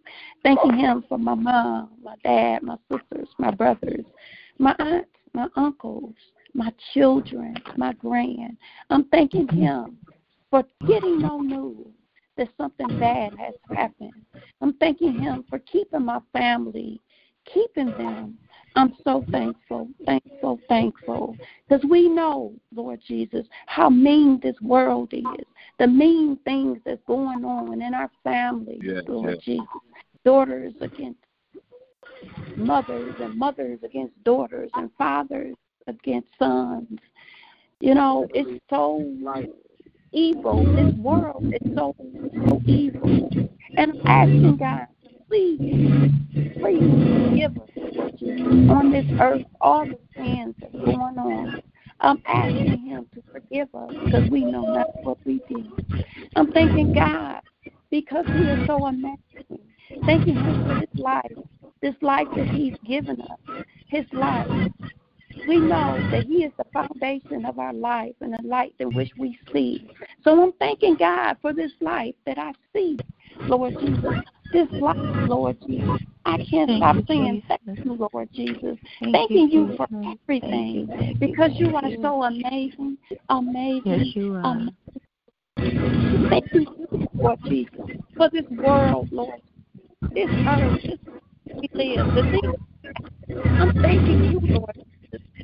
Thanking 0.43 0.77
him 0.77 1.05
for 1.07 1.17
my 1.17 1.33
mom, 1.33 1.91
my 2.03 2.15
dad, 2.23 2.61
my 2.61 2.75
sisters, 2.91 3.29
my 3.37 3.51
brothers, 3.51 4.05
my 4.59 4.75
aunts, 4.79 5.09
my 5.33 5.47
uncles, 5.55 6.13
my 6.53 6.71
children, 6.93 7.55
my 7.77 7.93
grand. 7.93 8.57
I'm 8.89 9.05
thanking 9.05 9.47
mm-hmm. 9.47 9.61
Him 9.61 9.97
for 10.49 10.63
getting 10.87 11.19
no 11.19 11.39
news 11.39 11.87
that 12.37 12.49
something 12.57 12.87
bad 12.99 13.33
has 13.37 13.53
happened. 13.75 14.13
I'm 14.61 14.73
thanking 14.73 15.17
Him 15.19 15.45
for 15.49 15.59
keeping 15.59 16.05
my 16.05 16.19
family, 16.31 17.01
keeping 17.51 17.91
them. 17.97 18.37
I'm 18.75 18.95
so 19.03 19.23
thankful, 19.31 19.87
thankful, 20.05 20.59
thankful. 20.67 21.37
Because 21.67 21.85
we 21.89 22.09
know, 22.09 22.53
Lord 22.73 22.99
Jesus, 23.07 23.45
how 23.67 23.89
mean 23.89 24.39
this 24.41 24.59
world 24.61 25.13
is, 25.13 25.23
the 25.77 25.87
mean 25.87 26.37
things 26.43 26.79
that's 26.83 27.01
going 27.05 27.45
on 27.45 27.81
in 27.81 27.93
our 27.93 28.09
families, 28.23 28.81
Yes, 28.83 29.03
Lord 29.07 29.35
yes. 29.35 29.43
Jesus. 29.43 29.67
Daughters 30.25 30.73
against 30.81 31.19
mothers, 32.55 33.13
and 33.19 33.37
mothers 33.37 33.79
against 33.83 34.23
daughters, 34.23 34.71
and 34.73 34.89
fathers 34.97 35.55
against 35.87 36.29
sons. 36.39 36.99
You 37.79 37.95
know, 37.95 38.27
it's 38.33 38.61
so 38.69 39.05
evil. 40.11 40.63
This 40.75 40.93
world 40.95 41.53
is 41.53 41.61
so 41.75 41.95
so 42.47 42.61
evil. 42.65 43.29
And 43.77 43.91
I'm 43.91 44.01
asking 44.05 44.57
God, 44.57 44.87
please, 45.27 45.59
please 46.59 46.81
forgive 47.29 47.57
us 47.57 47.69
on 48.69 48.91
this 48.91 49.05
earth, 49.19 49.43
all 49.61 49.85
the 49.85 49.99
sins 50.15 50.55
that's 50.61 50.73
going 50.85 51.17
on. 51.17 51.61
I'm 51.99 52.21
asking 52.25 52.85
Him 52.85 53.07
to 53.15 53.23
forgive 53.31 53.73
us 53.75 53.91
because 54.05 54.29
we 54.29 54.43
know 54.43 54.63
not 54.73 54.87
what 55.03 55.17
we 55.25 55.41
did. 55.47 55.65
I'm 56.35 56.51
thanking 56.51 56.93
God 56.93 57.41
because 57.89 58.25
He 58.27 58.43
is 58.43 58.67
so 58.67 58.85
amazing. 58.85 59.17
Thanking 60.05 60.35
Him 60.35 60.67
for 60.67 60.79
this 60.79 60.89
life, 60.97 61.31
this 61.81 61.95
life 62.01 62.27
that 62.35 62.47
He's 62.47 62.75
given 62.85 63.21
us, 63.21 63.39
His 63.87 64.05
life. 64.13 64.47
We 65.47 65.59
know 65.59 65.97
that 66.11 66.23
He 66.23 66.43
is 66.43 66.51
the 66.57 66.65
foundation 66.73 67.45
of 67.45 67.59
our 67.59 67.73
life 67.73 68.15
and 68.21 68.33
the 68.33 68.47
light 68.47 68.73
in 68.79 68.93
which 68.93 69.11
we 69.17 69.37
see. 69.51 69.89
So 70.23 70.41
I'm 70.41 70.53
thanking 70.53 70.95
God 70.95 71.37
for 71.41 71.53
this 71.53 71.71
life 71.81 72.15
that 72.25 72.37
I 72.37 72.53
see, 72.73 72.97
Lord 73.41 73.73
Jesus. 73.79 74.13
This 74.51 74.69
life, 74.81 74.95
Lord 74.97 75.57
Jesus. 75.67 75.99
I 76.25 76.37
can't 76.49 76.69
Thank 76.69 76.77
stop 76.77 76.95
saying 77.07 77.43
thank 77.47 77.79
you, 77.83 78.07
Lord 78.13 78.29
Jesus. 78.33 78.77
Thank 78.99 79.13
Thanking 79.13 79.49
you, 79.49 79.71
you 79.71 79.77
for 79.77 79.87
everything 80.23 80.89
you, 80.89 81.15
because 81.19 81.51
you 81.55 81.75
are 81.75 81.89
so 82.01 82.23
amazing, 82.23 82.97
amazing, 83.29 83.81
Yes, 83.85 84.15
you 84.15 84.35
are. 84.35 84.45
amazing. 84.45 86.29
Thank 86.29 86.53
you, 86.53 86.65
Lord 87.15 87.39
Jesus, 87.45 87.73
for 88.15 88.29
this 88.29 88.45
world, 88.51 89.09
Lord, 89.11 89.41
this 90.13 90.29
earth, 90.47 90.81
this 90.83 90.99
we 91.55 91.69
live, 91.73 92.07
the 92.15 92.21
things. 92.31 92.55
I'm 93.59 93.73
thanking 93.81 94.23
you, 94.23 94.39
Lord 94.55 94.71
Jesus. 94.75 94.92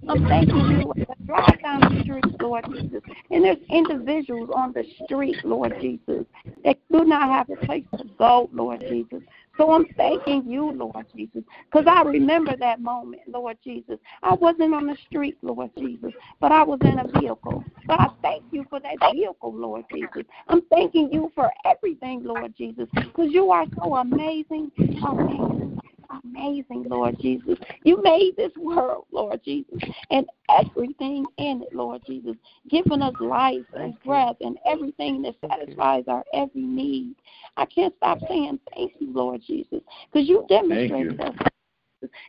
I'm 0.10 0.26
thanking 0.28 0.72
you 0.72 0.92
as 0.98 1.08
I 1.10 1.14
drive 1.28 1.62
down 1.62 1.82
the 1.82 2.02
street, 2.04 2.26
Lord 2.42 2.66
Jesus. 2.72 3.02
And 3.30 3.44
there's 3.44 3.58
individuals 3.70 4.50
on 4.56 4.74
the 4.74 4.84
street, 5.04 5.38
Lord 5.44 5.76
Jesus, 5.80 6.26
that 6.64 6.80
do 6.92 7.06
not 7.06 7.30
have 7.30 7.50
a 7.50 7.66
place 7.66 7.86
to 7.98 8.06
go, 8.18 8.50
Lord 8.52 8.84
Jesus. 8.90 9.22
So 9.58 9.72
I'm 9.72 9.86
thanking 9.98 10.50
you, 10.50 10.72
Lord 10.72 11.06
Jesus, 11.16 11.44
because 11.72 11.86
I 11.86 12.02
remember 12.04 12.56
that 12.58 12.82
moment, 12.82 13.22
Lord 13.28 13.58
Jesus. 13.64 14.00
I 14.24 14.34
wasn't 14.34 14.74
on 14.74 14.88
the 14.88 14.98
street, 15.10 15.38
Lord 15.44 15.70
Jesus, 15.78 16.12
but 16.40 16.52
I 16.52 16.64
was 16.64 16.80
in 16.82 16.98
a 16.98 17.20
vehicle. 17.20 17.64
But 17.86 18.00
I 18.00 18.08
thank 18.22 18.44
you 18.52 18.66
for 18.70 18.80
that 18.80 18.96
vehicle, 19.14 19.54
Lord 19.54 19.86
Jesus. 19.94 20.24
I'm 20.48 20.62
thanking 20.72 21.12
you 21.12 21.32
for 21.36 21.52
everything, 21.66 22.24
Lord 22.24 22.54
Jesus, 22.58 22.88
because 22.94 23.32
you 23.32 23.52
are 23.52 23.66
so 23.78 23.96
amazing, 23.96 24.72
amazing, 25.06 25.80
amazing, 26.24 26.86
Lord 26.88 27.18
Jesus. 27.20 27.58
You 27.84 28.02
made 28.02 28.36
this 28.38 28.52
world, 28.58 29.06
Lord 29.12 29.42
Jesus, 29.44 29.80
and 30.12 30.26
everything 30.50 31.26
in 31.38 31.64
it, 31.64 31.74
Lord 31.74 32.02
Jesus, 32.06 32.36
giving 32.70 33.02
us 33.02 33.14
life 33.20 33.66
and 33.76 34.00
breath 34.04 34.38
and 34.42 34.58
everything 34.66 35.22
that 35.24 35.36
satisfies 35.48 36.04
our 36.08 36.24
every 36.34 36.62
need. 36.62 37.16
I 37.58 37.66
can't 37.66 37.94
stop 37.98 38.20
saying 38.28 38.60
thank 38.76 38.94
you, 39.00 39.12
Lord 39.14 39.42
Jesus, 39.46 39.82
because 40.12 40.28
you 40.28 40.46
demonstrated 40.50 41.20
us 41.22 41.36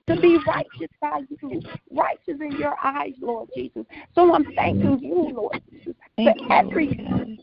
to 0.09 0.21
be 0.21 0.39
righteous 0.47 0.91
by 1.01 1.21
you, 1.43 1.63
righteous 1.91 2.41
in 2.41 2.57
your 2.59 2.77
eyes, 2.83 3.13
Lord 3.21 3.49
Jesus. 3.55 3.85
So 4.15 4.35
I'm 4.35 4.45
thanking 4.55 4.99
you, 5.01 5.33
Lord 5.35 5.61
Jesus, 5.71 5.95
Thank 6.17 6.37
for 6.39 6.53
everything. 6.53 7.39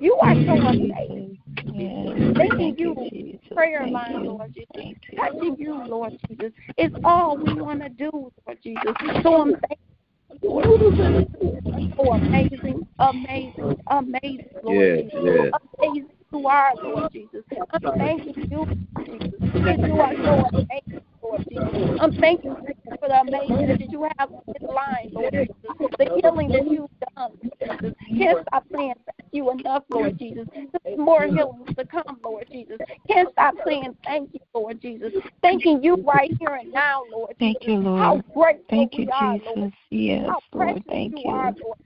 You 0.00 0.14
are 0.16 0.34
so 0.46 0.56
amazing. 0.66 1.38
Yes. 1.72 2.08
Thanking 2.36 2.56
Thank 2.58 2.80
you, 2.80 2.94
you, 2.98 3.10
Jesus. 3.10 3.40
prayer 3.52 3.80
Thank 3.82 3.92
line, 3.92 4.22
you. 4.22 4.30
Lord 4.30 4.54
Jesus. 4.54 4.68
Thank. 4.74 4.98
Touching 5.16 5.56
you, 5.58 5.84
Lord 5.86 6.18
Jesus, 6.28 6.52
is 6.76 6.90
all 7.04 7.36
we 7.36 7.60
want 7.60 7.82
to 7.82 7.88
do, 7.88 8.10
Lord 8.12 8.58
Jesus. 8.62 8.94
So 9.22 9.42
I'm 9.42 9.52
thanking 9.52 10.38
you, 10.42 10.50
Lord 10.50 11.28
Jesus. 11.40 11.94
So 11.96 12.12
amazing, 12.12 12.86
amazing, 12.98 13.76
amazing, 13.90 14.46
Lord 14.62 14.76
Yes, 14.78 15.04
Jesus. 15.12 15.20
yes. 15.24 15.52
Amazing 15.80 16.08
you 16.32 16.46
are, 16.46 16.72
Lord 16.82 17.12
Jesus. 17.12 17.44
I'm 17.72 17.98
thanking 17.98 18.48
you, 18.50 18.66
Jesus, 19.04 19.40
you 19.86 20.00
are 20.00 20.14
so 20.14 20.44
amazing, 20.52 21.04
Lord 21.22 21.44
Jesus. 21.48 21.98
I'm 22.00 22.12
thanking 22.12 22.56
you 22.66 22.74
for 23.00 23.08
the 23.08 23.20
amazing 23.20 23.66
that 23.68 23.92
you 23.92 24.08
have 24.18 24.30
in 24.30 24.66
line, 24.66 25.10
Lord 25.12 25.32
Jesus. 25.32 25.90
The 25.98 26.20
healing 26.20 26.48
that 26.48 26.70
you've 26.70 26.90
done, 27.16 27.32
Jesus. 27.42 27.94
Can't 28.18 28.38
stop 28.46 28.64
saying 28.74 28.94
thank 28.94 29.32
you 29.32 29.50
enough, 29.50 29.84
Lord 29.90 30.18
Jesus. 30.18 30.46
There's 30.84 30.98
more 30.98 31.24
healings 31.24 31.68
to 31.76 31.84
come, 31.84 32.18
Lord 32.22 32.46
Jesus. 32.50 32.78
Can't 33.10 33.30
stop 33.32 33.54
saying 33.66 33.96
thank 34.04 34.30
you, 34.32 34.40
Lord 34.54 34.80
Jesus. 34.80 35.12
Thanking 35.42 35.82
you 35.82 35.96
right 36.06 36.32
here 36.38 36.54
and 36.56 36.72
now, 36.72 37.02
Lord 37.10 37.34
Jesus. 37.38 37.58
Thank 37.60 37.68
you, 37.68 37.78
Lord. 37.78 38.00
How 38.00 38.34
grateful 38.34 38.64
Thank 38.70 38.98
you, 38.98 39.08
are, 39.12 39.34
Jesus. 39.34 39.48
Lord. 39.56 39.72
Yes, 39.90 40.26
How 40.28 40.40
Lord. 40.52 40.82
Thank 40.88 41.12
you 41.12 41.22
you. 41.24 41.30
are, 41.30 41.52
Lord. 41.62 41.78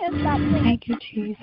Can't 0.00 0.20
stop 0.20 0.38
saying 0.38 0.62
Thank 0.62 0.88
you, 0.88 0.96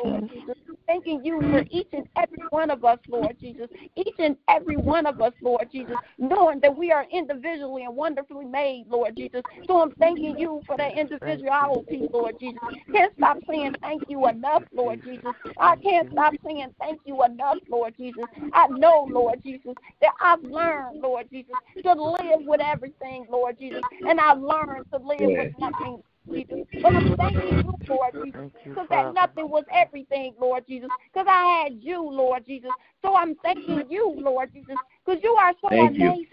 Lord 0.04 0.30
Jesus. 0.30 0.40
Jesus. 0.40 0.56
Thanking 0.88 1.24
you 1.24 1.40
for 1.42 1.64
each 1.70 1.90
and 1.94 2.08
every 2.16 2.44
one 2.50 2.72
of 2.72 2.86
us, 2.86 2.98
Lord 3.08 3.36
Jesus. 3.40 3.68
Each 3.96 4.16
and 4.20 4.38
every 4.48 4.78
one 4.78 5.06
of 5.06 5.22
us, 5.22 5.34
Lord 5.42 5.70
Jesus, 5.72 5.98
knowing 6.18 6.60
that 6.62 6.76
we 6.76 6.92
are 6.92 7.06
individually 7.12 7.84
and 7.84 7.96
wonderfully 7.96 8.46
made, 8.46 8.86
Lord 8.88 9.16
Jesus. 9.16 9.42
So 9.68 9.82
I'm 9.82 9.92
thanking 10.00 10.40
you 10.40 10.62
for 10.66 10.78
that 10.78 10.98
individuality, 10.98 12.08
Lord 12.12 12.40
Jesus. 12.40 12.62
Can't 12.92 13.14
stop 13.18 13.38
saying 13.50 13.76
thank 13.82 14.04
you 14.08 14.28
enough, 14.28 14.64
Lord 14.74 15.04
Jesus. 15.04 15.34
I 15.60 15.76
can't 15.76 16.10
stop 16.14 16.34
saying 16.46 16.70
thank 16.80 17.02
you 17.06 17.24
enough, 17.24 17.58
Lord 17.70 17.94
Jesus. 17.98 18.26
I 18.54 18.68
know, 18.68 19.08
Lord 19.12 19.40
Jesus, 19.44 19.76
that 20.02 20.12
I've 20.22 20.44
learned, 20.44 21.02
Lord 21.02 21.28
Jesus, 21.30 21.56
to 21.84 21.94
live 21.94 22.46
with 22.46 22.62
everything, 22.62 23.28
Lord 23.30 23.60
Jesus. 23.60 23.82
And 24.08 24.20
I've 24.20 24.40
learned 24.40 24.86
to 24.94 25.00
live 25.00 25.32
with 25.38 25.54
nothing, 25.60 26.02
Jesus. 26.34 26.60
But 26.82 26.96
I'm 26.96 27.16
thanking 27.18 27.64
you, 27.64 27.76
Lord 27.88 28.14
Jesus, 28.24 28.52
because 28.64 28.88
that 28.90 29.14
nothing 29.14 29.50
was 29.50 29.64
everything, 29.74 30.34
Lord 30.40 30.66
Jesus, 30.68 30.90
because 31.12 31.28
I 31.30 31.64
had 31.64 31.78
you, 31.82 32.02
Lord 32.04 32.46
Jesus. 32.46 32.72
So 33.02 33.16
I'm 33.16 33.36
thanking 33.44 33.86
you, 33.90 34.16
Lord 34.18 34.52
Jesus, 34.54 34.78
because 35.06 35.22
you 35.24 35.32
are 35.34 35.54
so 35.62 35.70
Thank 35.70 35.98
you. 35.98 36.26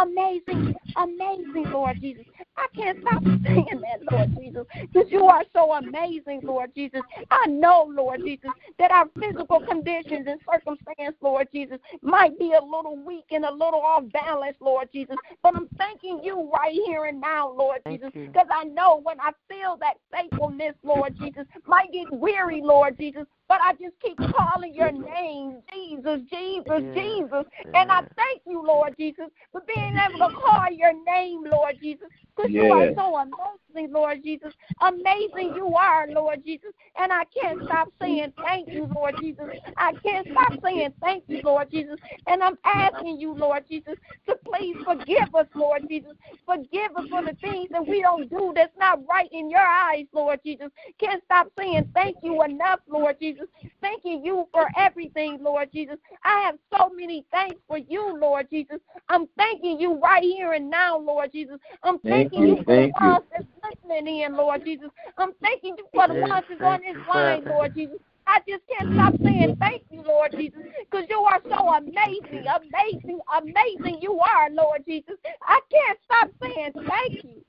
amazing. 0.00 0.74
Amazing, 0.98 1.70
Lord 1.72 2.00
Jesus. 2.00 2.24
I 2.56 2.66
can't 2.74 2.98
stop 3.00 3.22
saying 3.44 3.68
that, 3.82 4.12
Lord 4.12 4.34
Jesus, 4.36 4.66
because 4.92 5.10
you 5.12 5.24
are 5.26 5.44
so 5.52 5.72
amazing, 5.74 6.40
Lord 6.42 6.74
Jesus. 6.74 7.02
I 7.30 7.46
know, 7.46 7.88
Lord 7.88 8.20
Jesus, 8.24 8.50
that 8.80 8.90
our 8.90 9.06
physical 9.20 9.60
conditions 9.60 10.26
and 10.26 10.40
circumstance, 10.50 11.16
Lord 11.20 11.48
Jesus, 11.52 11.78
might 12.02 12.36
be 12.38 12.52
a 12.52 12.64
little 12.64 12.96
weak 12.96 13.26
and 13.30 13.44
a 13.44 13.50
little 13.50 13.80
off 13.80 14.04
balance, 14.12 14.56
Lord 14.60 14.88
Jesus. 14.92 15.16
But 15.42 15.54
I'm 15.54 15.68
thanking 15.78 16.20
you 16.24 16.50
right 16.52 16.74
here 16.86 17.04
and 17.04 17.20
now, 17.20 17.48
Lord 17.48 17.80
Jesus, 17.86 18.10
because 18.12 18.48
I 18.52 18.64
know 18.64 19.00
when 19.02 19.20
I 19.20 19.30
feel 19.48 19.76
that 19.78 19.94
faithfulness, 20.12 20.74
Lord 20.82 21.14
Jesus, 21.18 21.44
might 21.66 21.92
get 21.92 22.12
weary, 22.12 22.60
Lord 22.62 22.98
Jesus, 22.98 23.24
but 23.48 23.60
I 23.62 23.72
just 23.74 23.94
keep 24.02 24.18
calling 24.34 24.74
your 24.74 24.92
name, 24.92 25.62
Jesus, 25.72 26.20
Jesus, 26.28 26.82
Jesus. 26.94 27.44
And 27.74 27.90
I 27.90 28.00
thank 28.16 28.42
you, 28.46 28.62
Lord 28.62 28.94
Jesus, 28.98 29.28
for 29.52 29.62
being 29.66 29.94
able 30.08 30.28
to 30.28 30.34
call 30.34 30.70
your 30.70 30.87
name, 30.92 31.44
Lord 31.44 31.76
Jesus, 31.80 32.08
because 32.36 32.50
you 32.50 32.72
are 32.72 32.94
so 32.94 33.16
amazing, 33.16 33.67
Lord 33.86 34.22
Jesus. 34.22 34.52
Amazing 34.80 35.54
you 35.54 35.74
are, 35.74 36.06
Lord 36.08 36.44
Jesus. 36.44 36.70
And 36.98 37.12
I 37.12 37.24
can't 37.26 37.62
stop 37.64 37.88
saying 38.00 38.32
thank 38.42 38.68
you, 38.72 38.90
Lord 38.94 39.16
Jesus. 39.18 39.46
I 39.76 39.92
can't 40.04 40.26
stop 40.30 40.54
saying 40.64 40.92
thank 41.00 41.24
you, 41.28 41.40
Lord 41.42 41.70
Jesus. 41.70 41.96
And 42.26 42.42
I'm 42.42 42.58
asking 42.64 43.20
you, 43.20 43.34
Lord 43.34 43.64
Jesus, 43.68 43.94
to 44.26 44.36
please 44.44 44.76
forgive 44.84 45.34
us, 45.34 45.46
Lord 45.54 45.82
Jesus. 45.88 46.12
Forgive 46.44 46.96
us 46.96 47.04
for 47.10 47.22
the 47.22 47.36
things 47.40 47.68
that 47.70 47.86
we 47.86 48.02
don't 48.02 48.28
do 48.30 48.52
that's 48.54 48.76
not 48.78 49.00
right 49.08 49.28
in 49.32 49.50
your 49.50 49.60
eyes, 49.60 50.06
Lord 50.12 50.40
Jesus. 50.44 50.68
Can't 50.98 51.22
stop 51.24 51.48
saying 51.58 51.86
thank 51.94 52.16
you 52.22 52.42
enough, 52.42 52.80
Lord 52.88 53.16
Jesus. 53.20 53.46
Thanking 53.80 54.24
you 54.24 54.48
for 54.52 54.68
everything, 54.76 55.38
Lord 55.40 55.70
Jesus. 55.72 55.96
I 56.24 56.40
have 56.40 56.56
so 56.76 56.90
many 56.90 57.24
thanks 57.30 57.60
for 57.66 57.78
you, 57.78 58.18
Lord 58.18 58.48
Jesus. 58.50 58.78
I'm 59.08 59.26
thanking 59.36 59.80
you 59.80 60.00
right 60.00 60.22
here 60.22 60.52
and 60.52 60.70
now, 60.70 60.98
Lord 60.98 61.32
Jesus. 61.32 61.58
I'm 61.82 61.98
Thank 62.00 62.32
thanking 62.32 62.48
you, 62.48 62.56
you 62.56 62.64
for 62.64 62.64
thank 62.64 62.94
the 62.94 63.06
you. 63.06 63.08
ones 63.10 63.24
that's 63.32 63.44
listening 63.70 64.20
in, 64.20 64.36
Lord 64.36 64.64
Jesus. 64.64 64.88
I'm 65.16 65.32
thanking 65.42 65.76
you 65.76 65.86
for 65.92 66.08
the 66.08 66.14
ones 66.14 66.44
that's 66.48 66.60
on 66.62 66.80
this 66.80 66.96
line, 67.08 67.44
Lord 67.44 67.74
Jesus. 67.74 67.98
I 68.26 68.40
just 68.46 68.62
can't 68.68 68.92
stop 68.94 69.14
saying 69.22 69.56
thank 69.58 69.82
you, 69.90 70.02
Lord 70.02 70.32
Jesus, 70.32 70.60
because 70.80 71.06
you 71.08 71.18
are 71.20 71.40
so 71.48 71.74
amazing, 71.74 72.44
amazing, 72.46 73.20
amazing 73.36 74.00
you 74.02 74.20
are, 74.20 74.50
Lord 74.50 74.84
Jesus. 74.86 75.14
I 75.42 75.60
can't 75.70 75.98
stop 76.04 76.30
saying 76.42 76.72
thank 76.86 77.24
you. 77.24 77.42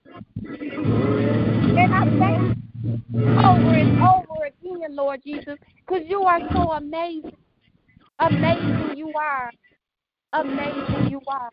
And 1.78 1.94
I 1.94 2.06
thank 2.18 2.58
you 3.14 3.30
over 3.40 3.74
and 3.74 4.02
over 4.02 4.46
again, 4.46 4.96
Lord 4.96 5.22
Jesus, 5.24 5.58
because 5.86 6.04
you 6.08 6.24
are 6.24 6.40
so 6.54 6.72
amazing. 6.72 7.36
Amazing 8.20 8.98
you 8.98 9.12
are. 9.14 9.52
Amazing 10.34 11.10
you 11.10 11.22
are. 11.28 11.50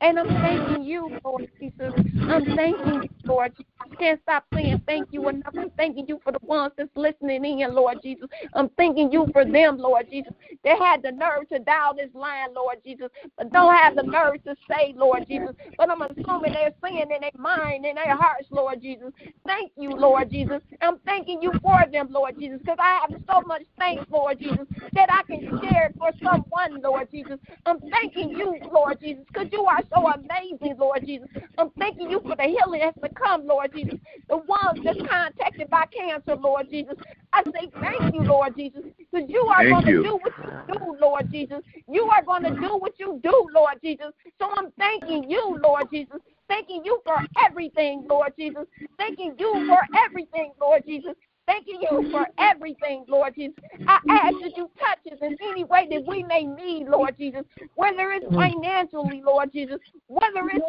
And 0.00 0.18
I'm 0.18 0.28
thanking 0.28 0.84
you, 0.84 1.18
Lord 1.24 1.50
Jesus. 1.60 1.92
I'm 2.28 2.56
thanking 2.56 3.02
you 3.02 3.08
Lord 3.24 3.52
Jesus. 3.52 3.64
Can't 3.98 4.20
stop 4.22 4.44
saying 4.52 4.82
thank 4.86 5.08
you 5.12 5.28
enough. 5.28 5.54
I'm 5.56 5.70
thanking 5.70 6.06
you 6.08 6.20
for 6.24 6.32
the 6.32 6.38
ones 6.42 6.72
that's 6.76 6.90
listening 6.96 7.60
in, 7.60 7.74
Lord 7.74 7.98
Jesus. 8.02 8.28
I'm 8.54 8.68
thanking 8.70 9.12
you 9.12 9.28
for 9.32 9.44
them, 9.44 9.78
Lord 9.78 10.08
Jesus. 10.10 10.32
They 10.64 10.76
had 10.76 11.02
the 11.02 11.12
nerve 11.12 11.48
to 11.52 11.58
dial 11.58 11.94
this 11.94 12.10
line, 12.14 12.54
Lord 12.54 12.78
Jesus, 12.84 13.08
but 13.36 13.52
don't 13.52 13.74
have 13.74 13.94
the 13.94 14.02
nerve 14.02 14.42
to 14.44 14.56
say, 14.68 14.94
Lord 14.96 15.26
Jesus. 15.28 15.54
But 15.76 15.90
I'm 15.90 16.02
assuming 16.02 16.52
they're 16.54 16.72
saying 16.82 17.06
in 17.14 17.20
their 17.20 17.30
mind, 17.38 17.84
in 17.84 17.94
their 17.94 18.16
hearts, 18.16 18.46
Lord 18.50 18.80
Jesus. 18.80 19.12
Thank 19.46 19.72
you, 19.76 19.90
Lord 19.90 20.30
Jesus. 20.30 20.60
I'm 20.80 20.98
thanking 21.00 21.42
you 21.42 21.52
for 21.62 21.84
them, 21.90 22.08
Lord 22.10 22.38
Jesus, 22.38 22.58
because 22.58 22.78
I 22.80 23.00
have 23.02 23.20
so 23.28 23.46
much 23.46 23.62
thanks, 23.78 24.04
Lord 24.10 24.38
Jesus, 24.38 24.66
that 24.94 25.08
I 25.10 25.22
can 25.24 25.60
share 25.62 25.92
for 25.98 26.10
someone, 26.22 26.82
Lord 26.82 27.08
Jesus. 27.10 27.38
I'm 27.66 27.78
thanking 27.90 28.30
you, 28.30 28.58
Lord 28.72 28.98
Jesus, 29.00 29.24
because 29.32 29.48
you 29.52 29.64
are 29.64 29.80
so 29.92 30.06
amazing, 30.08 30.76
Lord 30.78 31.04
Jesus. 31.06 31.28
I'm 31.58 31.70
thanking 31.78 32.10
you 32.10 32.20
for 32.20 32.36
the 32.36 32.44
healing 32.44 32.80
that's 32.80 33.13
come, 33.14 33.46
Lord 33.46 33.72
Jesus. 33.74 33.98
The 34.28 34.36
ones 34.36 34.80
that's 34.84 34.98
contacted 35.08 35.70
by 35.70 35.84
cancer, 35.86 36.36
Lord 36.36 36.70
Jesus. 36.70 36.94
I 37.32 37.42
say 37.44 37.68
thank 37.80 38.14
you, 38.14 38.22
Lord 38.22 38.56
Jesus, 38.56 38.82
because 38.98 39.28
you 39.28 39.40
are 39.56 39.64
going 39.68 39.84
to 39.84 40.02
do 40.02 40.18
what 40.22 40.32
you 40.68 40.74
do, 40.74 40.96
Lord 41.00 41.30
Jesus. 41.32 41.62
You 41.88 42.04
are 42.04 42.22
going 42.22 42.42
to 42.44 42.50
do 42.60 42.78
what 42.78 42.94
you 42.98 43.20
do, 43.22 43.48
Lord 43.52 43.74
Jesus. 43.82 44.12
So 44.40 44.48
I'm 44.56 44.70
thanking 44.78 45.28
you, 45.28 45.58
Lord 45.62 45.84
Jesus. 45.92 46.18
Thanking 46.48 46.82
you 46.84 47.00
for 47.04 47.16
everything, 47.44 48.06
Lord 48.08 48.32
Jesus. 48.38 48.64
Thanking 48.98 49.34
you 49.38 49.64
for 49.66 49.80
everything, 50.06 50.52
Lord 50.60 50.82
Jesus. 50.86 51.14
Thanking 51.46 51.82
you 51.82 52.08
for 52.10 52.26
everything, 52.38 53.04
Lord 53.06 53.34
Jesus. 53.34 53.56
I 53.86 53.98
ask 54.08 54.34
that 54.40 54.56
you 54.56 54.70
touch 54.78 55.12
us 55.12 55.18
in 55.20 55.36
any 55.42 55.64
way 55.64 55.86
that 55.90 56.04
we 56.06 56.22
may 56.22 56.44
need, 56.44 56.88
Lord 56.88 57.16
Jesus, 57.18 57.42
whether 57.74 58.12
it's 58.12 58.26
financially, 58.34 59.22
Lord 59.24 59.52
Jesus, 59.52 59.78
whether 60.06 60.48
it's 60.48 60.64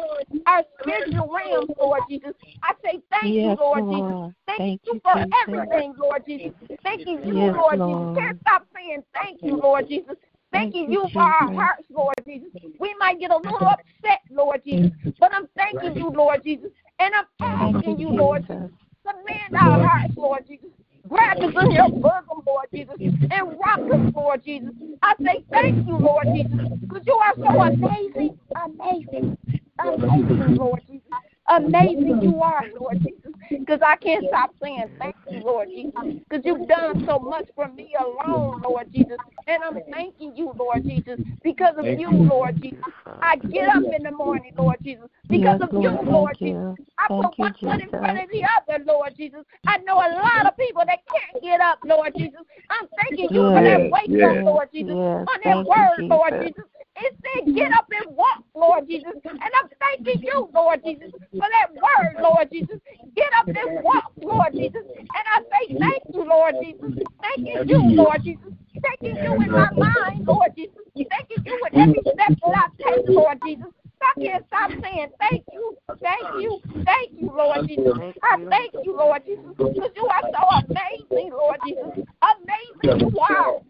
our 0.46 0.62
spiritual 0.80 1.32
realm, 1.32 1.68
Lord 1.80 2.02
Jesus. 2.10 2.32
I 2.62 2.74
say 2.84 3.00
thank 3.10 3.36
you, 3.36 3.56
Lord 3.58 3.86
Lord. 3.86 4.12
Jesus. 4.12 4.34
Thank, 4.46 4.58
Thank 4.58 4.80
you 4.86 4.94
you, 4.94 5.00
for 5.02 5.26
everything, 5.42 5.94
Lord 5.98 6.24
Jesus. 6.26 6.52
Thanking 6.82 7.24
you, 7.24 7.34
Yes, 7.34 7.54
Lord, 7.56 7.78
Lord. 7.78 8.14
Jesus. 8.14 8.22
Can't 8.22 8.40
stop 8.40 8.66
saying 8.74 9.02
thank 9.14 9.40
you, 9.42 9.56
Lord 9.56 9.88
Jesus. 9.88 10.16
Thank 10.52 10.74
Thanking 10.74 10.92
you, 10.92 11.02
you 11.04 11.08
for 11.12 11.22
our 11.22 11.52
hearts, 11.52 11.84
Lord 11.90 12.14
Jesus. 12.26 12.48
We 12.78 12.94
might 12.98 13.18
get 13.18 13.30
a 13.30 13.36
little 13.36 13.68
upset, 13.68 14.20
Lord 14.30 14.62
Jesus, 14.64 14.92
but 15.18 15.32
I'm 15.34 15.48
thanking 15.56 15.96
you, 15.96 16.10
Lord 16.10 16.42
Jesus. 16.44 16.70
And 16.98 17.14
I'm 17.14 17.72
asking 17.74 17.98
you, 17.98 18.10
you, 18.10 18.16
Lord 18.16 18.42
Jesus. 18.42 18.70
Command 19.06 19.56
our 19.56 19.86
hearts, 19.86 20.14
Lord 20.16 20.46
Jesus. 20.46 20.68
Grab 21.08 21.38
us 21.38 21.54
in 21.62 21.70
your 21.70 21.88
bosom, 21.88 22.42
Lord 22.46 22.66
Jesus, 22.74 22.96
and 22.98 23.58
rock 23.60 23.78
us, 23.78 24.12
Lord 24.14 24.44
Jesus. 24.44 24.72
I 25.02 25.14
say 25.24 25.44
thank 25.52 25.86
you, 25.86 25.98
Lord 25.98 26.26
Jesus, 26.34 26.68
because 26.80 27.06
you 27.06 27.14
are 27.14 27.34
so 27.36 27.62
amazing, 27.62 28.38
amazing, 28.64 29.38
amazing, 29.78 30.56
Lord 30.56 30.82
Jesus. 30.86 31.02
Amazing 31.48 32.22
you 32.22 32.40
are, 32.40 32.64
Lord 32.80 32.98
Jesus, 33.04 33.32
because 33.48 33.78
I 33.80 33.94
can't 33.96 34.24
stop 34.26 34.52
saying 34.60 34.86
thank 34.98 35.14
you, 35.30 35.38
Lord 35.44 35.68
Jesus, 35.68 35.92
because 36.28 36.44
you've 36.44 36.66
done 36.66 37.06
so 37.06 37.20
much 37.20 37.46
for 37.54 37.68
me 37.68 37.94
alone, 38.00 38.60
Lord 38.64 38.92
Jesus. 38.92 39.18
And 39.46 39.62
I'm 39.62 39.78
thanking 39.92 40.36
you, 40.36 40.52
Lord 40.58 40.82
Jesus, 40.82 41.20
because 41.44 41.76
of 41.78 41.86
you, 42.00 42.10
Lord 42.10 42.60
Jesus. 42.60 42.80
I 43.22 43.36
get 43.36 43.68
up 43.68 43.84
in 43.96 44.02
the 44.02 44.10
morning, 44.10 44.54
Lord 44.58 44.78
Jesus, 44.82 45.08
because 45.28 45.60
Yes, 45.60 45.68
of 45.68 45.72
you, 45.72 45.90
Lord. 46.10 46.36
Jesus. 46.38 46.52
you. 46.52 46.78
I 46.98 47.08
Thank 47.08 47.22
put 47.24 47.38
you, 47.38 47.44
one 47.44 47.54
foot 47.60 47.80
in 47.80 47.90
front 47.90 48.18
of 48.18 48.28
the 48.30 48.42
other, 48.56 48.84
Lord 48.84 49.12
Jesus. 49.16 49.44
I 49.66 49.78
know 49.78 49.96
a 49.96 50.10
lot 50.16 50.46
of 50.48 50.56
people 50.56 50.82
that 50.86 51.00
can't 51.12 51.42
get 51.42 51.60
up, 51.60 51.78
Lord 51.84 52.14
Jesus. 52.16 52.40
I'm 52.70 52.88
thanking 52.96 53.28
you 53.30 53.42
for 53.52 53.62
that 53.62 53.80
Yes, 53.80 53.92
wake 53.92 54.10
yes. 54.10 54.24
up, 54.24 54.44
Lord 54.46 54.68
Jesus, 54.72 54.96
Yes, 54.96 55.26
on 55.28 55.38
that 55.44 55.56
thank 55.56 55.66
you, 55.66 55.72
word, 55.76 56.08
Lord 56.08 56.32
Jesus. 56.40 56.56
Jesus. 56.56 56.64
It 56.96 57.12
said, 57.20 57.54
get 57.54 57.72
up 57.76 57.86
and 57.92 58.16
walk, 58.16 58.40
Lord 58.54 58.88
Jesus. 58.88 59.12
And 59.24 59.36
I'm 59.36 59.68
thanking 59.78 60.22
you, 60.24 60.48
Lord 60.54 60.80
Jesus, 60.82 61.12
for 61.12 61.44
that 61.44 61.68
word, 61.76 62.16
Lord 62.22 62.48
Jesus. 62.50 62.80
Get 63.14 63.28
up 63.36 63.48
and 63.48 63.84
walk, 63.84 64.12
Lord 64.16 64.52
Jesus. 64.56 64.84
And 64.96 65.24
I 65.28 65.44
say, 65.52 65.76
thank 65.76 66.02
you, 66.14 66.24
Lord 66.24 66.56
Jesus. 66.62 67.04
Thanking 67.20 67.68
you, 67.68 67.80
Lord 67.92 68.24
Jesus. 68.24 68.52
Thanking 68.80 69.20
you 69.22 69.32
in 69.44 69.52
my 69.52 69.68
mind, 69.76 70.24
Lord 70.26 70.52
Jesus. 70.56 70.80
Thanking 70.96 71.44
you 71.44 71.58
with 71.60 71.74
every 71.74 72.00
step 72.00 72.32
that 72.40 72.56
I 72.56 72.66
take, 72.80 73.04
Lord 73.08 73.38
Jesus. 73.44 73.72
I 74.06 74.20
can't 74.20 74.46
stop 74.46 74.70
saying 74.82 75.08
thank 75.20 75.44
you, 75.52 75.76
thank 76.00 76.42
you, 76.42 76.60
thank 76.84 77.12
you, 77.18 77.30
Lord 77.34 77.68
Jesus. 77.68 77.92
I 78.22 78.48
thank 78.48 78.74
you, 78.84 78.96
Lord 78.96 79.22
Jesus, 79.26 79.44
because 79.56 79.90
you 79.96 80.06
are 80.06 80.22
so 80.22 80.42
amazing, 80.66 81.30
Lord 81.32 81.58
Jesus. 81.66 82.06
Amazing 82.22 83.00
you 83.00 83.18
are. 83.18 83.60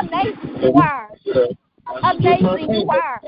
Amazing 0.00 0.62
you 0.62 0.72
are. 0.74 1.10
Amazing 2.04 2.70
you 2.70 2.88
are. 2.90 3.20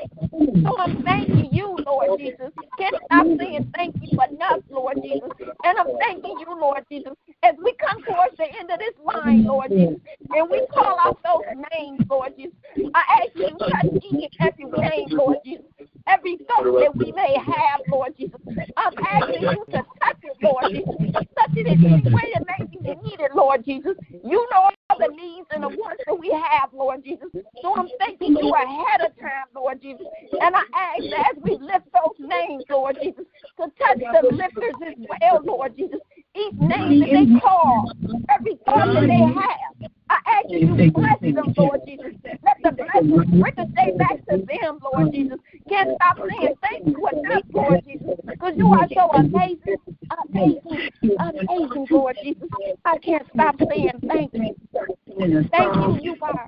So 0.62 0.78
I'm 0.78 1.02
thanking 1.04 1.48
you, 1.52 1.76
Lord 1.84 2.18
Jesus. 2.18 2.50
Can't 2.78 2.96
stop 3.04 3.26
saying 3.38 3.72
thank 3.74 3.96
you 4.00 4.18
enough, 4.30 4.60
Lord 4.70 4.96
Jesus. 5.02 5.30
And 5.64 5.78
I'm 5.78 5.98
thanking 5.98 6.38
you, 6.38 6.58
Lord 6.60 6.84
Jesus, 6.90 7.12
as 7.42 7.54
we 7.62 7.74
come 7.74 8.02
towards 8.04 8.36
the 8.36 8.46
end 8.58 8.70
of 8.70 8.78
this 8.78 8.94
line, 9.04 9.44
Lord 9.44 9.70
Jesus, 9.70 10.00
and 10.34 10.50
we 10.50 10.66
call 10.72 10.98
out 11.00 11.18
those 11.24 11.64
names, 11.72 12.00
Lord 12.08 12.32
Jesus. 12.36 12.56
I 12.94 13.22
ask 13.22 13.34
you 13.34 13.48
to 13.50 13.70
touch 13.70 14.02
each 14.02 14.36
and 14.40 14.52
every 14.52 14.64
name, 14.80 15.08
Lord 15.10 15.38
Jesus. 15.44 15.64
Every 16.06 16.36
thought 16.46 16.64
that 16.64 16.96
we 16.96 17.12
may 17.12 17.34
have, 17.38 17.80
Lord 17.90 18.14
Jesus. 18.16 18.40
I'm 18.76 18.92
asking 19.10 19.42
you 19.42 19.64
to 19.72 19.82
touch 20.02 20.18
it, 20.22 20.36
Lord 20.42 20.64
Jesus. 20.70 20.94
Touch 21.14 21.56
it 21.56 21.66
in 21.66 21.84
any 21.84 22.02
way 22.02 22.32
that 22.34 22.44
may 22.46 22.66
be 22.66 22.78
needed, 23.02 23.30
Lord 23.34 23.64
Jesus. 23.64 23.96
You 24.10 24.46
know 24.52 24.70
all 24.90 24.98
the 24.98 25.08
needs 25.08 25.46
and 25.50 25.62
the 25.62 25.68
wants 25.68 26.02
that 26.06 26.18
we 26.18 26.30
have, 26.30 26.70
Lord 26.74 27.02
Jesus. 27.04 27.28
So 27.62 27.74
I'm 27.74 27.88
thanking 27.98 28.36
you 28.36 28.54
ahead 28.54 29.00
of 29.00 29.18
time, 29.18 29.48
Lord 29.54 29.80
Jesus. 29.80 30.06
And 30.40 30.54
I 30.54 30.60
ask 30.74 31.02
that 31.10 31.36
as 31.36 31.42
we 31.42 31.52
lift 31.52 31.86
those 31.94 32.18
names, 32.18 32.64
Lord 32.68 32.98
Jesus, 33.02 33.24
to 33.56 33.64
touch 33.78 33.98
the 33.98 34.28
lifters 34.30 34.74
as 34.86 34.94
well, 35.08 35.42
Lord 35.42 35.76
Jesus. 35.76 36.00
Each 36.36 36.54
name 36.58 37.00
that 37.00 37.08
they 37.08 37.40
call, 37.40 37.92
every 38.28 38.56
thought 38.66 38.92
that 38.92 39.06
they 39.06 39.40
have. 39.40 39.90
I 40.14 40.38
ask 40.38 40.46
you 40.50 40.76
to 40.76 40.90
bless 40.92 41.20
them, 41.20 41.54
Lord 41.56 41.80
Jesus. 41.86 42.12
Let 42.44 42.56
the 42.62 42.70
blessings 42.72 43.42
ricochet 43.42 43.96
back 43.98 44.24
to 44.28 44.36
them, 44.46 44.78
Lord 44.92 45.12
Jesus. 45.12 45.38
Can't 45.68 45.90
stop 45.96 46.18
saying 46.18 46.54
thank 46.62 46.86
you 46.86 47.08
enough, 47.08 47.42
Lord 47.52 47.82
Jesus, 47.84 48.14
because 48.26 48.54
you 48.56 48.68
are 48.68 48.86
so 48.94 49.10
amazing, 49.12 49.76
amazing, 50.28 50.90
amazing, 51.18 51.86
Lord 51.90 52.16
Jesus. 52.22 52.48
I 52.84 52.98
can't 52.98 53.26
stop 53.34 53.56
saying 53.68 53.90
thank 54.06 54.32
you. 54.34 54.54
Thank 55.50 55.76
you, 55.76 55.98
you 56.00 56.16
are. 56.22 56.46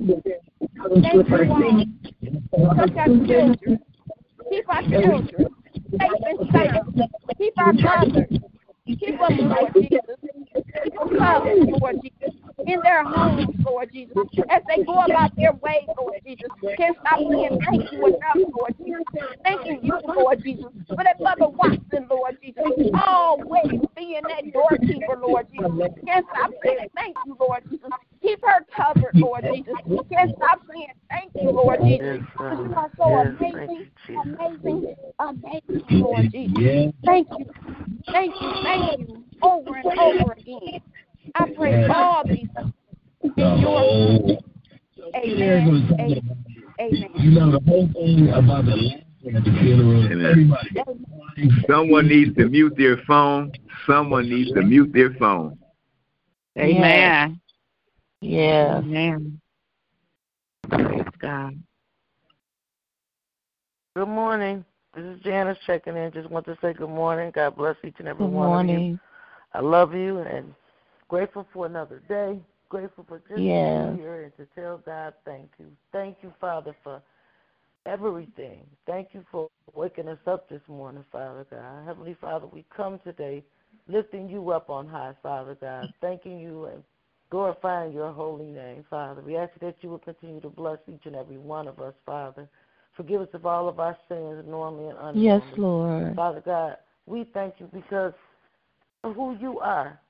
Thank 1.03 1.29
you, 1.29 1.53
are. 1.53 2.77
Touch 2.77 2.97
our 2.97 3.07
children. 3.07 3.81
Keep 4.49 4.69
our 4.69 4.83
children 4.83 5.49
safe 5.91 6.11
and 6.25 6.39
sound. 6.53 7.11
Keep 7.37 7.55
our 7.59 7.73
brothers. 7.73 8.39
Keep 8.87 9.19
them, 9.19 9.49
Lord 9.49 9.73
Jesus. 9.75 10.01
Keep 10.85 10.95
them 10.95 11.19
covered, 11.19 11.69
Lord 11.81 11.97
Jesus. 12.03 12.35
In 12.67 12.81
their 12.81 13.05
homes, 13.05 13.55
Lord 13.65 13.93
Jesus. 13.93 14.17
As 14.49 14.63
they 14.67 14.83
go 14.85 15.01
about 15.05 15.37
their 15.37 15.53
way, 15.53 15.87
Lord 15.99 16.15
Jesus. 16.25 16.49
Can't 16.79 16.97
stop 17.01 17.19
saying 17.19 17.59
thank 17.69 17.93
you 17.93 18.07
enough, 18.07 18.53
Lord 18.57 18.75
Jesus. 18.79 19.03
Thanking 19.45 19.81
you, 19.83 19.99
Lord 20.07 20.43
Jesus. 20.43 20.65
For 20.89 21.05
that 21.05 21.21
Mother 21.21 21.49
Watson, 21.49 22.07
Lord 22.09 22.39
Jesus. 22.43 22.65
Always 23.07 23.81
being 23.95 24.23
that 24.23 24.53
doorkeeper, 24.53 25.19
Lord 25.21 25.47
Jesus. 25.53 25.71
Can't 26.07 26.27
stop 26.33 26.51
saying 26.65 26.89
thank 26.95 27.17
you, 27.27 27.37
Lord 27.39 27.63
Jesus. 27.71 27.91
Keep 28.23 28.41
her 28.43 28.65
covered, 28.75 29.13
Lord 29.15 29.45
Jesus. 29.45 29.75
Can't 30.11 30.35
stop 30.37 30.61
saying 30.73 30.93
thank 31.11 31.33
you, 31.37 31.51
Lord 31.51 31.81
Jesus. 31.83 32.25
You 32.41 32.75
are 32.75 32.91
so 32.97 33.05
amazing, 33.19 33.91
amazing, 34.09 34.97
amazing, 35.19 35.85
Lord 35.91 36.33
Jesus. 36.33 36.95
Thank 37.05 37.29
you. 37.39 37.47
Thank 38.13 38.35
you, 38.41 38.53
thank 38.63 38.99
you, 39.01 39.25
over 39.43 39.77
and 39.77 39.99
over 39.99 40.33
again. 40.33 40.81
I 41.35 41.47
pray 41.57 41.87
all 41.89 42.25
these 42.27 42.49
in 43.37 43.61
your 43.61 43.81
name. 43.83 44.39
Amen. 45.15 45.97
Amen. 45.99 46.37
Amen. 46.81 47.11
You 47.15 47.31
know 47.31 47.51
the 47.51 47.61
whole 47.67 47.89
thing 47.93 48.29
about 48.31 48.67
the 48.67 48.77
last 48.77 49.03
at 49.35 49.45
the 49.45 49.51
funeral. 49.61 50.07
Amen. 50.07 50.55
Someone 51.69 52.09
needs 52.09 52.35
to 52.37 52.49
mute 52.49 52.75
their 52.77 52.99
phone. 53.07 53.53
Someone 53.87 54.29
needs 54.29 54.53
to 54.53 54.63
mute 54.63 54.93
their 54.93 55.15
phone. 55.15 55.59
Amen. 56.59 57.41
Yeah. 58.21 58.79
Amen. 58.79 59.41
Praise 60.71 61.05
God. 61.21 61.59
Good 63.95 64.09
morning. 64.09 64.65
This 64.95 65.05
is 65.05 65.21
Janice 65.23 65.59
checking 65.67 65.97
in. 65.97 66.13
Just 66.13 66.31
want 66.31 66.47
to 66.47 66.57
say 66.61 66.73
good 66.73 66.89
morning. 66.89 67.33
God 67.35 67.57
bless 67.57 67.77
each 67.85 67.97
and 67.99 68.09
every 68.09 68.27
Good 68.27 68.33
one 68.33 68.61
of 68.61 68.67
you. 68.67 68.79
morning. 68.79 69.01
I 69.53 69.61
love 69.61 69.95
you 69.95 70.19
and 70.19 70.55
grateful 71.09 71.47
for 71.53 71.67
another 71.67 72.01
day. 72.09 72.41
Grateful 72.69 73.05
for 73.05 73.19
just 73.21 73.43
Yes. 73.43 73.87
being 73.87 73.97
here 73.97 74.23
and 74.25 74.37
to 74.37 74.47
tell 74.55 74.79
God 74.79 75.15
thank 75.25 75.51
you. 75.59 75.71
Thank 75.93 76.23
you, 76.23 76.33
Father, 76.41 76.75
for 76.83 77.01
everything. 77.85 78.67
Thank 78.87 79.15
you 79.15 79.25
for 79.31 79.49
waking 79.75 80.09
us 80.09 80.19
up 80.27 80.49
this 80.49 80.67
morning, 80.69 81.05
Father 81.13 81.47
God. 81.49 81.85
Heavenly 81.87 82.15
Father, 82.15 82.47
we 82.47 82.65
come 82.77 82.99
today 83.01 83.45
lifting 83.89 84.29
you 84.29 84.51
up 84.51 84.69
on 84.69 84.89
high, 84.89 85.15
Father 85.23 85.55
God, 85.61 85.93
thanking 86.01 86.41
you 86.41 86.67
and 86.67 86.83
glorifying 87.31 87.93
your 87.93 88.13
holy 88.13 88.47
name, 88.47 88.85
Father. 88.91 89.23
We 89.23 89.37
ask 89.37 89.53
that 89.61 89.77
you 89.81 89.91
will 89.91 89.99
continue 89.99 90.41
to 90.41 90.49
bless 90.51 90.79
each 90.89 91.07
and 91.07 91.15
every 91.15 91.39
one 91.39 91.69
of 91.69 91.81
us, 91.81 91.95
Father. 92.05 92.49
Forgive 92.97 93.21
us 93.21 93.29
of 93.35 93.47
all 93.47 93.69
of 93.69 93.79
our 93.79 93.97
sins, 94.09 94.45
knowingly 94.49 94.89
and 94.89 94.99
unknowingly. 94.99 95.23
Yes, 95.23 95.43
Lord. 95.57 96.17
Father 96.17 96.43
God, 96.45 96.79
we 97.07 97.29
thank 97.33 97.55
you 97.59 97.69
because 97.73 98.15
of 99.05 99.15
who 99.15 99.37
you 99.39 99.61
are. 99.61 100.01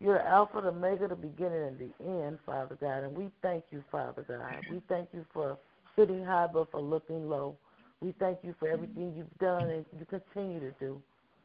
You're 0.00 0.18
the 0.18 0.26
Alpha, 0.26 0.60
the 0.60 0.68
Omega, 0.68 1.08
the 1.08 1.16
beginning 1.16 1.62
and 1.62 1.78
the 1.78 2.04
end, 2.04 2.38
Father 2.44 2.76
God. 2.80 3.04
And 3.04 3.16
we 3.16 3.30
thank 3.42 3.64
you, 3.70 3.82
Father 3.90 4.24
God. 4.28 4.64
We 4.70 4.82
thank 4.88 5.08
you 5.12 5.24
for 5.32 5.56
sitting 5.96 6.24
high 6.24 6.48
but 6.52 6.70
for 6.70 6.80
looking 6.80 7.28
low. 7.28 7.56
We 8.02 8.14
thank 8.18 8.38
you 8.42 8.54
for 8.58 8.68
everything 8.68 9.14
you've 9.16 9.38
done 9.38 9.70
and 9.70 9.86
you 9.98 10.04
continue 10.04 10.60
to 10.60 10.72
do. 10.78 11.00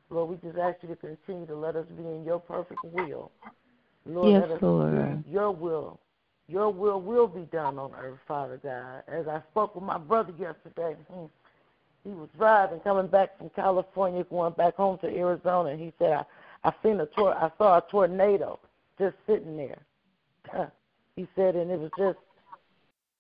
Lord, 0.10 0.30
we 0.30 0.36
just 0.48 0.60
ask 0.60 0.78
you 0.82 0.90
to 0.90 0.96
continue 0.98 1.48
to 1.48 1.56
let 1.56 1.78
us 1.78 1.86
be 1.98 2.04
in 2.04 2.26
your 2.26 2.40
perfect 2.40 2.84
will. 2.84 3.32
Lord, 4.06 4.34
Yes, 4.34 4.42
let 4.42 4.58
us 4.58 4.62
Lord. 4.62 5.24
your 5.30 5.52
will. 5.52 6.00
Your 6.48 6.70
will 6.70 7.00
will 7.02 7.28
be 7.28 7.44
done 7.44 7.80
on 7.80 7.94
earth, 7.96 8.20
Father 8.28 8.60
God. 8.62 9.04
As 9.08 9.28
I 9.28 9.42
spoke 9.52 9.76
with 9.76 9.86
my 9.86 9.98
brother 9.98 10.34
yesterday, 10.38 10.98
hmm, 11.10 11.26
he 12.04 12.10
was 12.10 12.28
driving, 12.38 12.80
coming 12.82 13.08
back 13.08 13.38
from 13.38 13.50
California, 13.52 14.26
going 14.26 14.54
back 14.54 14.76
home 14.76 14.98
to 15.00 15.08
Arizona, 15.08 15.70
and 15.70 15.80
he 15.80 15.94
said, 15.98 16.12
"I, 16.12 16.26
I 16.64 16.74
seen 16.84 17.00
a 17.00 17.06
tor- 17.06 17.36
I 17.36 17.52
saw 17.58 17.78
a 17.78 17.82
tornado 17.90 18.60
just 18.98 19.16
sitting 19.28 19.58
there." 19.58 19.80
he 21.16 21.28
said, 21.36 21.56
and 21.56 21.70
it 21.72 21.80
was 21.80 21.92
just 21.98 22.20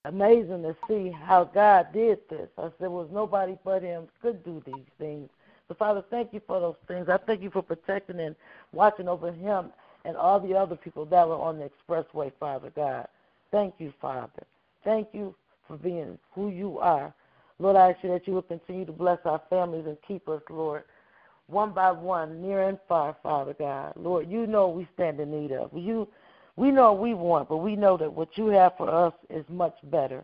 amazing 0.05 0.63
to 0.63 0.75
see 0.87 1.11
how 1.11 1.43
God 1.43 1.87
did 1.93 2.19
this. 2.29 2.49
I 2.57 2.69
said, 2.79 2.89
"Was 2.89 3.09
nobody 3.11 3.57
but 3.63 3.83
Him 3.83 4.07
could 4.21 4.43
do 4.43 4.61
these 4.65 4.87
things." 4.97 5.29
So, 5.71 5.75
Father, 5.75 6.03
thank 6.09 6.33
you 6.33 6.41
for 6.45 6.59
those 6.59 6.75
things. 6.85 7.07
I 7.07 7.15
thank 7.15 7.41
you 7.41 7.49
for 7.49 7.61
protecting 7.61 8.19
and 8.19 8.35
watching 8.73 9.07
over 9.07 9.31
him 9.31 9.71
and 10.03 10.17
all 10.17 10.37
the 10.37 10.53
other 10.53 10.75
people 10.75 11.05
that 11.05 11.25
were 11.25 11.35
on 11.35 11.59
the 11.59 11.69
expressway, 11.69 12.29
Father 12.41 12.71
God. 12.75 13.07
Thank 13.51 13.75
you, 13.77 13.93
Father. 14.01 14.43
Thank 14.83 15.07
you 15.13 15.33
for 15.65 15.77
being 15.77 16.19
who 16.33 16.49
you 16.49 16.77
are. 16.79 17.13
Lord, 17.57 17.77
I 17.77 17.91
ask 17.91 18.03
you 18.03 18.09
that 18.09 18.27
you 18.27 18.33
will 18.33 18.41
continue 18.41 18.83
to 18.83 18.91
bless 18.91 19.19
our 19.23 19.41
families 19.49 19.85
and 19.85 19.95
keep 20.05 20.27
us, 20.27 20.41
Lord, 20.49 20.83
one 21.51 21.71
by 21.71 21.91
one, 21.91 22.41
near 22.41 22.67
and 22.67 22.79
far, 22.87 23.15
Father 23.21 23.55
God. 23.57 23.93
Lord, 23.95 24.29
you 24.29 24.47
know 24.47 24.69
we 24.69 24.87
stand 24.93 25.19
in 25.19 25.31
need 25.31 25.51
of. 25.51 25.71
You, 25.73 26.07
we 26.55 26.71
know 26.71 26.93
we 26.93 27.13
want, 27.13 27.49
but 27.49 27.57
we 27.57 27.75
know 27.75 27.97
that 27.97 28.11
what 28.11 28.29
you 28.37 28.47
have 28.47 28.73
for 28.77 28.89
us 28.89 29.13
is 29.29 29.45
much 29.49 29.75
better. 29.83 30.23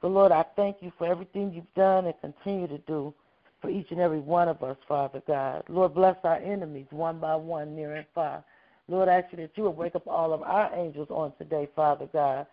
So, 0.00 0.08
Lord, 0.08 0.32
I 0.32 0.44
thank 0.56 0.76
you 0.80 0.92
for 0.98 1.06
everything 1.06 1.52
you've 1.52 1.74
done 1.74 2.06
and 2.06 2.14
continue 2.20 2.68
to 2.68 2.78
do 2.78 3.14
for 3.60 3.70
each 3.70 3.90
and 3.90 4.00
every 4.00 4.20
one 4.20 4.48
of 4.48 4.62
us, 4.62 4.76
Father 4.86 5.22
God. 5.26 5.64
Lord, 5.68 5.94
bless 5.94 6.16
our 6.24 6.36
enemies 6.36 6.86
one 6.90 7.18
by 7.18 7.34
one, 7.34 7.74
near 7.74 7.94
and 7.96 8.06
far. 8.14 8.44
Lord, 8.88 9.08
I 9.08 9.20
ask 9.20 9.32
you 9.32 9.38
that 9.38 9.50
you 9.56 9.64
would 9.64 9.76
wake 9.76 9.96
up 9.96 10.06
all 10.06 10.32
of 10.32 10.42
our 10.42 10.72
angels 10.74 11.08
on 11.10 11.32
today, 11.38 11.68
Father 11.74 12.08
God, 12.12 12.46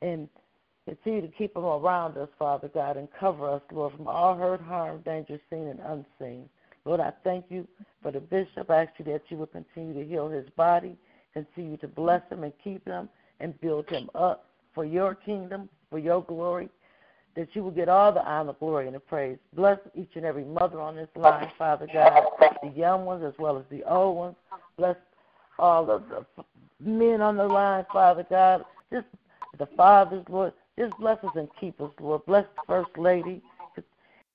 and 0.00 0.28
continue 0.86 1.20
to 1.20 1.28
keep 1.28 1.54
them 1.54 1.64
around 1.64 2.16
us, 2.16 2.28
Father 2.38 2.68
God, 2.72 2.96
and 2.96 3.08
cover 3.18 3.50
us, 3.50 3.62
Lord, 3.72 3.94
from 3.96 4.08
all 4.08 4.36
hurt, 4.36 4.60
harm, 4.60 5.02
danger, 5.04 5.38
seen 5.50 5.66
and 5.66 5.80
unseen. 5.80 6.48
Lord, 6.84 7.00
I 7.00 7.12
thank 7.22 7.46
you 7.48 7.66
for 8.02 8.12
the 8.12 8.20
bishop. 8.20 8.70
I 8.70 8.82
ask 8.82 8.92
you 8.98 9.04
that 9.06 9.22
you 9.28 9.38
will 9.38 9.46
continue 9.46 9.94
to 9.94 10.08
heal 10.08 10.28
his 10.28 10.48
body, 10.50 10.96
continue 11.32 11.76
to 11.78 11.88
bless 11.88 12.22
him 12.30 12.44
and 12.44 12.52
keep 12.62 12.86
him 12.86 13.08
and 13.40 13.58
build 13.60 13.88
him 13.88 14.10
up 14.14 14.50
for 14.74 14.84
your 14.84 15.14
kingdom, 15.14 15.68
for 15.90 15.98
your 15.98 16.22
glory, 16.22 16.68
that 17.36 17.48
you 17.54 17.62
will 17.62 17.70
get 17.70 17.88
all 17.88 18.12
the 18.12 18.24
honor, 18.24 18.54
glory, 18.58 18.86
and 18.86 18.94
the 18.94 19.00
praise. 19.00 19.38
Bless 19.54 19.78
each 19.94 20.10
and 20.14 20.24
every 20.24 20.44
mother 20.44 20.80
on 20.80 20.94
this 20.96 21.08
line, 21.16 21.50
Father 21.56 21.88
God, 21.92 22.22
the 22.62 22.68
young 22.70 23.04
ones 23.04 23.24
as 23.24 23.34
well 23.38 23.56
as 23.56 23.64
the 23.70 23.82
old 23.84 24.16
ones. 24.16 24.36
Bless 24.76 24.96
all 25.58 25.90
of 25.90 26.04
the 26.08 26.44
men 26.80 27.20
on 27.20 27.36
the 27.36 27.46
line, 27.46 27.86
Father 27.92 28.26
God. 28.28 28.64
Just 28.92 29.06
the 29.58 29.66
fathers, 29.76 30.24
Lord. 30.28 30.52
Just 30.78 30.96
bless 30.98 31.22
us 31.24 31.30
and 31.36 31.48
keep 31.60 31.80
us, 31.80 31.90
Lord. 32.00 32.26
Bless 32.26 32.44
the 32.56 32.62
First 32.66 32.98
Lady 32.98 33.40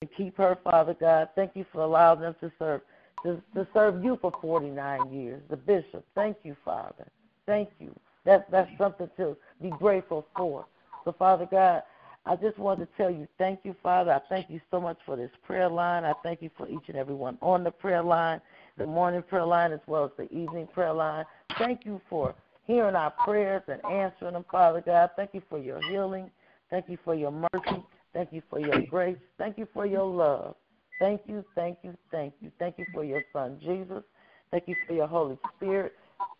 and 0.00 0.10
keep 0.16 0.36
her, 0.38 0.56
Father 0.64 0.96
God. 0.98 1.28
Thank 1.34 1.54
you 1.54 1.66
for 1.72 1.82
allowing 1.82 2.20
them 2.20 2.34
to 2.40 2.50
serve 2.58 2.80
to, 3.22 3.42
to 3.54 3.68
serve 3.74 4.02
you 4.02 4.18
for 4.22 4.32
49 4.40 5.12
years. 5.12 5.42
The 5.50 5.56
bishop, 5.58 6.06
thank 6.14 6.38
you, 6.42 6.56
Father. 6.64 7.06
Thank 7.44 7.68
you. 7.78 7.94
That's 8.24 8.42
that's 8.50 8.70
something 8.78 9.10
to 9.18 9.36
be 9.60 9.68
grateful 9.68 10.26
for. 10.34 10.64
So, 11.04 11.14
Father 11.18 11.46
God, 11.50 11.82
I 12.24 12.36
just 12.36 12.58
want 12.58 12.80
to 12.80 12.88
tell 12.96 13.10
you, 13.10 13.28
thank 13.36 13.60
you, 13.62 13.74
Father. 13.82 14.12
I 14.12 14.20
thank 14.30 14.48
you 14.48 14.58
so 14.70 14.80
much 14.80 14.96
for 15.04 15.16
this 15.16 15.30
prayer 15.46 15.68
line. 15.68 16.04
I 16.04 16.14
thank 16.22 16.40
you 16.40 16.50
for 16.56 16.66
each 16.66 16.84
and 16.88 16.96
every 16.96 17.14
one 17.14 17.36
on 17.42 17.62
the 17.62 17.70
prayer 17.70 18.02
line, 18.02 18.40
the 18.78 18.86
morning 18.86 19.22
prayer 19.22 19.44
line 19.44 19.72
as 19.72 19.80
well 19.86 20.06
as 20.06 20.10
the 20.16 20.32
evening 20.34 20.66
prayer 20.72 20.94
line. 20.94 21.26
Thank 21.58 21.84
you 21.84 22.00
for 22.08 22.34
hearing 22.66 22.94
our 22.94 23.10
prayers 23.10 23.62
and 23.68 23.84
answering 23.84 24.32
them, 24.32 24.46
Father 24.50 24.80
God. 24.80 25.10
Thank 25.16 25.34
you 25.34 25.42
for 25.50 25.58
your 25.58 25.80
healing. 25.90 26.30
Thank 26.70 26.88
you 26.88 26.96
for 27.04 27.14
your 27.14 27.32
mercy. 27.32 27.84
Thank 28.12 28.32
you 28.32 28.42
for 28.50 28.58
your 28.58 28.82
grace. 28.82 29.18
Thank 29.38 29.58
you 29.58 29.66
for 29.72 29.86
your 29.86 30.04
love. 30.04 30.56
Thank 30.98 31.22
you, 31.26 31.44
thank 31.54 31.78
you, 31.82 31.96
thank 32.10 32.34
you. 32.40 32.50
Thank 32.58 32.78
you 32.78 32.84
for 32.92 33.04
your 33.04 33.22
Son, 33.32 33.58
Jesus. 33.62 34.02
Thank 34.50 34.64
you 34.66 34.76
for 34.86 34.92
your 34.92 35.06
Holy 35.06 35.38
Spirit. 35.56 35.94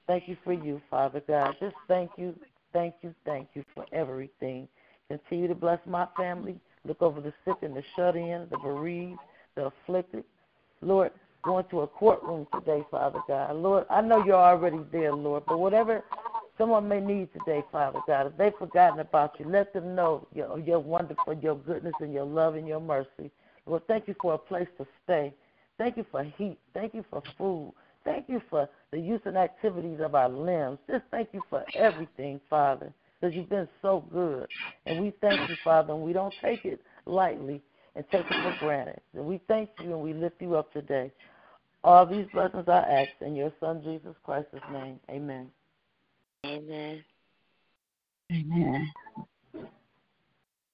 Thank 0.07 0.29
you 0.29 0.37
for 0.45 0.53
you, 0.53 0.83
Father 0.91 1.23
God. 1.27 1.57
Just 1.61 1.77
thank 1.87 2.11
you, 2.17 2.35
thank 2.73 2.95
you, 3.03 3.15
thank 3.25 3.49
you 3.55 3.65
for 3.75 3.87
everything. 3.93 4.69
Continue 5.09 5.49
to 5.49 5.55
bless 5.55 5.79
my 5.87 6.07
family. 6.17 6.57
Look 6.85 7.01
over 7.01 7.21
the 7.21 7.33
sick 7.45 7.57
and 7.63 7.75
the 7.77 7.83
shut 7.97 8.17
in, 8.17 8.47
the 8.51 8.59
bereaved, 8.59 9.21
the 9.55 9.67
afflicted. 9.67 10.25
Lord, 10.83 11.13
going 11.43 11.65
to 11.71 11.81
a 11.81 11.87
courtroom 11.87 12.47
today, 12.53 12.85
Father 12.91 13.21
God. 13.29 13.57
Lord, 13.57 13.87
I 13.91 14.01
know 14.01 14.25
you're 14.25 14.35
already 14.35 14.81
there, 14.93 15.15
Lord, 15.15 15.45
but 15.47 15.59
whatever 15.59 16.05
someone 16.61 16.87
may 16.87 17.01
need 17.01 17.33
today, 17.33 17.65
Father 17.73 18.01
God, 18.07 18.27
if 18.27 18.37
they've 18.37 18.53
forgotten 18.59 19.01
about 19.01 19.41
you, 19.41 19.49
let 19.49 19.73
them 19.73 19.95
know 19.95 20.29
your, 20.35 20.59
your 20.59 20.79
wonderful, 20.79 21.33
your 21.33 21.57
goodness, 21.57 21.95
and 22.01 22.13
your 22.13 22.27
love 22.27 22.55
and 22.55 22.69
your 22.69 22.81
mercy. 22.81 23.31
Lord, 23.65 23.87
thank 23.89 24.07
you 24.07 24.15
for 24.21 24.35
a 24.35 24.39
place 24.39 24.69
to 24.77 24.87
stay. 25.03 25.33
Thank 25.79 25.97
you 25.97 26.05
for 26.11 26.23
heat. 26.23 26.59
Thank 26.75 26.93
you 26.93 27.03
for 27.09 27.23
food. 27.39 27.73
Thank 28.05 28.29
you 28.29 28.43
for 28.51 28.69
the 28.91 28.99
use 28.99 29.23
and 29.25 29.39
activities 29.39 30.01
of 30.03 30.15
our 30.15 30.29
limbs. 30.29 30.79
Just 30.87 31.05
thank 31.11 31.31
you 31.33 31.43
for 31.49 31.65
everything, 31.75 32.41
Father, 32.51 32.93
because 33.21 33.35
you've 33.35 33.49
been 33.49 33.69
so 33.81 34.05
good. 34.13 34.47
And 34.85 35.01
we 35.01 35.15
thank 35.23 35.49
you, 35.49 35.57
Father, 35.65 35.95
and 35.95 36.03
we 36.03 36.13
don't 36.13 36.35
take 36.43 36.67
it 36.67 36.83
lightly 37.07 37.63
and 37.97 38.05
take 38.13 38.27
it 38.27 38.27
for 38.29 38.57
granted. 38.61 39.01
And 39.15 39.25
we 39.25 39.41
thank 39.49 39.71
you 39.83 39.95
and 39.95 40.03
we 40.03 40.13
lift 40.13 40.43
you 40.43 40.57
up 40.57 40.71
today. 40.75 41.11
All 41.83 42.05
these 42.05 42.27
blessings 42.35 42.69
I 42.69 42.81
ask 42.81 43.11
in 43.23 43.35
your 43.35 43.53
Son, 43.61 43.81
Jesus 43.83 44.15
Christ's 44.25 44.61
name. 44.71 45.01
Amen. 45.11 45.51
Amen. 46.47 47.05
Amen. 48.33 48.91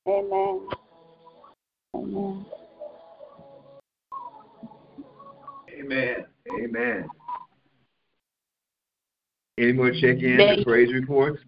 Amen. 0.09 0.69
Amen. 1.95 2.47
Amen. 5.79 6.27
Amen. 6.63 7.09
Any 9.59 9.73
more 9.73 9.91
check-ins 9.91 10.39
Thank- 10.39 10.57
and 10.59 10.67
praise 10.67 10.93
reports? 10.93 11.43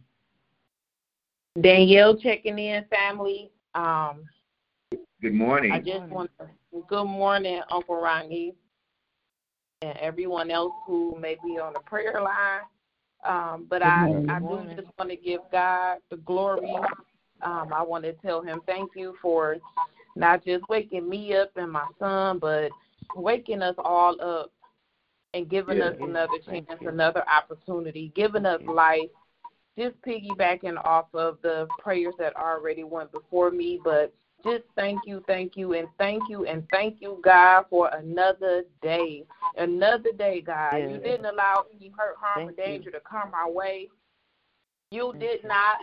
Danielle 1.61 2.17
checking 2.17 2.59
in, 2.59 2.85
family. 2.87 3.51
Um, 3.75 4.25
Good 5.21 5.35
morning. 5.35 5.73
I 5.73 5.81
just 5.81 6.07
want 6.11 6.31
to 6.39 6.49
good 6.89 7.05
morning, 7.05 7.61
Uncle 7.71 8.01
Ronnie, 8.01 8.55
and 9.83 9.97
everyone 9.99 10.51
else 10.51 10.73
who 10.87 11.19
may 11.19 11.37
be 11.45 11.59
on 11.59 11.73
the 11.73 11.81
prayer 11.81 12.21
line. 12.23 12.61
Um, 13.25 13.67
but 13.69 13.83
Good 13.83 13.87
I. 13.87 14.25
I 14.29 14.39
Good 14.41 14.69
do 14.77 14.83
just 14.83 14.89
want 14.99 15.11
to 15.11 15.17
give 15.17 15.41
God 15.51 15.99
the 16.11 16.17
glory. 16.19 16.77
Um, 17.43 17.73
I 17.73 17.83
want 17.83 18.05
to 18.05 18.13
tell 18.15 18.43
him 18.43 18.61
thank 18.67 18.91
you 18.97 19.15
for 19.23 19.57
not 20.17 20.45
just 20.45 20.69
waking 20.69 21.09
me 21.09 21.35
up 21.35 21.51
and 21.57 21.71
my 21.71 21.87
son, 21.99 22.39
but 22.39 22.71
waking 23.15 23.63
us 23.63 23.77
all 23.79 24.21
up 24.21 24.51
and 25.35 25.49
giving 25.49 25.79
Yeah, 25.79 25.89
us 25.89 25.97
another 26.01 26.39
chance, 26.45 26.67
you. 26.81 26.89
another 26.89 27.25
opportunity, 27.29 28.13
giving 28.15 28.47
us 28.47 28.61
life. 28.67 29.11
Just 29.79 29.95
piggybacking 30.03 30.85
off 30.85 31.07
of 31.15 31.39
the 31.43 31.69
prayers 31.79 32.15
that 32.19 32.35
already 32.35 32.83
went 32.83 33.13
before 33.13 33.53
me, 33.53 33.81
but 33.85 34.13
just 34.45 34.65
thank 34.77 35.03
you, 35.05 35.23
thank 35.27 35.57
you, 35.57 35.75
and 35.75 35.89
thank 35.99 36.29
you, 36.29 36.47
and 36.47 36.67
thank 36.71 37.01
you, 37.01 37.21
God, 37.25 37.65
for 37.69 37.89
another 37.95 38.65
day. 38.83 39.25
Another 39.57 40.13
day, 40.17 40.41
God. 40.41 40.77
You 40.77 40.99
didn't 40.99 41.27
allow 41.27 41.65
any 41.75 41.93
hurt, 41.97 42.17
harm, 42.21 42.49
or 42.49 42.53
Thank 42.53 42.59
you. 42.59 42.65
danger 42.65 42.91
to 42.93 43.01
come 43.01 43.35
our 43.35 43.51
way. 43.51 43.89
You 44.91 45.11
Thank 45.13 45.21
did 45.21 45.43
you. 45.43 45.49
not 45.49 45.79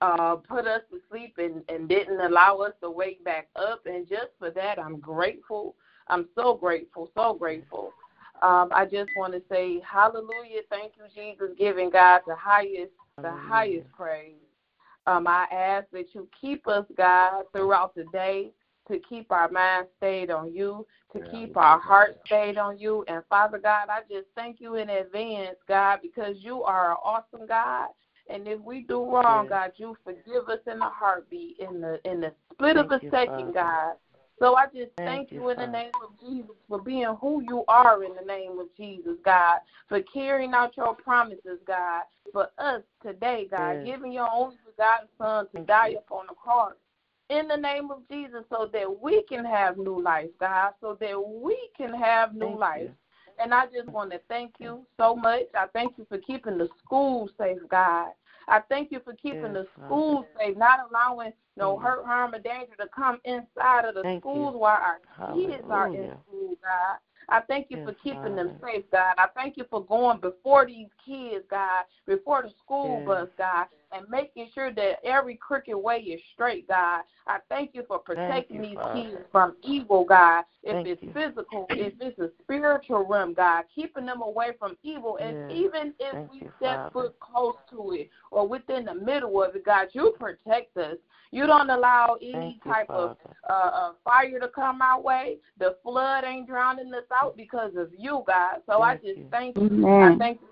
uh, 0.00 0.36
put 0.36 0.66
us 0.66 0.82
to 0.90 1.00
sleep 1.10 1.34
and, 1.38 1.62
and 1.68 1.88
didn't 1.88 2.20
allow 2.20 2.58
us 2.58 2.72
to 2.82 2.90
wake 2.90 3.24
back 3.24 3.48
up. 3.56 3.82
And 3.86 4.08
just 4.08 4.28
for 4.38 4.50
that, 4.50 4.78
I'm 4.78 4.98
grateful. 4.98 5.74
I'm 6.08 6.28
so 6.34 6.54
grateful, 6.54 7.10
so 7.14 7.34
grateful. 7.34 7.92
Um, 8.42 8.70
I 8.72 8.86
just 8.86 9.10
want 9.16 9.32
to 9.34 9.42
say 9.48 9.80
hallelujah. 9.80 10.62
Thank 10.68 10.94
you, 10.96 11.04
Jesus, 11.14 11.56
giving 11.56 11.90
God 11.90 12.22
the 12.26 12.34
highest, 12.34 12.90
the 13.16 13.28
Hallelujah. 13.28 13.48
highest 13.48 13.92
praise. 13.92 14.34
Um, 15.06 15.26
I 15.26 15.46
ask 15.52 15.86
that 15.92 16.14
you 16.14 16.28
keep 16.40 16.68
us, 16.68 16.84
God, 16.96 17.44
throughout 17.52 17.94
the 17.94 18.04
day, 18.12 18.52
to 18.88 18.98
keep 19.08 19.30
our 19.30 19.50
mind 19.50 19.86
stayed 19.98 20.30
on 20.30 20.52
you, 20.52 20.86
to 21.12 21.20
Yeah, 21.20 21.30
keep 21.30 21.56
our 21.56 21.76
thank 21.78 21.84
heart 21.84 22.20
stayed 22.26 22.58
on 22.58 22.78
you. 22.78 23.04
And 23.08 23.22
Father 23.28 23.58
God, 23.58 23.88
I 23.88 24.00
just 24.10 24.28
thank 24.34 24.60
you 24.60 24.76
in 24.76 24.90
advance, 24.90 25.56
God, 25.68 26.00
because 26.02 26.36
you 26.40 26.62
are 26.62 26.92
an 26.92 26.96
awesome 27.02 27.46
God. 27.46 27.88
And 28.28 28.46
if 28.46 28.60
we 28.60 28.82
do 28.82 29.04
wrong. 29.04 29.48
God, 29.48 29.72
you 29.76 29.96
forgive 30.04 30.48
us 30.48 30.60
in 30.70 30.78
the 30.78 30.88
heartbeat, 30.88 31.58
in 31.58 31.80
the 31.80 32.00
in 32.04 32.20
the 32.20 32.32
split 32.52 32.76
of 32.76 32.90
a 32.90 33.00
you, 33.02 33.10
second, 33.10 33.52
Father. 33.52 33.52
God. 33.52 33.94
So 34.42 34.56
I 34.56 34.66
just 34.66 34.90
thank, 34.96 35.28
Thank 35.28 35.30
you, 35.30 35.50
in 35.50 35.56
the 35.56 35.68
name 35.68 35.92
of 36.02 36.18
Jesus 36.20 36.56
for 36.68 36.82
being 36.82 37.14
who 37.20 37.44
you 37.46 37.64
are 37.68 38.02
in 38.02 38.10
the 38.16 38.26
name 38.26 38.58
of 38.58 38.66
Jesus, 38.76 39.12
God, 39.24 39.60
for 39.88 40.00
carrying 40.12 40.52
out 40.52 40.76
your 40.76 40.96
promises, 40.96 41.60
God, 41.64 42.02
for 42.32 42.48
us 42.58 42.82
today, 43.04 43.46
God, 43.48 43.76
Yes. 43.84 43.94
giving 43.94 44.10
your 44.10 44.28
only 44.28 44.56
begotten 44.66 45.06
Son 45.16 45.46
to 45.54 45.62
die 45.62 45.94
upon 45.96 46.26
the 46.26 46.34
cross 46.34 46.72
in 47.28 47.46
the 47.46 47.56
name 47.56 47.92
of 47.92 48.02
Jesus 48.10 48.42
so 48.50 48.68
that 48.72 49.00
we 49.00 49.22
can 49.28 49.44
have 49.44 49.78
new 49.78 50.02
life, 50.02 50.30
God, 50.40 50.72
so 50.80 50.98
that 50.98 51.16
we 51.24 51.56
can 51.76 51.94
have 51.94 52.34
new 52.34 52.46
Thank 52.46 52.58
life. 52.58 52.82
you. 52.82 52.94
And 53.38 53.54
I 53.54 53.66
just 53.66 53.88
want 53.90 54.10
to 54.10 54.20
thank 54.28 54.54
you 54.58 54.84
so 54.96 55.14
much. 55.14 55.42
I 55.54 55.66
thank 55.72 55.98
you 55.98 56.06
for 56.08 56.18
keeping 56.18 56.58
the 56.58 56.68
school 56.84 57.30
safe, 57.38 57.60
God. 57.70 58.08
I 58.48 58.60
thank 58.68 58.90
you 58.90 59.00
for 59.04 59.14
keeping 59.14 59.52
Yes, 59.54 59.64
the 59.64 59.66
schools 59.86 60.26
safe, 60.38 60.56
not 60.56 60.80
allowing 60.90 61.32
no 61.56 61.78
hurt, 61.78 62.04
harm, 62.06 62.34
or 62.34 62.38
danger 62.38 62.74
to 62.78 62.88
come 62.94 63.20
inside 63.24 63.84
of 63.84 63.94
the 63.94 64.02
Thank 64.02 64.24
you. 64.24 64.30
schools 64.30 64.54
while 64.56 64.80
our 64.80 64.98
kids 65.34 65.64
are 65.70 65.88
in 65.88 66.10
school, 66.26 66.54
God. 66.62 66.98
I 67.28 67.40
thank 67.42 67.68
you 67.70 67.78
for 67.84 67.92
Yes, 67.92 68.00
keeping 68.02 68.34
them 68.36 68.50
safe, 68.62 68.84
God. 68.90 69.14
I 69.18 69.26
thank 69.34 69.56
you 69.56 69.64
for 69.70 69.84
going 69.84 70.18
before 70.20 70.66
these 70.66 70.88
kids, 71.04 71.44
God, 71.48 71.84
before 72.06 72.42
the 72.42 72.50
school 72.64 72.98
Yes. 72.98 73.06
bus, 73.06 73.28
God, 73.38 73.66
and 73.94 74.08
making 74.08 74.48
sure 74.54 74.72
that 74.72 75.04
every 75.04 75.36
crooked 75.36 75.76
way 75.76 75.98
is 75.98 76.20
straight, 76.34 76.68
God. 76.68 77.02
I 77.26 77.38
thank 77.48 77.74
you 77.74 77.84
for 77.86 77.98
protecting 77.98 78.56
you, 78.56 78.62
these 78.62 78.76
Father. 78.76 79.00
kids 79.02 79.16
from 79.30 79.56
evil, 79.62 80.04
God. 80.04 80.44
If 80.62 80.72
Thank 80.74 80.88
it's 80.88 81.02
you. 81.02 81.12
physical, 81.12 81.70
if 81.76 81.94
it's 82.00 82.18
a 82.18 82.30
spiritual 82.42 83.06
realm, 83.06 83.34
God, 83.34 83.64
keeping 83.74 84.06
them 84.06 84.22
away 84.22 84.50
from 84.58 84.76
evil. 84.82 85.18
And 85.20 85.36
Yes. 85.48 85.56
even 85.56 85.94
if 85.98 86.12
Thank 86.12 86.32
we 86.32 86.40
you, 86.40 86.52
step 86.56 86.76
Father. 86.76 86.90
foot 86.92 87.20
close 87.20 87.54
to 87.70 87.92
it 87.92 88.10
or 88.30 88.46
within 88.46 88.84
the 88.84 88.94
middle 88.94 89.42
of 89.42 89.54
it, 89.54 89.64
God, 89.64 89.88
you 89.92 90.14
protect 90.18 90.76
us. 90.76 90.96
You 91.30 91.46
don't 91.46 91.70
allow 91.70 92.18
any 92.20 92.32
Thank 92.32 92.64
you, 92.66 92.72
type 92.72 92.90
of 92.90 93.16
uh, 93.48 93.52
uh, 93.52 93.92
fire 94.04 94.38
to 94.38 94.48
come 94.48 94.82
our 94.82 95.00
way. 95.00 95.38
The 95.58 95.76
flood 95.82 96.24
ain't 96.24 96.46
drowning 96.46 96.92
us 96.94 97.04
out 97.12 97.36
because 97.36 97.72
of 97.76 97.90
you, 97.96 98.22
God. 98.26 98.60
So 98.66 98.82
I 98.82 98.96
just 98.96 99.16
you. 99.16 99.26
thank 99.30 99.56
you. 99.56 99.86
I 99.86 100.14
thank 100.18 100.40
you 100.42 100.48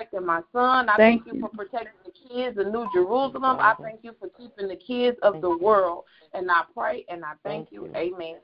protecting 0.00 0.26
my 0.26 0.40
son. 0.52 0.88
I 0.88 0.96
thank, 0.96 1.24
thank 1.24 1.34
you. 1.34 1.40
for 1.40 1.48
protecting 1.50 1.92
the 2.04 2.12
kids 2.12 2.58
in 2.58 2.72
New 2.72 2.88
Jerusalem. 2.92 3.58
I 3.60 3.74
thank 3.82 4.00
you 4.02 4.12
for 4.18 4.28
keeping 4.28 4.68
the 4.68 4.76
kids 4.76 5.16
of 5.22 5.40
the 5.40 5.56
world. 5.56 6.04
And 6.34 6.50
I 6.50 6.62
pray 6.74 7.04
and 7.08 7.24
I 7.24 7.32
thank, 7.44 7.68
you. 7.70 7.86
Amen. 7.94 8.36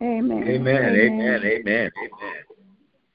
Amen. 0.00 0.48
Amen. 0.48 0.94
Amen. 0.94 1.42
Amen. 1.44 1.90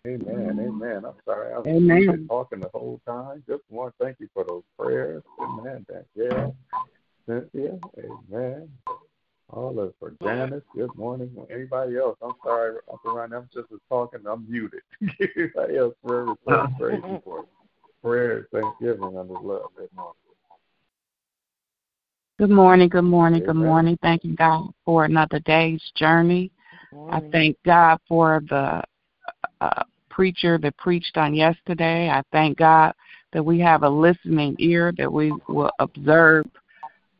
Amen. 0.06 0.60
Amen. 0.60 1.06
I'm 1.06 1.14
sorry. 1.26 1.54
I 1.54 1.60
was 1.60 2.20
talking 2.28 2.60
the 2.60 2.70
whole 2.74 3.00
time. 3.06 3.44
Just 3.48 3.64
want 3.70 3.94
to 3.98 4.04
thank 4.04 4.20
you 4.20 4.28
for 4.34 4.44
those 4.44 4.64
prayers. 4.78 5.24
Amen. 5.42 5.86
Yeah. 6.16 6.50
Cynthia. 7.26 7.80
Amen. 7.98 8.70
All 9.56 9.80
of 9.80 9.94
for 10.00 10.16
Janice. 10.24 10.64
Good 10.76 10.96
morning. 10.96 11.30
Anybody 11.52 11.98
else? 11.98 12.18
I'm 12.24 12.34
sorry. 12.44 12.78
Uncle 12.92 13.16
Ron, 13.16 13.34
I'm 13.34 13.48
just 13.54 13.68
talking. 13.88 14.22
I'm 14.28 14.50
muted. 14.50 14.82
Anybody 15.02 15.78
else? 15.78 15.94
Prayer 16.04 16.26
request, 16.26 16.74
praise 16.80 17.04
report, 17.08 17.48
prayer, 18.02 18.48
thanksgiving, 18.52 19.16
and 19.16 19.30
His 19.30 19.38
love. 19.44 19.70
Good 19.78 19.90
morning. 19.96 20.16
Good 22.40 22.50
morning, 22.50 22.90
good 22.90 23.04
morning, 23.04 23.40
good 23.42 23.50
Amen. 23.52 23.68
morning. 23.68 24.00
Thanking 24.02 24.34
God 24.34 24.72
for 24.86 25.06
another 25.06 25.40
day's 25.40 25.84
journey. 25.96 26.50
I 27.12 27.22
thank 27.32 27.56
God 27.64 28.00
for 28.08 28.42
the 28.50 28.82
uh, 29.62 29.84
preacher 30.10 30.58
that 30.58 30.78
preached 30.78 31.16
on 31.18 31.36
yesterday. 31.36 32.10
I 32.10 32.24
thank 32.32 32.58
God 32.58 32.94
that 33.34 33.44
we 33.44 33.60
have 33.60 33.84
a 33.84 33.90
listening 33.90 34.56
ear, 34.58 34.92
that 34.98 35.12
we 35.12 35.32
will 35.48 35.72
observe 35.78 36.48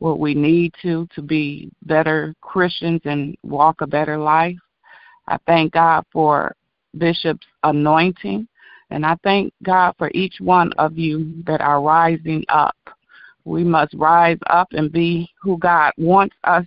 what 0.04 0.18
we 0.18 0.34
need 0.34 0.70
to 0.82 1.08
to 1.14 1.22
be 1.22 1.70
better 1.84 2.34
Christians 2.42 3.00
and 3.06 3.34
walk 3.42 3.80
a 3.80 3.86
better 3.86 4.18
life. 4.18 4.58
I 5.28 5.38
thank 5.46 5.72
God 5.72 6.04
for 6.12 6.54
Bishop's 6.98 7.46
anointing, 7.62 8.46
and 8.90 9.06
I 9.06 9.16
thank 9.24 9.54
God 9.62 9.94
for 9.96 10.10
each 10.12 10.34
one 10.40 10.74
of 10.74 10.98
you 10.98 11.42
that 11.46 11.62
are 11.62 11.80
rising 11.80 12.44
up. 12.50 12.76
We 13.46 13.64
must 13.64 13.94
rise 13.94 14.36
up 14.48 14.68
and 14.72 14.92
be 14.92 15.30
who 15.40 15.56
God 15.56 15.94
wants 15.96 16.36
us 16.44 16.66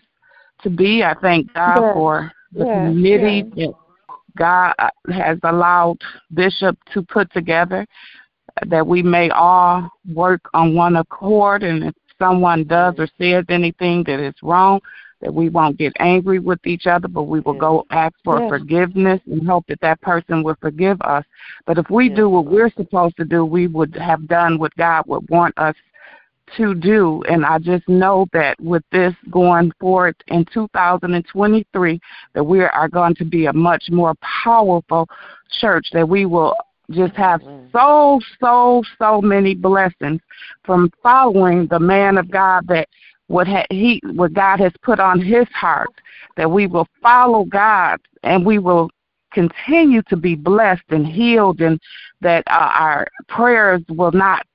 to 0.64 0.72
be. 0.72 1.04
I 1.04 1.14
thank 1.22 1.54
God 1.54 1.82
Yes. 1.84 1.94
for 1.94 2.32
the 2.54 2.66
Yes, 2.66 2.74
community 2.74 3.44
that 3.56 3.74
God 4.36 4.74
uh, 4.80 4.90
has 5.14 5.38
allowed 5.44 6.00
Bishop 6.34 6.76
to 6.92 7.04
put 7.04 7.32
together, 7.34 7.86
that 8.66 8.88
we 8.88 9.04
may 9.04 9.30
all 9.30 9.88
work 10.12 10.42
on 10.56 10.74
one 10.74 10.96
accord. 10.96 11.62
And 11.62 11.94
someone 12.20 12.64
does 12.64 12.96
or 12.98 13.08
says 13.18 13.46
anything 13.50 14.04
that 14.06 14.20
is 14.20 14.36
wrong, 14.42 14.80
that 15.22 15.34
we 15.34 15.50
won't 15.50 15.78
get 15.78 15.94
angry 16.00 16.40
with 16.40 16.60
each 16.66 16.86
other, 16.86 17.08
but 17.08 17.24
we 17.24 17.40
will 17.40 17.54
Yes. 17.54 17.62
go 17.62 17.86
ask 17.90 18.16
for 18.24 18.40
Yes. 18.42 18.50
forgiveness 18.50 19.22
and 19.26 19.48
hope 19.48 19.66
that 19.68 19.82
that 19.82 20.00
person 20.02 20.44
will 20.44 20.58
forgive 20.62 21.02
us. 21.02 21.26
But 21.66 21.78
if 21.78 21.90
we 21.90 22.08
Yes, 22.08 22.18
do 22.18 22.30
what 22.30 22.46
we're 22.46 22.70
supposed 22.72 23.18
to 23.18 23.26
do, 23.26 23.44
we 23.46 23.68
would 23.68 23.96
have 23.96 24.28
done 24.28 24.60
what 24.60 24.76
God 24.76 25.06
would 25.08 25.28
want 25.30 25.58
us 25.58 25.76
to 26.56 26.74
do. 26.74 27.24
And 27.28 27.46
I 27.46 27.60
just 27.60 27.88
know 27.90 28.28
that 28.32 28.60
with 28.62 28.84
this 28.92 29.14
going 29.30 29.72
forward 29.80 30.16
in 30.28 30.46
2023, 30.54 32.00
that 32.34 32.44
we 32.44 32.62
are 32.62 32.88
going 32.88 33.16
to 33.16 33.26
be 33.26 33.48
a 33.48 33.54
much 33.54 33.90
more 33.90 34.14
powerful 34.44 35.10
church, 35.60 35.88
that 35.92 36.08
we 36.08 36.26
will 36.26 36.56
just 36.92 37.14
have 37.16 37.42
so, 37.72 38.20
so, 38.40 38.84
so 39.00 39.22
many 39.22 39.56
blessings 39.56 40.22
from 40.64 40.92
following 41.04 41.68
the 41.68 41.80
man 41.80 42.18
of 42.18 42.30
God 42.32 42.68
that 42.68 42.88
what 43.28 43.48
ha- 43.48 43.66
he 43.70 44.02
what 44.14 44.34
God 44.34 44.60
has 44.60 44.72
put 44.84 45.00
on 45.00 45.20
his 45.20 45.48
heart, 45.50 45.90
that 46.38 46.50
we 46.50 46.66
will 46.66 46.88
follow 47.02 47.44
God 47.44 48.00
and 48.24 48.46
we 48.46 48.58
will 48.58 48.90
continue 49.34 50.02
to 50.04 50.16
be 50.16 50.36
blessed 50.36 50.84
and 50.90 51.06
healed 51.06 51.60
and 51.60 51.80
that 52.22 52.44
uh, 52.48 52.72
our 52.74 53.08
prayers 53.28 53.82
will 53.90 54.14
not 54.14 54.46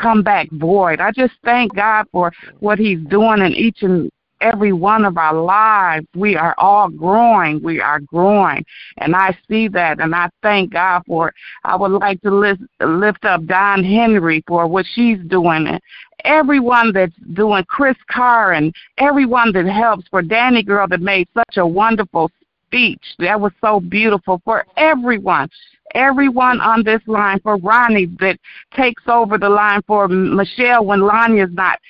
come 0.00 0.22
back 0.22 0.48
void. 0.52 1.00
I 1.00 1.10
just 1.12 1.34
thank 1.44 1.74
God 1.74 2.06
for 2.10 2.32
what 2.60 2.78
He's 2.78 3.00
doing 3.08 3.40
in 3.40 3.52
each 3.52 3.82
and 3.82 4.10
every 4.40 4.72
one 4.72 5.04
of 5.04 5.16
our 5.16 5.34
lives. 5.34 6.06
We 6.14 6.36
are 6.36 6.54
all 6.58 6.88
growing. 6.88 7.62
We 7.62 7.80
are 7.80 8.00
growing. 8.00 8.64
And 8.98 9.14
I 9.14 9.36
see 9.48 9.68
that 9.68 10.00
and 10.00 10.14
I 10.14 10.30
thank 10.42 10.72
God 10.72 11.02
for 11.06 11.28
it. 11.28 11.34
I 11.64 11.76
would 11.76 11.92
like 11.92 12.20
to 12.22 12.30
lift, 12.30 12.62
lift 12.80 13.24
up 13.24 13.44
Don 13.46 13.84
Henry 13.84 14.42
for 14.46 14.66
what 14.66 14.86
she's 14.94 15.18
doing. 15.26 15.66
And 15.66 15.80
everyone 16.24 16.92
that's 16.92 17.14
doing 17.34 17.64
Chris 17.64 17.96
Carr 18.10 18.52
and 18.52 18.74
everyone 18.98 19.52
that 19.52 19.66
helps 19.66 20.08
for 20.08 20.22
Danny 20.22 20.62
Girl 20.62 20.86
that 20.88 21.00
made 21.00 21.28
such 21.34 21.56
a 21.56 21.66
wonderful 21.66 22.30
speech. 22.66 23.02
That 23.18 23.40
was 23.40 23.52
so 23.60 23.80
beautiful 23.80 24.40
for 24.44 24.64
everyone. 24.76 25.48
Everyone 25.94 26.60
on 26.60 26.84
this 26.84 27.02
line 27.06 27.40
for 27.40 27.56
Ronnie 27.56 28.06
that 28.20 28.38
takes 28.76 29.02
over 29.08 29.38
the 29.38 29.48
line 29.48 29.82
for 29.88 30.06
Michelle 30.06 30.84
when 30.84 31.00
Lanya's 31.00 31.50
not 31.52 31.80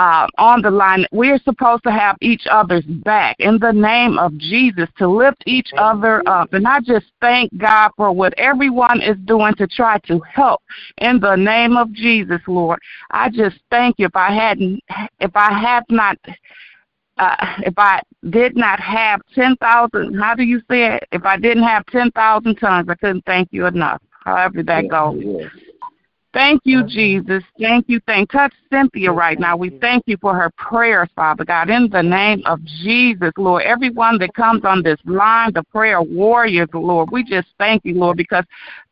uh, 0.00 0.26
on 0.38 0.62
the 0.62 0.70
line. 0.70 1.04
We're 1.12 1.38
supposed 1.40 1.82
to 1.84 1.92
have 1.92 2.16
each 2.22 2.46
other's 2.50 2.86
back 2.86 3.36
in 3.38 3.58
the 3.58 3.70
name 3.70 4.18
of 4.18 4.36
Jesus 4.38 4.88
to 4.96 5.06
lift 5.06 5.42
each 5.44 5.68
other 5.76 6.26
up. 6.26 6.54
And 6.54 6.66
I 6.66 6.80
just 6.80 7.06
thank 7.20 7.54
God 7.58 7.90
for 7.98 8.10
what 8.10 8.32
everyone 8.38 9.02
is 9.02 9.18
doing 9.26 9.52
to 9.56 9.66
try 9.66 9.98
to 10.06 10.18
help 10.20 10.62
in 10.98 11.20
the 11.20 11.36
name 11.36 11.76
of 11.76 11.92
Jesus, 11.92 12.40
Lord. 12.46 12.80
I 13.10 13.28
just 13.28 13.58
thank 13.70 13.98
you. 13.98 14.06
If 14.06 14.16
I 14.16 14.32
hadn't, 14.32 14.82
if 15.20 15.32
I 15.34 15.52
had 15.52 15.84
not 15.90 16.16
uh, 17.18 17.36
if 17.66 17.74
I 17.76 18.00
did 18.30 18.56
not 18.56 18.80
have 18.80 19.20
10,000, 19.34 20.18
how 20.18 20.34
do 20.34 20.42
you 20.42 20.60
say 20.70 20.94
it? 20.94 21.04
If 21.12 21.24
I 21.26 21.36
didn't 21.36 21.64
have 21.64 21.84
10,000 21.86 22.54
tongues, 22.56 22.88
I 22.88 22.94
couldn't 22.94 23.26
thank 23.26 23.48
you 23.52 23.66
enough. 23.66 24.00
However 24.24 24.62
that 24.62 24.88
goes. 24.88 25.20
Yes. 25.22 25.69
Thank 26.32 26.62
you, 26.64 26.84
Jesus. 26.84 27.42
Thank 27.58 27.88
you. 27.88 28.00
Thank 28.06 28.30
touch 28.30 28.52
Cynthia 28.70 29.10
right 29.10 29.38
now. 29.38 29.56
We 29.56 29.70
thank 29.80 30.04
you 30.06 30.16
for 30.20 30.34
her 30.34 30.50
prayers, 30.56 31.08
Father 31.16 31.44
God, 31.44 31.70
in 31.70 31.88
the 31.90 32.02
name 32.02 32.42
of 32.46 32.62
Jesus, 32.64 33.32
Lord. 33.36 33.64
Everyone 33.64 34.16
that 34.18 34.32
comes 34.34 34.64
on 34.64 34.82
this 34.82 34.98
line, 35.04 35.52
the 35.52 35.64
prayer 35.64 36.00
warriors, 36.00 36.68
Lord, 36.72 37.10
we 37.10 37.24
just 37.24 37.48
thank 37.58 37.84
you, 37.84 37.94
Lord, 37.94 38.16
because 38.16 38.44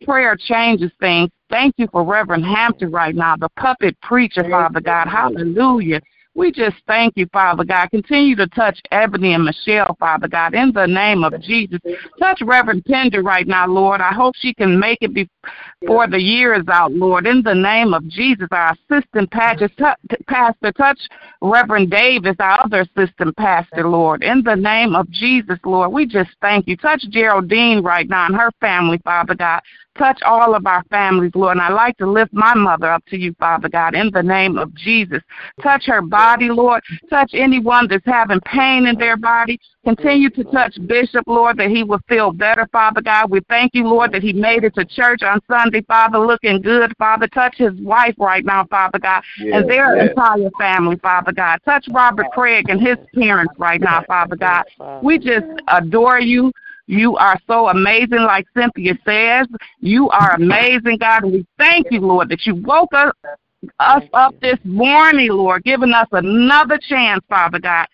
prayer 0.05 0.37
changes 0.37 0.91
things. 0.99 1.31
Thank 1.49 1.75
you 1.79 1.87
for 1.93 2.03
Reverend 2.03 2.45
Hampton 2.45 2.91
right 2.91 3.15
now, 3.15 3.37
the 3.37 3.49
puppet 3.51 3.99
preacher, 4.01 4.43
Father 4.51 4.81
God. 4.81 5.07
Hallelujah. 5.07 6.01
We 6.35 6.53
just 6.53 6.77
thank 6.87 7.17
you, 7.17 7.27
Father 7.33 7.65
God. 7.65 7.91
Continue 7.91 8.37
to 8.37 8.47
touch 8.49 8.81
Ebony 8.93 9.35
and 9.35 9.45
Michelle, 9.45 9.97
Father 9.99 10.29
God, 10.29 10.55
in 10.55 10.73
the 10.73 10.87
name 10.87 11.25
of 11.25 11.41
Jesus. 11.41 11.81
Touch 12.21 12.41
Reverend 12.43 12.85
Pender 12.85 13.23
right 13.23 13.47
now, 13.47 13.67
Lord. 13.67 14.01
I 14.01 14.13
hope 14.13 14.37
she 14.37 14.55
can 14.55 14.79
make 14.79 14.99
it 15.01 15.13
be- 15.13 15.29
for 15.87 16.07
the 16.09 16.21
years 16.21 16.65
out, 16.69 16.93
Lord. 16.93 17.27
In 17.27 17.43
the 17.43 17.55
name 17.55 17.95
of 17.95 18.07
Jesus, 18.09 18.49
our 18.51 18.77
assistant 18.91 19.31
pastor, 19.31 19.71
pastor 20.27 20.73
touch 20.73 20.99
Reverend 21.41 21.91
Davis, 21.91 22.37
our 22.41 22.65
other 22.65 22.81
assistant 22.81 23.37
pastor, 23.37 23.89
Lord. 23.89 24.25
In 24.25 24.43
the 24.43 24.57
name 24.57 24.95
of 24.95 25.09
Jesus, 25.11 25.59
Lord, 25.65 25.93
we 25.93 26.07
just 26.07 26.31
thank 26.41 26.67
you. 26.67 26.77
Touch 26.77 27.05
Geraldine 27.11 27.83
right 27.83 28.09
now 28.09 28.27
and 28.27 28.35
her 28.35 28.51
family, 28.61 28.99
Father 29.05 29.35
God. 29.35 29.61
Touch 29.97 30.21
all 30.23 30.55
of 30.55 30.65
our 30.65 30.85
families, 30.91 31.33
Lord. 31.35 31.57
And 31.57 31.61
I 31.61 31.71
like 31.71 31.97
to 31.99 32.09
lift 32.09 32.33
my 32.33 32.55
mother 32.55 32.91
up 32.91 33.05
to 33.07 33.19
you, 33.19 33.35
Father 33.39 33.69
God, 33.69 33.97
in 33.97 34.11
the 34.13 34.23
name 34.23 34.57
of 34.57 34.73
Jesus. 34.75 35.21
Touch 35.61 35.87
her 35.87 36.03
body, 36.03 36.49
Lord. 36.49 36.83
Touch 37.11 37.33
anyone 37.35 37.89
that's 37.89 38.07
having 38.07 38.41
pain 38.43 38.87
in 38.87 38.97
their 38.97 39.17
body. 39.17 39.59
Continue 39.85 40.31
to 40.31 40.45
touch 40.45 40.77
Bishop, 40.87 41.25
Lord, 41.27 41.57
that 41.59 41.71
he 41.71 41.83
will 41.83 42.01
feel 42.09 42.31
better, 42.31 42.69
Father 42.71 43.01
God. 43.01 43.31
We 43.31 43.41
thank 43.49 43.75
you, 43.75 43.89
Lord, 43.89 44.13
that 44.13 44.23
he 44.23 44.33
made 44.33 44.63
it 44.63 44.75
to 44.77 44.85
church 44.85 45.23
on 45.23 45.38
Sunday, 45.47 45.83
Father, 45.83 46.19
looking 46.19 46.61
good, 46.61 46.93
Father. 46.99 47.27
Touch 47.29 47.57
his 47.57 47.75
wife 47.81 48.15
right 48.19 48.45
now, 48.45 48.65
Father 48.67 48.99
God, 48.99 49.23
Yes, 49.39 49.55
and 49.55 49.71
their 49.71 49.97
yes. 49.97 50.11
entire 50.11 50.51
family, 50.59 50.97
Father 50.97 51.33
God. 51.33 51.61
Touch 51.65 51.87
Robert 51.91 52.27
Craig 52.33 52.69
and 52.69 52.81
his 52.81 52.97
parents 53.15 53.55
right 53.59 53.81
now, 53.81 54.03
Father 54.07 54.37
God. 54.37 54.65
We 55.03 55.19
just 55.19 55.47
adore 55.69 56.21
you. 56.21 56.53
You 56.87 57.17
are 57.17 57.39
so 57.47 57.69
amazing, 57.69 58.23
like 58.23 58.47
Cynthia 58.57 58.99
says. 59.05 59.47
You 59.81 60.09
are 60.09 60.35
amazing, 60.37 60.97
God, 60.99 61.25
and 61.25 61.33
we 61.33 61.47
thank 61.59 61.89
you, 61.91 62.01
Lord, 62.01 62.31
that 62.31 62.47
you 62.47 62.55
woke 62.55 62.95
us, 62.95 63.13
us 63.79 64.03
up 64.15 64.35
this 64.41 64.59
morning, 64.65 65.29
Lord, 65.29 65.65
giving 65.65 65.93
us 65.93 66.09
another 66.13 66.79
chance, 66.79 67.23
Father 67.29 67.59
God. 67.59 67.87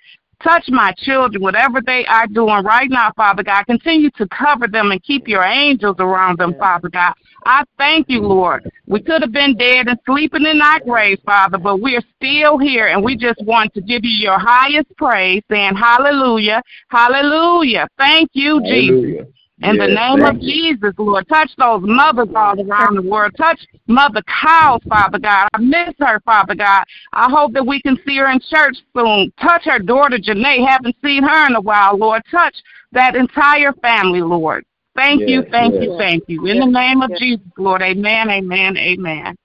Touch 0.44 0.64
my 0.68 0.92
children, 0.98 1.42
whatever 1.42 1.80
they 1.80 2.04
are 2.06 2.26
doing 2.26 2.62
right 2.64 2.90
now, 2.90 3.10
Father 3.16 3.42
God. 3.42 3.64
Continue 3.64 4.10
to 4.10 4.28
cover 4.28 4.68
them 4.68 4.90
and 4.90 5.02
keep 5.02 5.26
your 5.26 5.42
angels 5.42 5.96
around 5.98 6.38
them, 6.38 6.54
Father 6.58 6.90
God. 6.90 7.14
I 7.46 7.64
thank 7.78 8.08
you, 8.08 8.20
Lord. 8.20 8.70
We 8.86 9.00
could 9.02 9.22
have 9.22 9.32
been 9.32 9.56
dead 9.56 9.88
and 9.88 9.98
sleeping 10.06 10.46
in 10.46 10.60
our 10.62 10.80
graves, 10.80 11.20
Father, 11.24 11.58
but 11.58 11.80
we 11.80 11.96
are 11.96 12.02
still 12.16 12.58
here, 12.58 12.88
and 12.88 13.02
we 13.02 13.16
just 13.16 13.42
want 13.44 13.74
to 13.74 13.80
give 13.80 14.04
you 14.04 14.10
your 14.10 14.38
highest 14.38 14.94
praise, 14.96 15.42
saying 15.50 15.74
hallelujah, 15.76 16.62
hallelujah. 16.88 17.86
Thank 17.98 18.30
you, 18.32 18.60
Jesus. 18.62 18.96
Hallelujah. 18.96 19.26
In 19.62 19.78
the 19.78 19.86
name 19.86 20.24
of 20.24 20.36
you. 20.40 20.74
Jesus, 20.74 20.92
Lord, 20.98 21.28
touch 21.28 21.50
those 21.56 21.80
mothers 21.84 22.28
all 22.34 22.60
around 22.60 22.96
the 22.96 23.02
world. 23.02 23.32
Touch 23.36 23.60
Mother 23.86 24.20
Cow, 24.22 24.80
Father 24.88 25.18
God. 25.18 25.48
I 25.54 25.58
miss 25.58 25.94
her, 26.00 26.20
Father 26.20 26.54
God. 26.54 26.84
I 27.12 27.30
hope 27.30 27.52
that 27.52 27.64
we 27.64 27.80
can 27.80 27.96
see 28.04 28.16
her 28.18 28.30
in 28.30 28.40
church 28.40 28.76
soon. 28.96 29.32
Touch 29.40 29.62
her 29.64 29.78
daughter, 29.78 30.18
Janae. 30.18 30.66
Haven't 30.66 30.96
seen 31.04 31.22
her 31.22 31.46
in 31.46 31.54
a 31.54 31.60
while, 31.60 31.96
Lord. 31.96 32.22
Touch 32.30 32.54
that 32.92 33.14
entire 33.14 33.72
family, 33.74 34.20
Lord. 34.22 34.64
Thank 34.96 35.28
you, 35.28 35.44
thank 35.50 35.74
yes. 35.74 35.82
you, 35.82 35.98
thank 35.98 36.24
you. 36.28 36.46
In 36.46 36.60
the 36.60 36.66
name 36.66 37.02
of 37.02 37.10
Jesus, 37.18 37.44
Lord. 37.58 37.82
Amen, 37.82 38.30
amen, 38.30 38.76
amen. 38.76 39.36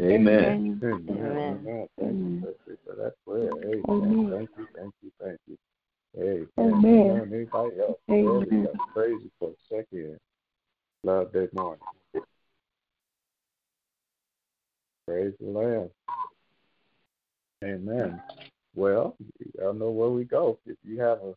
Amen. 0.00 0.80
Amen. 0.82 0.82
Amen. 0.82 1.88
Thank 1.98 2.12
you, 2.14 2.54
Sister, 2.66 2.78
for 2.84 2.94
that 2.96 3.12
prayer. 3.24 3.52
Amen. 3.52 3.84
Amen. 3.88 4.30
Thank 4.30 4.50
you, 4.56 4.66
thank 4.74 4.94
you, 5.02 5.12
thank 5.22 5.38
you. 5.46 5.58
Amen. 6.18 6.48
Amen. 6.58 7.10
Amen. 7.10 7.30
Anybody 7.32 7.80
else? 7.80 7.98
Amen. 8.10 8.24
Lord, 8.24 8.48
we 8.50 8.62
got 8.62 8.92
crazy 8.92 9.30
for 9.38 9.50
a 9.50 9.74
second. 9.74 10.18
Love 11.04 11.32
that 11.32 11.54
morning. 11.54 11.80
Praise 15.06 15.34
the 15.40 15.48
Lamb. 15.48 15.90
Amen. 17.64 18.22
Well, 18.74 19.16
y'all 19.58 19.74
know 19.74 19.90
where 19.90 20.10
we 20.10 20.24
go. 20.24 20.58
If 20.66 20.76
you 20.84 21.00
have 21.00 21.18
a 21.18 21.34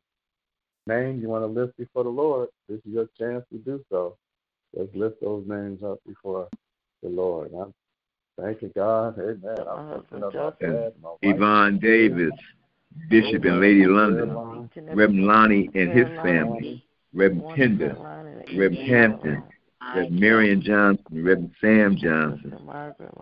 name 0.88 1.22
you 1.22 1.30
want 1.30 1.44
to 1.44 1.48
lift 1.62 1.78
before 1.78 2.04
the 2.04 2.10
Lord, 2.10 2.50
this 2.70 2.78
is 2.78 2.94
your 2.94 3.08
chance 3.18 3.44
to 3.52 3.58
do 3.60 3.84
so. 3.90 4.18
Let's 4.74 4.94
lift 4.94 5.22
those 5.22 5.46
names 5.48 5.82
up 5.84 6.00
before 6.06 6.50
the 7.02 7.10
Lord. 7.10 7.52
I'm 7.60 7.74
thanking 8.40 8.72
God. 8.76 9.18
Amen. 9.20 9.56
I'm 9.70 9.92
lifting 9.92 10.24
up 10.24 10.34
my 10.34 10.52
dad, 10.60 10.94
my 11.02 11.10
wife, 11.10 11.18
Yvonne 11.22 11.80
Davis, 11.80 12.32
Bishop 13.10 13.44
and 13.46 13.60
Lady 13.62 13.86
London, 13.86 14.30
Caroline, 14.30 14.70
Reverend 14.88 15.26
Lonnie 15.26 15.70
and 15.74 15.92
his 15.92 16.08
family, 16.22 16.84
Reverend 17.14 17.44
Pender, 17.56 17.98
Reverend 18.56 18.78
Hampton, 18.78 19.44
Reverend 19.96 20.20
Marion 20.20 20.62
Johnson, 20.62 21.06
Reverend 21.12 21.52
Sam 21.62 21.98
Johnson, 21.98 22.54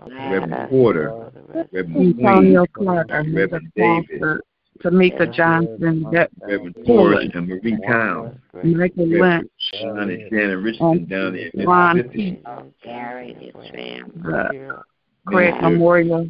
Reverend 0.08 0.70
Porter, 0.70 1.32
Reverend 1.72 2.18
Antonio 2.20 2.66
Queen, 2.74 2.88
Clark, 2.88 3.08
and 3.12 3.36
Reverend 3.36 3.72
Mr. 3.76 4.08
David, 4.10 4.42
Foster, 4.82 4.90
Tamika 4.90 5.34
Johnson, 5.34 6.04
De- 6.12 6.30
Reverend 6.42 6.76
Forrest 6.86 7.36
and 7.36 7.48
Marie 7.48 7.78
Town, 7.88 8.40
Michael 8.64 9.08
Lynch, 9.08 9.52
Sean 9.74 10.10
and 10.10 10.24
Shannon 10.30 10.64
Richardson 10.64 11.06
down 11.06 11.34
there. 11.34 11.50
In 11.54 11.66
Ron 11.66 11.98
Mississippi, 11.98 12.42
Gary 12.84 13.32
and 13.32 13.42
his 13.42 13.54
family. 13.54 14.12
the 14.16 14.84
Craig 15.26 15.54
Minister 15.54 15.70
Memorial 15.70 16.30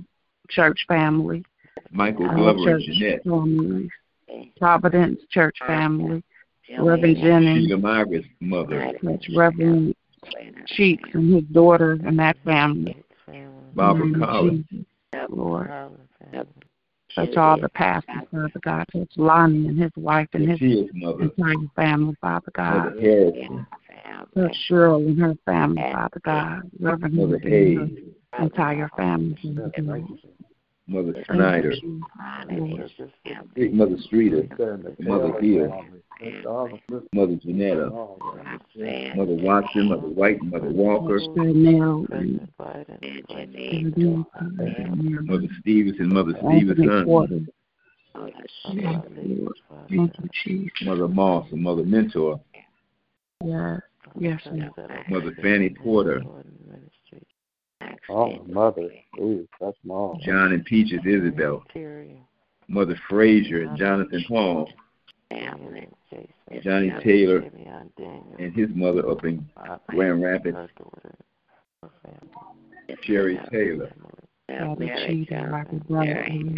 Church 0.50 0.86
family, 0.88 1.44
Michael 1.92 2.28
our 2.28 2.36
Glover 2.36 2.70
and 2.70 2.84
Jeanette, 2.84 3.24
family, 3.24 3.90
Providence 4.58 5.22
Church 5.30 5.58
family, 5.66 6.24
Reverend 6.78 7.18
Jennings, 7.18 7.68
Sheila 7.68 7.80
Margaret's 7.80 8.28
mother, 8.40 8.94
Church 9.02 9.26
Reverend 9.36 9.96
Cheeks 10.68 11.10
and 11.14 11.34
his 11.34 11.44
daughter 11.46 11.98
and 12.06 12.18
that 12.20 12.38
family. 12.44 13.04
Barbara 13.76 14.06
In 14.06 14.12
the 14.12 14.20
Collins, 14.20 14.66
Jesus, 14.70 14.86
Lord. 15.30 15.72
Touch 17.16 17.36
all 17.38 17.60
the 17.60 17.70
pastors, 17.70 18.16
Father 18.32 18.60
God. 18.62 18.86
Touch 18.92 19.12
Lonnie 19.18 19.68
and 19.68 19.80
his 19.80 19.92
wife 19.96 20.28
and 20.34 20.50
his 20.50 20.60
entire 20.62 21.56
family, 21.76 22.16
Father 22.22 22.52
God. 22.56 22.94
Touch 24.36 24.56
Cheryl 24.70 25.08
and 25.08 25.20
her 25.20 25.36
family, 25.46 25.84
Father 25.92 26.22
God. 26.24 26.72
Reverend 26.80 27.14
Mother 27.16 27.40
Hayes, 27.40 27.80
entire 28.40 28.90
family. 28.98 29.38
Mother 30.88 31.14
Thank 31.14 31.26
Snyder, 31.28 31.74
you, 31.82 32.04
Lord. 32.52 32.92
Mother 33.74 33.98
Streeter, 34.04 34.48
Mother 35.00 35.40
Hill, 35.40 35.86
Mother 37.14 37.36
Janetta, 37.38 37.90
Mother 39.16 39.38
Watson, 39.42 39.90
Mother 39.90 40.10
White, 40.10 40.42
Mother 40.44 40.70
Walker, 40.70 41.20
Mother 45.22 45.48
Stevens 45.62 46.00
and 46.00 46.10
Mother 46.10 46.34
Stevenson, 46.40 47.06
Porter. 47.06 47.40
Yes, 48.74 49.04
Lord. 49.16 49.54
Thank 49.90 50.14
you, 50.20 50.30
Jesus. 50.44 50.72
Mother 50.84 51.08
Moss 51.08 51.48
and 51.52 51.64
Mother 51.64 51.84
Mentor, 51.84 52.42
Yes, 53.42 53.82
yes, 54.20 54.42
Mother 55.10 55.36
Fanny 55.42 55.70
Porter, 55.70 56.22
Oh, 58.10 58.44
mother. 58.48 58.90
Ooh, 59.20 59.48
that's 59.60 59.78
mom. 59.84 60.20
John 60.24 60.54
and 60.54 60.66
Peaches 60.66 61.02
Isabel, 61.06 61.64
Mother 62.68 63.00
Frazier 63.10 63.64
and 63.64 63.78
Jonathan 63.78 64.24
Hall, 64.28 64.70
Johnny 66.62 66.92
Taylor 67.04 67.50
and 68.40 68.54
his 68.56 68.70
mother 68.74 69.10
up 69.10 69.24
in 69.26 69.50
Grand 69.88 70.22
Rapids, 70.22 70.58
Sherry 73.04 73.40
Taylor, 73.52 73.92
Father 74.48 74.96
Cheetah, 75.08 75.48
Robert 75.52 75.88
Bradley, 75.88 76.56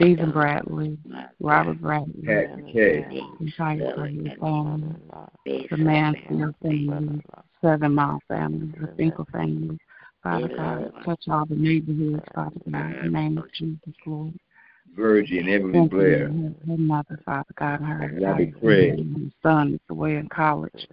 Stephen 0.00 0.30
Bradley, 0.30 0.98
Robert 1.40 1.80
Bradley, 1.80 2.22
Pat 2.24 2.56
McKay, 2.56 3.40
entire 3.40 3.94
Bradley 3.94 4.36
family, 4.40 4.96
the 5.70 5.76
Mansfield 5.76 6.54
family, 6.62 7.22
Seven 7.62 7.94
Mile 7.94 8.20
family, 8.26 8.72
the 8.80 8.88
Finkel 8.96 9.26
family. 9.30 9.78
Father 10.22 10.48
God, 10.48 10.92
touch 11.04 11.22
all 11.30 11.46
the 11.46 11.54
neighborhoods, 11.54 12.24
Father 12.34 12.60
God, 12.70 12.96
in 12.96 13.12
the 13.12 13.18
name 13.18 13.38
of 13.38 13.52
Jesus, 13.52 13.94
Lord. 14.06 14.34
Virgie 14.96 15.38
and 15.38 15.48
Evelyn 15.48 15.88
Blair, 15.88 16.28
her, 16.28 16.52
her 16.66 16.76
mother, 16.76 17.18
Father 17.24 17.54
God, 17.56 17.80
her 17.80 18.18
Robbie 18.20 18.44
entire 18.44 18.60
Craig. 18.60 18.96
family. 18.96 19.24
Her 19.24 19.48
son 19.48 19.74
is 19.74 19.80
away 19.88 20.16
in 20.16 20.28
college. 20.28 20.88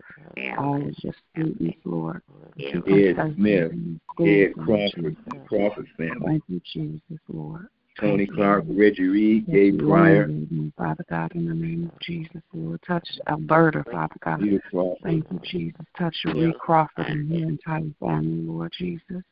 All 0.58 0.76
of 0.76 0.96
the 1.04 1.14
students, 1.32 1.78
Lord. 1.84 2.22
Ed 2.60 3.34
Smith, 3.36 3.72
Ed 4.20 4.54
Crawford, 4.58 5.18
Crawford 5.48 5.88
family, 5.98 6.26
Thank 6.26 6.44
you, 6.48 6.62
Jesus, 6.74 7.20
Lord. 7.28 7.68
Tony 8.00 8.26
you, 8.26 8.34
Clark, 8.34 8.66
Lord. 8.66 8.80
Reggie 8.80 9.04
Reed, 9.08 9.46
Touch 9.46 9.56
Gabe 9.56 9.80
Pryor, 9.80 10.28
Lord, 10.28 10.74
Father 10.78 11.06
God, 11.10 11.32
in 11.36 11.48
the 11.48 11.54
name 11.54 11.92
of 11.94 12.00
Jesus, 12.02 12.42
Lord. 12.54 12.80
Touch 12.86 13.08
Alberta, 13.28 13.84
Father 13.92 14.16
God. 14.24 14.40
Peter 14.40 14.62
Crawford, 14.70 14.98
Thank 15.04 15.26
you, 15.32 15.40
Jesus. 15.44 15.86
Touch 15.98 16.16
Reed 16.26 16.58
Crawford 16.60 17.08
and 17.08 17.30
her 17.32 17.48
entire 17.50 17.84
family, 18.00 18.44
Lord 18.44 18.72
Jesus. 18.78 19.24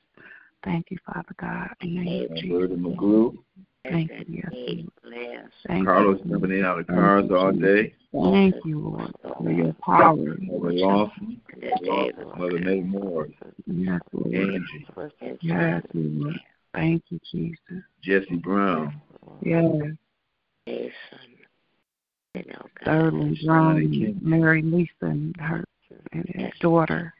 Thank 0.63 0.87
you, 0.89 0.97
Father 1.05 1.35
God, 1.39 1.69
in 1.81 1.95
the 1.95 2.01
name 2.03 2.23
of 2.31 2.37
Jesus. 2.37 2.51
Alberta 2.51 2.75
McGrew, 2.75 3.37
Thank 3.83 4.11
you, 4.11 4.25
yes, 4.29 4.51
Lord. 4.51 5.41
Thank 5.67 5.85
Carlos 5.85 6.19
you, 6.23 6.31
jumping 6.31 6.51
in 6.51 6.65
out 6.65 6.79
of 6.79 6.87
cars 6.87 7.25
you, 7.29 7.37
all 7.37 7.51
Jesus. 7.51 7.65
day, 7.65 7.93
Thank 8.13 8.65
you, 8.65 8.79
Lord, 8.79 9.13
for 9.37 9.51
your 9.51 9.73
power. 9.73 10.15
Mother 10.15 10.71
Lawson, 10.73 11.41
Mother 12.37 12.59
May 12.59 12.81
Moore, 12.81 13.27
Yes, 13.67 14.01
Lord. 14.11 14.33
Angie, 14.33 14.87
Yes, 15.41 15.83
Lord. 15.93 16.39
Thank 16.75 17.03
you, 17.09 17.19
Jesus. 17.31 17.83
Jesse 18.01 18.35
Brown, 18.35 19.01
Yes. 19.41 20.91
Thirdly, 22.83 23.39
Johnny 23.41 23.87
Brown, 23.87 24.19
Mary 24.21 24.61
Lisa 24.61 24.91
and 25.01 25.35
her 25.37 25.63
and 26.11 26.25
his 26.35 26.51
daughter. 26.59 27.13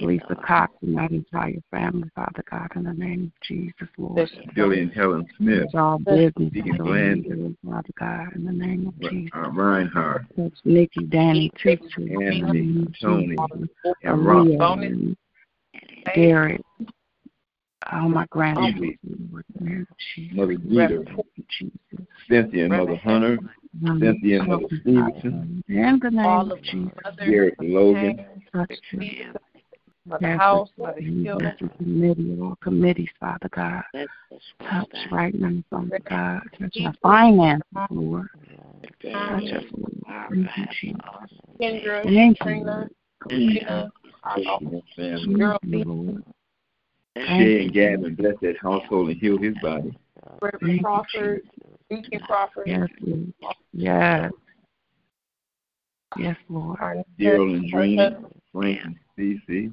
Lisa 0.00 0.34
Cox 0.44 0.72
and 0.82 0.96
that 0.96 1.10
entire 1.12 1.60
family, 1.70 2.08
Father 2.14 2.42
God, 2.50 2.68
in 2.74 2.84
the 2.84 2.92
name 2.92 3.32
of 3.34 3.42
Jesus, 3.46 3.88
Lord. 3.96 4.28
Billy 4.54 4.80
and 4.80 4.92
Helen 4.92 5.26
Smith, 5.36 5.66
Touch 5.70 5.74
all 5.74 5.98
business, 5.98 6.52
Deacon 6.52 6.76
Glenn, 6.76 7.56
Father 7.64 7.88
God, 7.98 8.34
in 8.34 8.44
the 8.44 8.52
name 8.52 8.88
of 8.88 9.10
Jesus. 9.10 9.30
uh, 9.34 9.50
Reinhardt, 9.50 10.24
Touch 10.36 10.52
Nikki, 10.64 11.04
Danny, 11.04 11.50
Tutu, 11.62 12.20
Anthony, 12.20 12.88
Tony, 13.00 13.36
and 14.02 14.20
Maria, 14.22 14.58
Rob. 14.58 14.80
and 14.80 15.16
Derek, 16.14 16.60
all 17.92 18.08
my 18.08 18.26
grandchildren, 18.30 18.74
Evie, 18.74 18.98
Lord, 19.30 19.44
in 19.60 19.64
the 19.64 19.70
name 19.70 19.86
of 19.90 19.96
Jesus. 20.14 20.36
Mother 20.36 20.56
Jeter, 20.56 21.04
Cynthia 22.28 22.68
Mother 22.68 22.96
Hunter, 22.96 23.38
Cynthia 23.82 24.40
and 24.40 24.48
Mother 24.48 24.66
Stevenson, 24.80 25.64
In 25.68 26.00
the 26.02 26.10
name 26.10 26.26
All 26.26 26.52
of 26.52 26.58
of 26.58 26.62
Jesus. 26.62 26.92
Garrett 27.18 27.54
Logan, 27.60 28.24
Touch 28.52 28.70
them. 28.92 29.34
Mother 30.06 30.36
House, 30.36 30.68
Mother 30.76 31.00
Hilda, 31.00 31.56
the 31.60 31.68
committee, 31.78 32.38
all 32.40 32.56
committees, 32.62 33.08
Father 33.18 33.48
God. 33.50 33.82
Touch 34.62 34.88
right 35.10 35.34
now, 35.34 35.62
Father 35.70 35.98
God. 36.08 36.42
Touch 36.58 36.76
our 36.84 36.94
finances, 37.02 37.64
Lord. 37.90 38.28
Touch 39.02 39.44
us, 39.44 39.64
Lord. 39.72 40.28
Thank 40.30 40.48
you, 40.56 40.66
Jesus. 40.80 41.00
Kendra, 41.60 42.02
Thank 42.04 42.38
you, 42.40 42.44
Trina, 42.44 42.76
Lord. 42.76 42.90
Christina, 43.20 43.92
Sheena 44.36 44.82
family, 44.96 45.34
Girl, 45.34 45.58
Thank. 47.14 47.28
Shay 47.28 47.62
and 47.62 47.72
Gavin, 47.72 48.14
bless 48.14 48.34
that 48.42 48.56
household 48.60 49.08
and 49.08 49.20
heal 49.20 49.38
his 49.38 49.54
body. 49.62 49.96
Reverend 50.42 50.82
Crawford, 50.82 51.42
Deacon 51.88 52.20
Crawford, 52.20 52.66
Yes, 52.66 52.88
Yes. 53.72 54.32
Yes, 56.16 56.36
Lord. 56.48 56.78
Daryl 57.20 57.56
and 57.56 57.70
Dream, 57.70 58.26
Frank 58.52 58.80
and 58.84 58.96
Cece, 59.18 59.72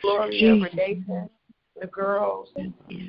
Gloria, 0.00 0.54
Jesus. 0.54 0.72
Redation, 0.72 1.30
the 1.80 1.86
girls, 1.86 2.48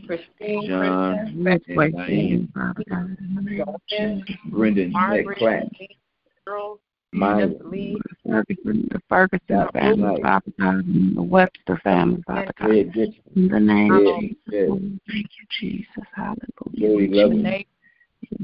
Christine, 0.08 0.68
John, 0.68 1.16
Kristen, 1.18 1.44
Let's 1.44 1.64
and 1.68 1.78
wait 1.78 1.96
Diane, 1.96 2.52
Father 2.54 2.84
God. 2.90 3.18
in 3.20 3.36
the 3.36 3.42
name 3.42 3.62
of 3.62 4.52
Brendan, 4.52 4.92
Matt 4.92 5.10
Margaret, 5.10 5.38
Clapp, 5.38 5.64
girls, 6.46 6.80
Myra, 7.14 7.48
Just 7.50 7.66
Lee, 7.66 7.98
Ferguson, 8.26 8.88
the 8.92 9.02
Ferguson 9.08 9.46
Dr. 9.48 9.80
family, 9.80 9.98
Knight, 9.98 10.22
Father 10.22 10.54
God, 10.60 10.86
and 10.86 11.18
the 11.18 11.22
Webster 11.22 11.80
family, 11.84 12.24
Father 12.26 12.52
God. 12.60 12.70
Red 12.70 12.94
Dixon, 12.94 13.22
In 13.36 13.48
the 13.48 13.60
name 13.60 13.92
of 13.92 14.20
Jesus, 14.20 14.38
Red, 14.48 15.00
Thank 15.08 15.30
you, 15.40 15.46
Jesus. 15.60 16.04
Hallelujah. 16.16 16.48
Joey 16.76 17.08
Loving, 17.10 17.44
Nate, 17.44 17.68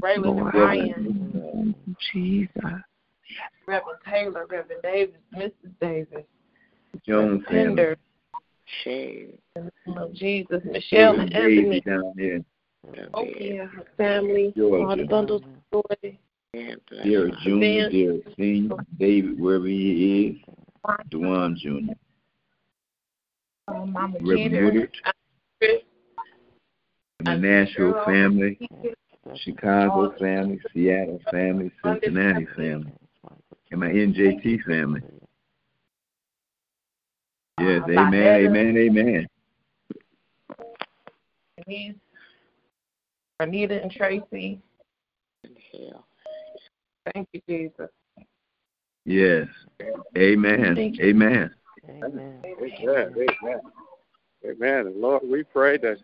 Raylan 0.00 0.16
and 0.16 0.36
Lord. 0.36 0.54
Ryan, 0.54 1.44
Thank 1.54 1.76
you, 1.86 1.96
Jesus. 2.12 2.80
Reverend 3.66 3.98
Taylor, 4.08 4.46
Reverend 4.48 4.82
Davis, 4.82 5.20
Mrs. 5.36 5.52
Davis, 5.80 6.24
Jones 7.06 7.44
family, 7.46 7.64
Pender, 7.66 7.96
in 8.86 9.38
the 9.54 9.72
name 9.86 9.98
of 9.98 10.12
Jesus, 10.14 10.62
Michelle 10.64 11.20
and 11.20 11.30
Daisy 11.30 11.58
Anthony, 11.58 11.80
down 11.80 12.12
there, 12.16 12.40
Sophia, 13.14 13.66
her 13.66 13.84
family, 13.96 14.52
all 14.58 14.96
the 14.96 15.04
bundles 15.04 15.42
of 15.72 15.84
joy, 16.00 16.18
Derek 16.52 17.34
Jr.. 17.44 17.90
Derek 17.90 18.24
Senior, 18.36 18.76
David, 18.98 19.38
wherever 19.38 19.66
he 19.66 20.26
is, 20.26 20.54
Dewan 21.10 21.56
Jr., 21.56 21.92
uh, 23.68 23.86
Mama 23.86 24.18
Reverend 24.20 24.64
Woodard, 24.64 24.96
the 25.60 27.36
Nashville 27.36 28.02
family, 28.04 28.58
Chicago 29.36 30.12
family, 30.18 30.60
Seattle 30.72 31.20
family, 31.30 31.70
Cincinnati 31.84 32.46
family, 32.56 32.92
and 33.70 33.80
my 33.80 33.88
NJT 33.88 34.62
family. 34.62 35.02
Yes, 37.58 37.82
Uh, 37.86 37.90
amen, 37.90 38.10
Lynetta. 38.10 38.46
amen, 38.46 39.26
amen. 41.68 42.00
Anita 43.38 43.82
and 43.82 43.92
Tracy. 43.92 44.60
Thank 47.12 47.28
you, 47.32 47.40
Jesus. 47.48 47.90
Yes, 49.04 49.48
amen, 50.16 50.74
Thank 50.76 50.98
you. 50.98 51.04
amen. 51.04 51.54
Amen. 51.88 52.42
Amen. 52.62 53.14
Amen. 54.44 54.86
And 54.86 54.96
Lord, 54.96 55.22
we 55.24 55.42
pray 55.42 55.78
that 55.78 55.98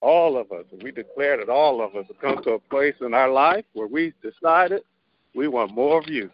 all 0.00 0.36
of 0.36 0.52
us, 0.52 0.64
we 0.82 0.90
declare 0.90 1.38
that 1.38 1.48
all 1.48 1.82
of 1.82 1.94
us 1.96 2.06
will 2.08 2.16
come 2.20 2.42
to 2.44 2.52
a 2.52 2.58
place 2.58 2.94
in 3.00 3.14
our 3.14 3.30
life 3.30 3.64
where 3.72 3.86
we 3.86 4.12
decided 4.22 4.82
we 5.34 5.48
want 5.48 5.72
more 5.72 5.98
of 5.98 6.08
you. 6.08 6.30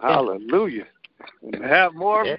Hallelujah. 0.00 0.86
And 1.42 1.52
to 1.54 1.68
have 1.68 1.94
more 1.94 2.22
of 2.22 2.26
the 2.26 2.38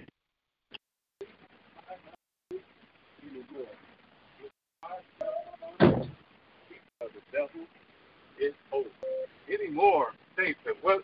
Any 9.52 9.70
more 9.70 10.08
things 10.36 10.56
that 10.66 10.76
what 10.82 11.04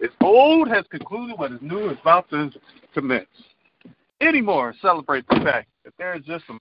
is 0.00 0.10
old 0.20 0.68
has 0.68 0.84
concluded, 0.90 1.38
what 1.38 1.52
is 1.52 1.58
new 1.60 1.90
is 1.90 1.98
about 2.00 2.30
to 2.30 2.50
commence. 2.94 3.26
Any 4.20 4.40
more 4.40 4.74
celebrate 4.80 5.26
the 5.28 5.40
fact 5.40 5.68
that 5.84 5.94
there 5.98 6.14
is 6.14 6.22
just 6.24 6.46
some 6.46 6.58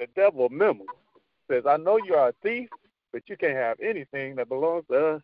the 0.00 0.06
devil 0.16 0.48
memo 0.48 0.84
says, 1.48 1.64
I 1.68 1.76
know 1.76 1.98
you 2.04 2.14
are 2.14 2.30
a 2.30 2.34
thief, 2.42 2.68
but 3.12 3.22
you 3.26 3.36
can't 3.36 3.56
have 3.56 3.78
anything 3.80 4.34
that 4.36 4.48
belongs 4.48 4.84
to 4.90 5.16
us 5.16 5.22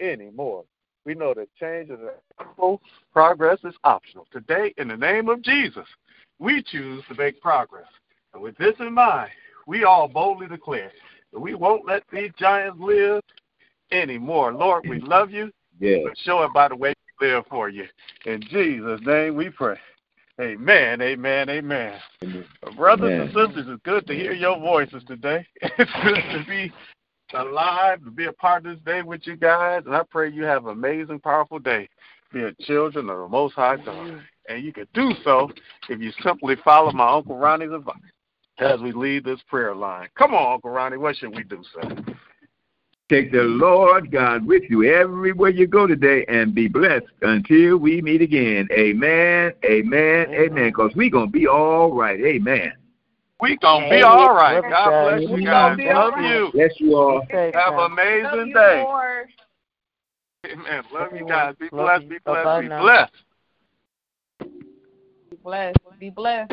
anymore. 0.00 0.64
We 1.04 1.14
know 1.14 1.34
that 1.34 1.48
change 1.60 1.90
is 1.90 1.98
inevitable, 2.38 2.80
progress 3.12 3.58
is 3.64 3.74
optional. 3.84 4.26
Today, 4.32 4.74
in 4.78 4.88
the 4.88 4.96
name 4.96 5.28
of 5.28 5.42
Jesus, 5.42 5.86
we 6.38 6.62
choose 6.62 7.04
to 7.08 7.14
make 7.14 7.40
progress. 7.40 7.86
And 8.32 8.42
with 8.42 8.56
this 8.56 8.74
in 8.80 8.92
mind, 8.92 9.30
we 9.66 9.84
all 9.84 10.08
boldly 10.08 10.46
declare 10.46 10.92
that 11.32 11.40
we 11.40 11.54
won't 11.54 11.86
let 11.86 12.02
these 12.12 12.30
giants 12.38 12.78
live 12.80 13.22
anymore. 13.90 14.52
Lord, 14.52 14.88
we 14.88 15.00
love 15.00 15.30
you, 15.30 15.50
Yes. 15.80 16.02
but 16.04 16.18
show 16.18 16.42
it 16.42 16.52
by 16.52 16.68
the 16.68 16.76
way 16.76 16.94
we 17.20 17.28
live 17.28 17.44
for 17.48 17.68
you. 17.68 17.86
In 18.26 18.42
Jesus' 18.42 19.00
name 19.04 19.34
we 19.34 19.50
pray. 19.50 19.78
Amen, 20.40 21.00
amen, 21.00 21.48
amen. 21.48 22.00
Brothers 22.76 23.20
and 23.20 23.28
sisters, 23.28 23.66
it's 23.68 23.82
good 23.84 24.06
to 24.08 24.14
hear 24.14 24.32
your 24.32 24.58
voices 24.58 25.02
today. 25.06 25.46
It's 25.62 25.92
good 26.02 26.38
to 26.38 26.44
be 26.48 26.72
alive, 27.34 28.04
to 28.04 28.10
be 28.10 28.26
a 28.26 28.32
part 28.32 28.66
of 28.66 28.74
this 28.74 28.84
day 28.84 29.02
with 29.02 29.26
you 29.26 29.36
guys. 29.36 29.82
And 29.86 29.94
I 29.94 30.02
pray 30.02 30.30
you 30.30 30.42
have 30.42 30.66
an 30.66 30.72
amazing, 30.72 31.20
powerful 31.20 31.60
day, 31.60 31.88
being 32.32 32.54
children 32.60 33.08
of 33.10 33.18
the 33.18 33.28
Most 33.28 33.54
High 33.54 33.76
God. 33.76 34.22
And 34.48 34.64
you 34.64 34.72
can 34.72 34.88
do 34.92 35.12
so 35.22 35.50
if 35.88 36.00
you 36.00 36.10
simply 36.22 36.56
follow 36.64 36.90
my 36.92 37.08
Uncle 37.08 37.36
Ronnie's 37.36 37.70
advice 37.72 37.94
as 38.58 38.80
we 38.80 38.92
lead 38.92 39.24
this 39.24 39.40
prayer 39.48 39.74
line. 39.74 40.08
Come 40.16 40.34
on, 40.34 40.54
Uncle 40.54 40.70
Ronnie, 40.70 40.96
what 40.96 41.16
should 41.16 41.34
we 41.34 41.44
do, 41.44 41.62
sir? 41.72 41.96
Take 43.10 43.32
the 43.32 43.42
Lord 43.42 44.10
God 44.10 44.46
with 44.46 44.62
you 44.70 44.84
everywhere 44.84 45.50
you 45.50 45.66
go 45.66 45.86
today 45.86 46.24
and 46.26 46.54
be 46.54 46.68
blessed 46.68 47.04
until 47.22 47.76
we 47.76 48.00
meet 48.00 48.22
again. 48.22 48.66
Amen, 48.72 49.52
amen, 49.64 50.26
amen. 50.30 50.68
Because 50.68 50.92
we're 50.96 51.10
going 51.10 51.26
to 51.26 51.32
be 51.32 51.46
all 51.46 51.92
right. 51.92 52.18
Amen. 52.20 52.72
We 53.40 53.58
gonna 53.58 53.90
be 53.90 54.02
all 54.02 54.34
right. 54.34 54.62
Love 54.62 54.70
God 54.70 55.02
bless 55.02 55.20
you 55.20 55.34
We 55.34 55.44
guys. 55.44 55.52
gonna 55.52 55.76
be 55.76 55.88
all 55.90 56.10
Love 56.10 56.18
you. 56.18 56.50
Bless 56.54 56.80
you 56.80 56.96
all. 56.96 57.26
Have 57.30 57.74
an 57.74 57.92
amazing 57.92 58.52
day. 58.54 58.86
Amen. 60.46 60.82
Love 60.92 61.14
you 61.14 61.26
guys. 61.28 61.54
Be 61.58 61.68
blessed. 61.68 62.08
Be 62.08 62.18
blessed. 62.24 62.60
Be 62.60 62.68
blessed. 62.68 63.12
Be 65.30 65.36
blessed. 65.42 65.78
Be 65.98 66.10
blessed. 66.10 66.52